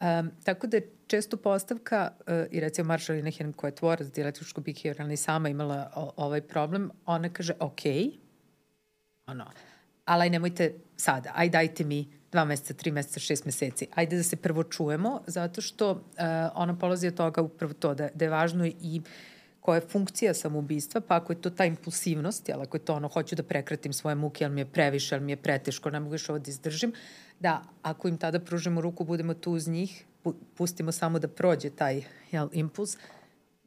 Um, 0.00 0.30
tako 0.44 0.66
da 0.66 0.76
je 0.76 0.90
često 1.06 1.36
postavka, 1.36 2.10
uh, 2.20 2.34
i 2.50 2.60
recimo 2.60 2.88
Marshall 2.88 3.16
Linehan 3.16 3.52
koja 3.52 3.68
je 3.68 3.74
tvorac 3.74 4.06
dijalektičko 4.08 4.60
behavioralna 4.60 5.12
i 5.12 5.16
sama 5.16 5.48
imala 5.48 5.92
o, 5.94 6.12
ovaj 6.16 6.40
problem, 6.40 6.90
ona 7.06 7.28
kaže, 7.28 7.52
ok, 7.60 7.80
ono, 9.26 9.50
ali 10.04 10.30
nemojte 10.30 10.74
sada, 10.96 11.32
aj 11.34 11.48
dajte 11.48 11.84
mi 11.84 12.08
dva 12.32 12.44
meseca, 12.44 12.74
tri 12.74 12.90
meseca, 12.90 13.20
šest 13.20 13.44
meseci. 13.44 13.86
Ajde 13.94 14.16
da 14.16 14.22
se 14.22 14.36
prvo 14.36 14.64
čujemo, 14.64 15.22
zato 15.26 15.60
što 15.60 15.90
uh, 15.90 16.00
ona 16.54 16.78
polazi 16.78 17.08
od 17.08 17.14
toga 17.14 17.42
upravo 17.42 17.72
to, 17.72 17.94
da, 17.94 18.08
da 18.14 18.24
je 18.24 18.30
važno 18.30 18.66
i 18.66 19.02
koja 19.60 19.76
je 19.76 19.88
funkcija 19.88 20.34
samoubistva, 20.34 21.00
pa 21.00 21.16
ako 21.16 21.32
je 21.32 21.40
to 21.42 21.50
ta 21.50 21.64
impulsivnost, 21.64 22.48
jel, 22.48 22.62
ako 22.62 22.76
je 22.76 22.84
to 22.84 22.94
ono, 22.94 23.08
hoću 23.08 23.36
da 23.36 23.42
prekratim 23.42 23.92
svoje 23.92 24.14
muke, 24.14 24.44
ali 24.44 24.54
mi 24.54 24.60
je 24.60 24.72
previše, 24.72 25.14
ali 25.14 25.24
mi 25.24 25.32
je 25.32 25.36
preteško, 25.36 25.90
ne 25.90 26.00
mogu 26.00 26.14
još 26.14 26.28
ovo 26.28 26.38
da 26.38 26.50
izdržim, 26.50 26.92
da 27.40 27.62
ako 27.82 28.08
im 28.08 28.18
tada 28.18 28.40
pružimo 28.40 28.80
ruku, 28.80 29.04
budemo 29.04 29.34
tu 29.34 29.52
uz 29.52 29.68
njih, 29.68 30.04
pustimo 30.54 30.92
samo 30.92 31.18
da 31.18 31.28
prođe 31.28 31.70
taj 31.70 32.02
jel, 32.32 32.48
impuls, 32.52 32.96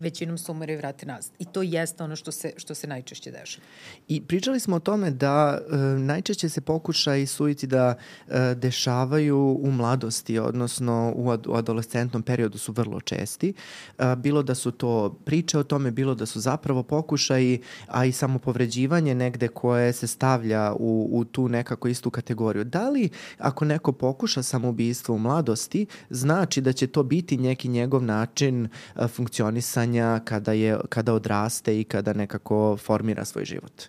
većinom 0.02 0.38
se 0.38 0.52
umere 0.52 0.74
i 0.74 0.78
vrate 0.78 1.06
nazad. 1.06 1.32
I 1.40 1.46
to 1.46 1.62
jeste 1.62 2.04
ono 2.04 2.16
što 2.16 2.32
se, 2.32 2.54
što 2.58 2.76
se 2.76 2.88
najčešće 2.88 3.32
dešava. 3.32 3.66
I 4.08 4.22
pričali 4.22 4.60
smo 4.60 4.76
o 4.76 4.80
tome 4.80 5.12
da 5.12 5.60
e, 5.60 5.76
najčešće 6.00 6.50
se 6.50 6.62
pokušaj 6.62 7.26
suicida 7.26 7.94
e, 8.28 8.56
dešavaju 8.56 9.60
u 9.62 9.72
mladosti, 9.72 10.40
odnosno 10.40 11.14
u, 11.16 11.32
ad, 11.32 11.48
u 11.48 11.54
adolescentnom 11.54 12.24
periodu 12.24 12.58
su 12.58 12.72
vrlo 12.72 13.02
česti. 13.02 13.54
E, 13.98 14.16
bilo 14.16 14.44
da 14.44 14.56
su 14.56 14.72
to 14.72 15.20
priče 15.26 15.60
o 15.60 15.64
tome, 15.64 15.92
bilo 15.92 16.16
da 16.16 16.26
su 16.26 16.40
zapravo 16.40 16.84
pokušaji, 16.84 17.62
a 17.88 18.06
i 18.06 18.12
samopovređivanje 18.12 19.16
negde 19.16 19.48
koje 19.48 19.94
se 19.94 20.08
stavlja 20.08 20.74
u, 20.80 21.10
u 21.12 21.26
tu 21.26 21.50
nekako 21.50 21.88
istu 21.88 22.10
kategoriju. 22.10 22.64
Da 22.64 22.90
li 22.90 23.10
ako 23.38 23.66
neko 23.66 23.92
pokuša 23.92 24.44
samoubistvo 24.44 25.16
u 25.16 25.20
mladosti, 25.20 25.86
znači 26.10 26.62
da 26.62 26.74
će 26.74 26.88
to 26.88 27.04
biti 27.04 27.38
neki 27.38 27.68
njegov 27.68 28.04
način 28.04 28.66
e, 28.66 29.08
funkcionisanja 29.08 29.91
razmišljanja 29.92 30.20
kada, 30.26 30.52
je, 30.52 30.78
kada 30.90 31.14
odraste 31.14 31.80
i 31.80 31.84
kada 31.84 32.14
nekako 32.14 32.78
formira 32.78 33.26
svoj 33.26 33.46
život? 33.46 33.88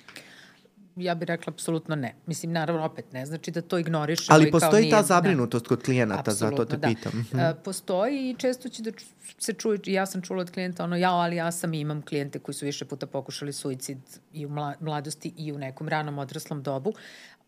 ja 0.96 1.14
bih 1.14 1.26
rekla 1.26 1.50
apsolutno 1.53 1.96
ne. 1.96 2.14
Mislim, 2.26 2.53
naravno, 2.53 2.84
opet 2.84 3.12
ne 3.12 3.26
znači 3.26 3.50
da 3.50 3.62
to 3.62 3.78
ignorišemo. 3.78 4.36
Ali 4.36 4.50
postoji 4.50 4.90
ta 4.90 4.96
da. 4.96 5.03
zabrinutost 5.03 5.64
da. 5.64 5.68
kod 5.68 5.82
klijenata, 5.82 6.30
zato 6.30 6.64
te 6.64 6.76
da. 6.76 6.88
pitam. 6.88 7.26
Uh 7.32 7.38
postoji 7.64 8.30
i 8.30 8.34
često 8.38 8.68
će 8.68 8.82
da 8.82 8.90
se 9.38 9.53
čuje, 9.53 9.78
ja 9.86 10.07
sam 10.07 10.22
čula 10.22 10.40
od 10.40 10.50
klijenta 10.50 10.84
ono, 10.84 10.96
ja, 10.96 11.12
ali 11.12 11.36
ja 11.36 11.50
sam 11.53 11.74
imam 11.74 12.03
klijente 12.03 12.38
koji 12.38 12.55
su 12.55 12.66
više 12.66 12.84
puta 12.84 13.07
pokušali 13.07 13.53
suicid 13.53 13.98
i 14.32 14.46
u 14.46 14.50
mladosti 14.80 15.32
i 15.36 15.53
u 15.53 15.59
nekom 15.59 15.88
ranom 15.88 16.18
odraslom 16.18 16.62
dobu, 16.62 16.92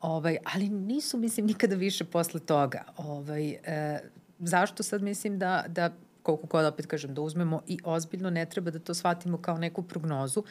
ovaj, 0.01 0.37
ali 0.55 0.69
nisu, 0.69 1.19
mislim, 1.19 1.47
nikada 1.47 1.77
više 1.77 2.05
posle 2.05 2.41
toga. 2.41 2.85
Ovaj, 2.97 3.49
e, 3.51 4.01
zašto 4.39 4.83
sad 4.83 5.03
mislim 5.03 5.39
da, 5.39 5.65
da 5.69 5.91
koliko 6.25 6.47
god 6.47 6.65
opet 6.65 6.87
kažem 6.87 7.15
da 7.15 7.21
uzmemo 7.21 7.63
i 7.67 7.79
ozbiljno 7.85 8.31
ne 8.31 8.47
treba 8.47 8.71
da 8.71 8.79
to 8.79 8.95
shvatimo 8.95 9.39
kao 9.39 9.59
neku 9.59 9.83
prognozu. 9.83 10.43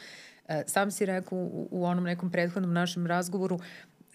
E, 0.48 0.62
sam 0.66 0.90
si 0.90 1.06
rekao 1.06 1.38
u, 1.70 1.84
onom 1.84 2.04
nekom 2.04 2.30
prethodnom 2.30 2.72
našem 2.72 3.06
razgovoru 3.06 3.58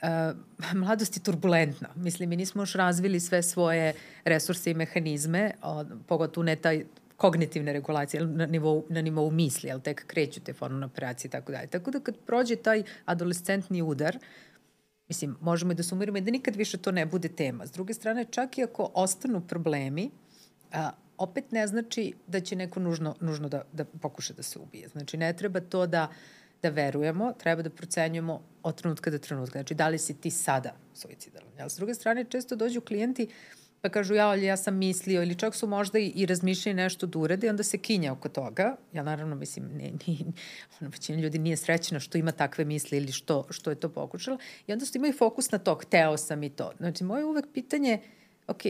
Uh, 0.01 0.37
mladost 0.81 1.17
je 1.17 1.23
turbulentna. 1.23 1.89
Mislim, 1.95 2.29
mi 2.29 2.35
nismo 2.35 2.61
još 2.61 2.73
razvili 2.73 3.19
sve 3.19 3.41
svoje 3.43 3.93
resurse 4.25 4.71
i 4.71 4.73
mehanizme, 4.73 5.51
pogotovo 6.07 6.43
ne 6.43 6.55
taj 6.55 6.85
kognitivne 7.17 7.73
regulacije 7.73 8.25
na 8.25 8.45
nivou, 8.45 8.85
na 8.89 9.01
nivou 9.01 9.31
misli, 9.31 9.71
ali 9.71 9.81
tek 9.81 10.05
kreću 10.07 10.39
te 10.39 10.53
formalne 10.53 10.85
operacije 10.85 11.29
i 11.29 11.31
tako 11.31 11.51
dalje. 11.51 11.67
Tako 11.67 11.91
da 11.91 11.99
kad 11.99 12.15
prođe 12.25 12.55
taj 12.55 12.83
adolescentni 13.05 13.81
udar, 13.81 14.17
Mislim, 15.09 15.35
možemo 15.41 15.71
i 15.71 15.75
da 15.75 15.83
sumiramo 15.83 16.17
i 16.17 16.21
da 16.21 16.31
nikad 16.31 16.55
više 16.55 16.77
to 16.77 16.91
ne 16.91 17.05
bude 17.05 17.29
tema. 17.29 17.65
S 17.65 17.71
druge 17.71 17.93
strane, 17.93 18.25
čak 18.25 18.57
i 18.57 18.63
ako 18.63 18.91
ostanu 18.93 19.41
problemi, 19.41 20.11
opet 21.19 21.51
ne 21.51 21.67
znači 21.67 22.13
da 22.27 22.39
će 22.39 22.55
neko 22.55 22.79
nužno, 22.79 23.15
nužno 23.19 23.49
da, 23.49 23.63
da 23.71 23.85
pokuša 23.85 24.33
da 24.33 24.43
se 24.43 24.59
ubije. 24.59 24.87
Znači, 24.87 25.17
ne 25.17 25.33
treba 25.33 25.59
to 25.59 25.87
da, 25.87 26.07
da 26.61 26.69
verujemo, 26.69 27.33
treba 27.33 27.61
da 27.61 27.69
procenjujemo 27.69 28.41
od 28.63 28.75
trenutka 28.75 29.11
do 29.11 29.17
trenutka. 29.17 29.59
Znači, 29.59 29.75
da 29.75 29.87
li 29.89 29.97
si 29.97 30.13
ti 30.13 30.31
sada 30.31 30.73
suicidalan? 30.93 31.51
Ja, 31.57 31.69
s 31.69 31.75
druge 31.75 31.93
strane, 31.93 32.25
često 32.29 32.55
dođu 32.55 32.81
klijenti 32.81 33.27
pa 33.81 33.89
kažu 33.89 34.13
ja, 34.13 34.27
ali 34.27 34.45
ja 34.45 34.57
sam 34.57 34.77
mislio 34.77 35.23
ili 35.23 35.35
čak 35.35 35.55
su 35.55 35.67
možda 35.67 35.99
i, 35.99 36.11
i 36.15 36.25
razmišljali 36.25 36.73
nešto 36.73 37.07
da 37.07 37.19
urede 37.19 37.47
i 37.47 37.49
onda 37.49 37.63
se 37.63 37.77
kinja 37.77 38.13
oko 38.13 38.29
toga. 38.29 38.75
Ja 38.93 39.03
naravno 39.03 39.35
mislim, 39.35 39.65
ne, 39.65 39.91
ne, 40.07 40.15
ono, 40.81 40.89
većina 40.89 41.19
ljudi 41.19 41.39
nije 41.39 41.57
srećena 41.57 41.99
što 41.99 42.17
ima 42.17 42.31
takve 42.31 42.65
misli 42.65 42.97
ili 42.97 43.11
što, 43.11 43.47
što 43.49 43.69
je 43.69 43.75
to 43.75 43.89
pokušala 43.89 44.37
i 44.67 44.73
onda 44.73 44.85
su 44.85 44.97
imaju 44.97 45.13
fokus 45.13 45.51
na 45.51 45.57
to, 45.57 45.75
hteo 45.75 46.17
sam 46.17 46.43
i 46.43 46.49
to. 46.49 46.71
Znači, 46.77 47.03
moje 47.03 47.25
uvek 47.25 47.45
pitanje, 47.53 47.99
ok, 48.47 48.61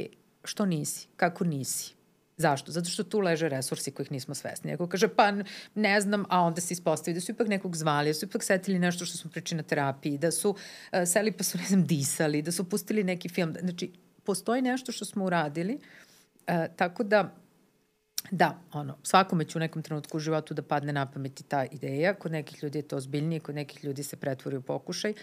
što 0.43 0.65
nisi? 0.65 1.07
Kako 1.15 1.43
nisi? 1.43 1.98
Zašto? 2.39 2.71
Zato 2.71 2.89
što 2.89 3.03
tu 3.03 3.19
leže 3.19 3.49
resursi 3.49 3.91
kojih 3.91 4.11
nismo 4.11 4.35
svesni. 4.35 4.73
Ako 4.73 4.87
kaže, 4.87 5.07
pa 5.07 5.33
ne 5.75 6.01
znam, 6.01 6.23
a 6.29 6.41
onda 6.41 6.61
se 6.61 6.73
ispostavi 6.73 7.13
da 7.13 7.21
su 7.21 7.31
ipak 7.31 7.47
nekog 7.47 7.75
zvali, 7.75 8.09
da 8.09 8.13
su 8.13 8.25
ipak 8.25 8.43
setili 8.43 8.79
nešto 8.79 9.05
što 9.05 9.17
smo 9.17 9.31
pričali 9.31 9.57
na 9.57 9.63
terapiji, 9.63 10.17
da 10.17 10.31
su 10.31 10.49
uh, 10.49 10.57
seli 11.05 11.31
pa 11.31 11.43
su, 11.43 11.57
ne 11.57 11.65
znam, 11.67 11.83
disali, 11.85 12.41
da 12.41 12.51
su 12.51 12.63
pustili 12.69 13.03
neki 13.03 13.29
film. 13.29 13.55
Znači, 13.59 13.91
postoji 14.23 14.61
nešto 14.61 14.91
što 14.91 15.05
smo 15.05 15.25
uradili, 15.25 15.75
uh, 15.75 16.75
tako 16.75 17.03
da 17.03 17.35
Da, 18.31 18.59
ono, 18.73 18.97
svakome 19.03 19.45
će 19.45 19.57
u 19.57 19.59
nekom 19.59 19.81
trenutku 19.81 20.17
u 20.17 20.19
životu 20.19 20.53
da 20.53 20.61
padne 20.61 20.93
na 20.93 21.05
pamet 21.11 21.39
ta 21.47 21.65
ideja. 21.65 22.13
Kod 22.13 22.31
nekih 22.31 22.63
ljudi 22.63 22.79
je 22.79 22.87
to 22.87 22.97
ozbiljnije, 22.97 23.39
kod 23.39 23.55
nekih 23.55 23.83
ljudi 23.83 24.03
se 24.03 24.15
pretvori 24.15 24.57
u 24.57 24.61
pokušaj. 24.61 25.11
Uh, 25.11 25.17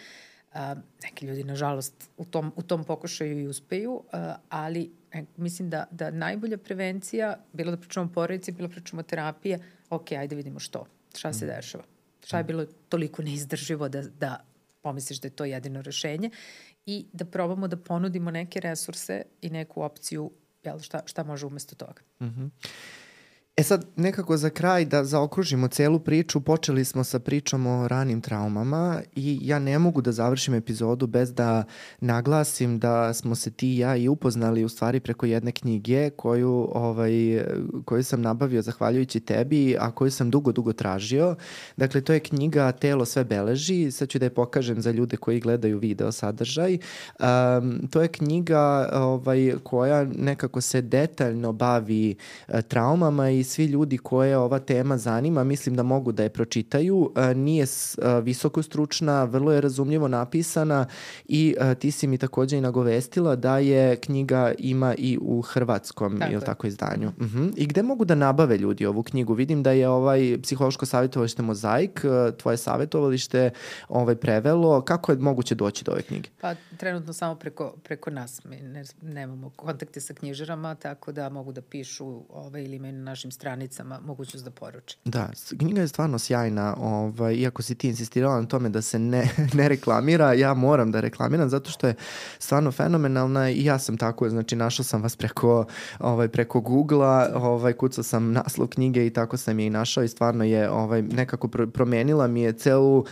neki 1.02 1.26
ljudi, 1.26 1.44
nažalost, 1.44 2.10
u 2.16 2.24
tom, 2.24 2.52
u 2.56 2.62
tom 2.62 2.84
pokušaju 2.84 3.40
i 3.40 3.46
uspeju, 3.46 3.92
uh, 3.92 4.02
ali 4.48 4.90
e, 5.12 5.24
mislim 5.36 5.70
da, 5.70 5.84
da 5.90 6.10
najbolja 6.10 6.58
prevencija, 6.58 7.36
bilo 7.52 7.70
da 7.70 7.76
pričamo 7.76 8.06
o 8.06 8.12
porodici, 8.14 8.52
bilo 8.52 8.68
da 8.68 8.74
pričamo 8.74 9.00
o 9.00 9.02
terapije, 9.02 9.58
ok, 9.90 10.12
ajde 10.12 10.36
vidimo 10.36 10.58
što, 10.58 10.86
šta 11.14 11.32
se 11.32 11.44
mm. 11.44 11.48
dešava. 11.48 11.84
Šta 12.24 12.36
je 12.38 12.44
mm. 12.44 12.46
bilo 12.46 12.66
toliko 12.88 13.22
neizdrživo 13.22 13.88
da, 13.88 14.02
da 14.02 14.44
pomisliš 14.82 15.20
da 15.20 15.26
je 15.26 15.36
to 15.36 15.44
jedino 15.44 15.82
rešenje 15.82 16.30
i 16.86 17.06
da 17.12 17.24
probamo 17.24 17.68
da 17.68 17.76
ponudimo 17.76 18.30
neke 18.30 18.60
resurse 18.60 19.22
i 19.42 19.50
neku 19.50 19.82
opciju 19.82 20.30
jel, 20.64 20.78
šta, 20.78 21.02
šta 21.06 21.24
može 21.24 21.46
umesto 21.46 21.74
toga. 21.74 22.02
Mm 22.20 22.24
-hmm. 22.24 22.50
E 23.58 23.62
sad, 23.62 23.84
nekako 23.96 24.36
za 24.36 24.50
kraj 24.50 24.84
da 24.84 25.04
zaokružimo 25.04 25.68
celu 25.68 25.98
priču, 25.98 26.40
počeli 26.40 26.84
smo 26.84 27.04
sa 27.04 27.18
pričom 27.18 27.66
o 27.66 27.88
ranim 27.88 28.20
traumama 28.20 29.00
i 29.14 29.38
ja 29.42 29.58
ne 29.58 29.78
mogu 29.78 30.00
da 30.00 30.12
završim 30.12 30.54
epizodu 30.54 31.06
bez 31.06 31.34
da 31.34 31.64
naglasim 32.00 32.78
da 32.78 33.14
smo 33.14 33.34
se 33.34 33.50
ti 33.50 33.74
i 33.74 33.78
ja 33.78 33.96
i 33.96 34.08
upoznali 34.08 34.64
u 34.64 34.68
stvari 34.68 35.00
preko 35.00 35.26
jedne 35.26 35.52
knjige 35.52 36.10
koju, 36.10 36.68
ovaj, 36.72 37.12
koju 37.84 38.04
sam 38.04 38.22
nabavio 38.22 38.62
zahvaljujući 38.62 39.20
tebi, 39.20 39.76
a 39.80 39.90
koju 39.90 40.10
sam 40.10 40.30
dugo, 40.30 40.52
dugo 40.52 40.72
tražio. 40.72 41.36
Dakle, 41.76 42.00
to 42.00 42.12
je 42.12 42.20
knjiga 42.20 42.72
Telo 42.72 43.04
sve 43.04 43.24
beleži, 43.24 43.90
sad 43.90 44.08
ću 44.08 44.18
da 44.18 44.26
je 44.26 44.34
pokažem 44.34 44.80
za 44.80 44.90
ljude 44.90 45.16
koji 45.16 45.40
gledaju 45.40 45.78
video 45.78 46.12
sadržaj. 46.12 46.78
Um, 47.18 47.88
to 47.90 48.02
je 48.02 48.08
knjiga 48.08 48.90
ovaj, 48.92 49.52
koja 49.62 50.04
nekako 50.04 50.60
se 50.60 50.80
detaljno 50.80 51.52
bavi 51.52 52.16
uh, 52.48 52.60
traumama 52.60 53.30
i 53.30 53.45
svi 53.46 53.64
ljudi 53.64 53.98
koje 53.98 54.36
ova 54.38 54.58
tema 54.58 54.98
zanima, 54.98 55.44
mislim 55.44 55.76
da 55.76 55.82
mogu 55.82 56.12
da 56.12 56.22
je 56.22 56.28
pročitaju. 56.28 57.12
E, 57.16 57.34
nije 57.34 57.64
e, 57.64 58.20
visoko 58.20 58.62
stručna, 58.62 59.24
vrlo 59.24 59.52
je 59.52 59.60
razumljivo 59.60 60.08
napisana 60.08 60.86
i 61.28 61.56
e, 61.60 61.74
ti 61.74 61.90
si 61.90 62.06
mi 62.06 62.18
takođe 62.18 62.58
i 62.58 62.60
nagovestila 62.60 63.36
da 63.36 63.58
je 63.58 63.96
knjiga 63.96 64.52
ima 64.58 64.94
i 64.98 65.18
u 65.20 65.40
hrvatskom, 65.42 66.18
tako 66.18 66.32
ili 66.32 66.44
tako, 66.44 66.66
izdanju. 66.66 67.08
Uh 67.08 67.26
mhm. 67.26 67.38
-huh. 67.38 67.52
I 67.56 67.66
gde 67.66 67.82
mogu 67.82 68.04
da 68.04 68.14
nabave 68.14 68.58
ljudi 68.58 68.86
ovu 68.86 69.02
knjigu? 69.02 69.34
Vidim 69.34 69.62
da 69.62 69.70
je 69.70 69.88
ovaj 69.88 70.38
psihološko 70.42 70.86
savjetovalište 70.86 71.42
Mozaik, 71.42 72.04
tvoje 72.38 72.56
savjetovalište 72.56 73.50
ovaj, 73.88 74.16
prevelo. 74.16 74.80
Kako 74.80 75.12
je 75.12 75.18
moguće 75.18 75.54
doći 75.54 75.84
do 75.84 75.92
ove 75.92 76.02
knjige? 76.02 76.28
Pa 76.40 76.54
trenutno 76.76 77.12
samo 77.12 77.34
preko, 77.34 77.74
preko 77.84 78.10
nas. 78.10 78.44
Mi 78.44 78.56
ne, 78.56 78.84
nemamo 79.02 79.50
kontakte 79.56 80.00
sa 80.00 80.14
knjižarama, 80.14 80.74
tako 80.74 81.12
da 81.12 81.28
mogu 81.28 81.52
da 81.52 81.62
pišu 81.62 82.22
ovaj, 82.30 82.64
ili 82.64 82.76
imaju 82.76 82.92
na 82.92 83.02
našim 83.04 83.30
stranicama 83.36 84.00
mogućnost 84.00 84.44
da 84.44 84.50
poruče. 84.50 84.96
Da, 85.04 85.28
knjiga 85.58 85.80
je 85.80 85.88
stvarno 85.88 86.18
sjajna, 86.18 86.76
ovaj, 86.78 87.34
iako 87.34 87.62
si 87.62 87.74
ti 87.74 87.88
insistirala 87.88 88.40
na 88.40 88.46
tome 88.46 88.68
da 88.68 88.82
se 88.82 88.98
ne, 88.98 89.28
ne 89.58 89.68
reklamira, 89.68 90.32
ja 90.32 90.54
moram 90.54 90.92
da 90.92 91.00
reklamiram 91.00 91.48
zato 91.48 91.70
što 91.70 91.86
je 91.86 91.94
stvarno 92.38 92.72
fenomenalna 92.72 93.50
i 93.50 93.64
ja 93.64 93.78
sam 93.78 93.96
tako, 93.96 94.28
znači 94.30 94.56
našao 94.56 94.84
sam 94.84 95.02
vas 95.02 95.16
preko, 95.16 95.64
ovaj, 95.98 96.28
preko 96.28 96.60
Google-a, 96.60 97.28
ovaj, 97.34 97.72
kucao 97.72 98.04
sam 98.04 98.32
naslov 98.32 98.68
knjige 98.68 99.06
i 99.06 99.10
tako 99.10 99.36
sam 99.36 99.58
je 99.58 99.66
i 99.66 99.70
našao 99.70 100.04
i 100.04 100.08
stvarno 100.08 100.44
je 100.44 100.70
ovaj, 100.70 101.02
nekako 101.02 101.48
promenila 101.48 102.26
mi 102.26 102.40
je 102.40 102.52
celu 102.52 102.98
uh, 102.98 103.04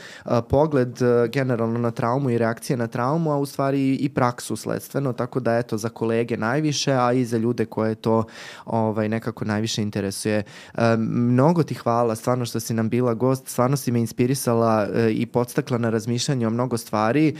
pogled 0.48 1.02
uh, 1.02 1.30
generalno 1.30 1.78
na 1.78 1.90
traumu 1.90 2.30
i 2.30 2.38
reakcije 2.38 2.76
na 2.76 2.86
traumu, 2.86 3.32
a 3.32 3.38
u 3.38 3.46
stvari 3.46 3.94
i 3.94 4.08
praksu 4.08 4.56
sledstveno, 4.56 5.12
tako 5.12 5.40
da 5.40 5.58
eto 5.58 5.78
za 5.78 5.88
kolege 5.88 6.36
najviše, 6.36 6.92
a 6.92 7.12
i 7.12 7.24
za 7.24 7.38
ljude 7.38 7.64
koje 7.64 7.94
to 7.94 8.24
ovaj, 8.64 9.08
nekako 9.08 9.44
najviše 9.44 9.82
interesuje 9.82 10.13
interesuje. 10.14 10.42
E, 10.74 10.96
mnogo 10.96 11.62
ti 11.62 11.74
hvala 11.74 12.14
stvarno 12.14 12.44
što 12.44 12.60
si 12.60 12.74
nam 12.74 12.88
bila 12.88 13.14
gost, 13.14 13.48
stvarno 13.48 13.76
si 13.76 13.92
me 13.92 14.00
inspirisala 14.00 14.86
e, 14.94 15.10
i 15.12 15.26
podstakla 15.26 15.78
na 15.78 15.90
razmišljanje 15.90 16.46
o 16.46 16.50
mnogo 16.50 16.76
stvari. 16.76 17.36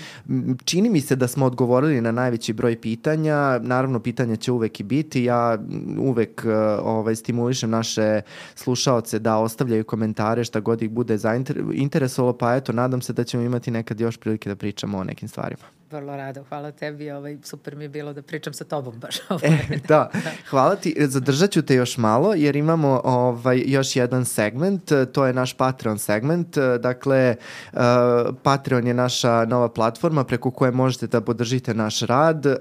Čini 0.64 0.90
mi 0.90 1.00
se 1.00 1.16
da 1.16 1.28
smo 1.28 1.46
odgovorili 1.46 2.00
na 2.00 2.12
najveći 2.12 2.52
broj 2.52 2.80
pitanja, 2.80 3.58
naravno 3.58 4.00
pitanja 4.00 4.36
će 4.36 4.52
uvek 4.52 4.80
i 4.80 4.82
biti, 4.82 5.24
ja 5.24 5.58
uvek 5.98 6.44
e, 6.44 6.54
ovaj, 6.82 7.16
stimulišem 7.16 7.70
naše 7.70 8.20
slušaoce 8.54 9.18
da 9.18 9.36
ostavljaju 9.36 9.84
komentare 9.84 10.44
šta 10.44 10.60
god 10.60 10.82
ih 10.82 10.90
bude 10.90 11.18
zainteresovalo, 11.18 12.32
pa 12.32 12.54
eto, 12.54 12.72
nadam 12.72 13.02
se 13.02 13.12
da 13.12 13.24
ćemo 13.24 13.42
imati 13.42 13.70
nekad 13.70 14.00
još 14.00 14.16
prilike 14.16 14.48
da 14.48 14.56
pričamo 14.56 14.98
o 14.98 15.04
nekim 15.04 15.28
stvarima 15.28 15.83
vrlo 15.94 16.16
rado. 16.16 16.44
Hvala 16.48 16.72
tebi, 16.72 17.10
ovaj, 17.10 17.38
super 17.42 17.76
mi 17.76 17.84
je 17.84 17.88
bilo 17.88 18.12
da 18.12 18.22
pričam 18.22 18.52
sa 18.52 18.64
tobom 18.64 18.94
baš. 18.98 19.16
e, 19.42 19.78
da, 19.88 20.10
hvala 20.50 20.76
ti. 20.76 20.94
Zadržat 20.98 21.50
ću 21.50 21.62
te 21.62 21.74
još 21.74 21.98
malo 21.98 22.34
jer 22.34 22.56
imamo 22.56 23.00
ovaj, 23.04 23.62
još 23.66 23.96
jedan 23.96 24.24
segment, 24.24 24.92
to 25.12 25.26
je 25.26 25.32
naš 25.32 25.52
Patreon 25.52 25.98
segment. 25.98 26.58
Dakle, 26.80 27.36
uh, 27.72 27.80
Patreon 28.42 28.86
je 28.86 28.94
naša 28.94 29.44
nova 29.44 29.68
platforma 29.68 30.24
preko 30.24 30.50
koje 30.50 30.70
možete 30.70 31.06
da 31.06 31.20
podržite 31.20 31.74
naš 31.74 32.00
rad. 32.00 32.46
Uh, 32.46 32.52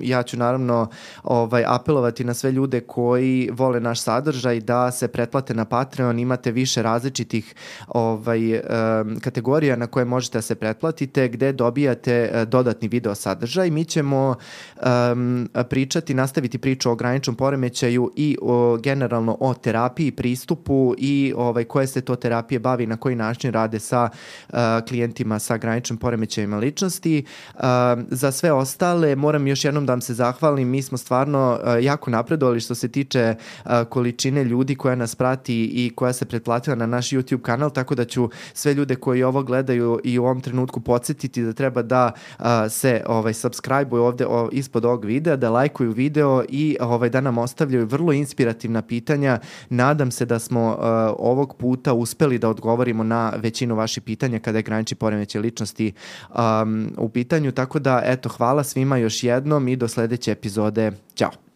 ja 0.00 0.22
ću 0.22 0.36
naravno 0.36 0.88
ovaj, 1.22 1.64
apelovati 1.66 2.24
na 2.24 2.34
sve 2.34 2.52
ljude 2.52 2.80
koji 2.80 3.50
vole 3.52 3.80
naš 3.80 4.00
sadržaj 4.00 4.60
da 4.60 4.90
se 4.90 5.08
pretplate 5.08 5.54
na 5.54 5.64
Patreon. 5.64 6.18
Imate 6.18 6.52
više 6.52 6.82
različitih 6.82 7.54
ovaj, 7.88 8.54
um, 8.54 9.20
kategorija 9.20 9.76
na 9.76 9.86
koje 9.86 10.04
možete 10.04 10.38
da 10.38 10.42
se 10.42 10.54
pretplatite, 10.54 11.28
gde 11.28 11.52
dobijate 11.52 12.44
dodatne 12.46 12.71
dodatni 12.72 12.88
video 12.88 13.14
sadržaj. 13.14 13.70
Mi 13.70 13.84
ćemo 13.84 14.34
um, 14.82 15.48
pričati, 15.68 16.14
nastaviti 16.14 16.58
priču 16.58 16.90
o 16.90 16.94
graničnom 16.94 17.36
poremećaju 17.36 18.10
i 18.16 18.36
o, 18.42 18.76
generalno 18.76 19.36
o 19.40 19.54
terapiji, 19.54 20.10
pristupu 20.10 20.94
i 20.98 21.32
ovaj, 21.36 21.64
koje 21.64 21.86
se 21.86 22.00
to 22.00 22.16
terapije 22.16 22.58
bavi, 22.58 22.86
na 22.86 22.96
koji 22.96 23.16
način 23.16 23.52
rade 23.52 23.78
sa 23.78 24.08
uh, 24.08 24.56
klijentima 24.88 25.38
sa 25.38 25.56
graničnim 25.56 25.98
poremećajima 25.98 26.56
ličnosti. 26.56 27.24
Uh, 27.54 27.62
za 28.10 28.32
sve 28.32 28.52
ostale 28.52 29.16
moram 29.16 29.46
još 29.46 29.64
jednom 29.64 29.86
da 29.86 29.92
vam 29.92 30.00
se 30.00 30.14
zahvalim, 30.14 30.68
mi 30.68 30.82
smo 30.82 30.98
stvarno 30.98 31.58
uh, 31.58 31.84
jako 31.84 32.10
napredovali 32.10 32.60
što 32.60 32.74
se 32.74 32.88
tiče 32.88 33.34
uh, 33.34 33.70
količine 33.88 34.44
ljudi 34.44 34.74
koja 34.74 34.94
nas 34.94 35.14
prati 35.14 35.64
i 35.64 35.92
koja 35.94 36.12
se 36.12 36.24
pretplatila 36.24 36.76
na 36.76 36.86
naš 36.86 37.10
YouTube 37.10 37.42
kanal, 37.42 37.70
tako 37.70 37.94
da 37.94 38.04
ću 38.04 38.30
sve 38.54 38.74
ljude 38.74 38.94
koji 38.94 39.22
ovo 39.22 39.42
gledaju 39.42 40.00
i 40.04 40.18
u 40.18 40.24
ovom 40.24 40.40
trenutku 40.40 40.80
podsjetiti 40.80 41.42
da 41.42 41.52
treba 41.52 41.82
da 41.82 42.12
uh, 42.38 42.46
se 42.68 43.02
ovaj 43.06 43.32
subscribe-uju 43.32 44.02
ovde 44.02 44.26
o, 44.26 44.48
ispod 44.52 44.84
ovog 44.84 45.04
videa, 45.04 45.36
da 45.36 45.50
lajkuju 45.50 45.92
video 45.92 46.44
i 46.48 46.76
ovaj 46.80 47.10
da 47.10 47.20
nam 47.20 47.38
ostavljaju 47.38 47.86
vrlo 47.86 48.12
inspirativna 48.12 48.82
pitanja. 48.82 49.38
Nadam 49.70 50.10
se 50.10 50.24
da 50.24 50.38
smo 50.38 50.68
uh, 50.68 50.84
ovog 51.18 51.56
puta 51.56 51.92
uspeli 51.92 52.38
da 52.38 52.48
odgovorimo 52.48 53.04
na 53.04 53.32
većinu 53.36 53.74
vaših 53.74 54.02
pitanja 54.02 54.38
kada 54.38 54.58
je 54.58 54.62
graniči 54.62 54.94
poremeće 54.94 55.40
ličnosti 55.40 55.92
um, 56.28 56.92
u 56.98 57.08
pitanju, 57.08 57.52
tako 57.52 57.78
da 57.78 58.02
eto 58.04 58.28
hvala 58.28 58.64
svima 58.64 58.96
još 58.96 59.24
jednom 59.24 59.68
i 59.68 59.76
do 59.76 59.88
sledeće 59.88 60.32
epizode. 60.32 60.92
Ćao! 61.14 61.51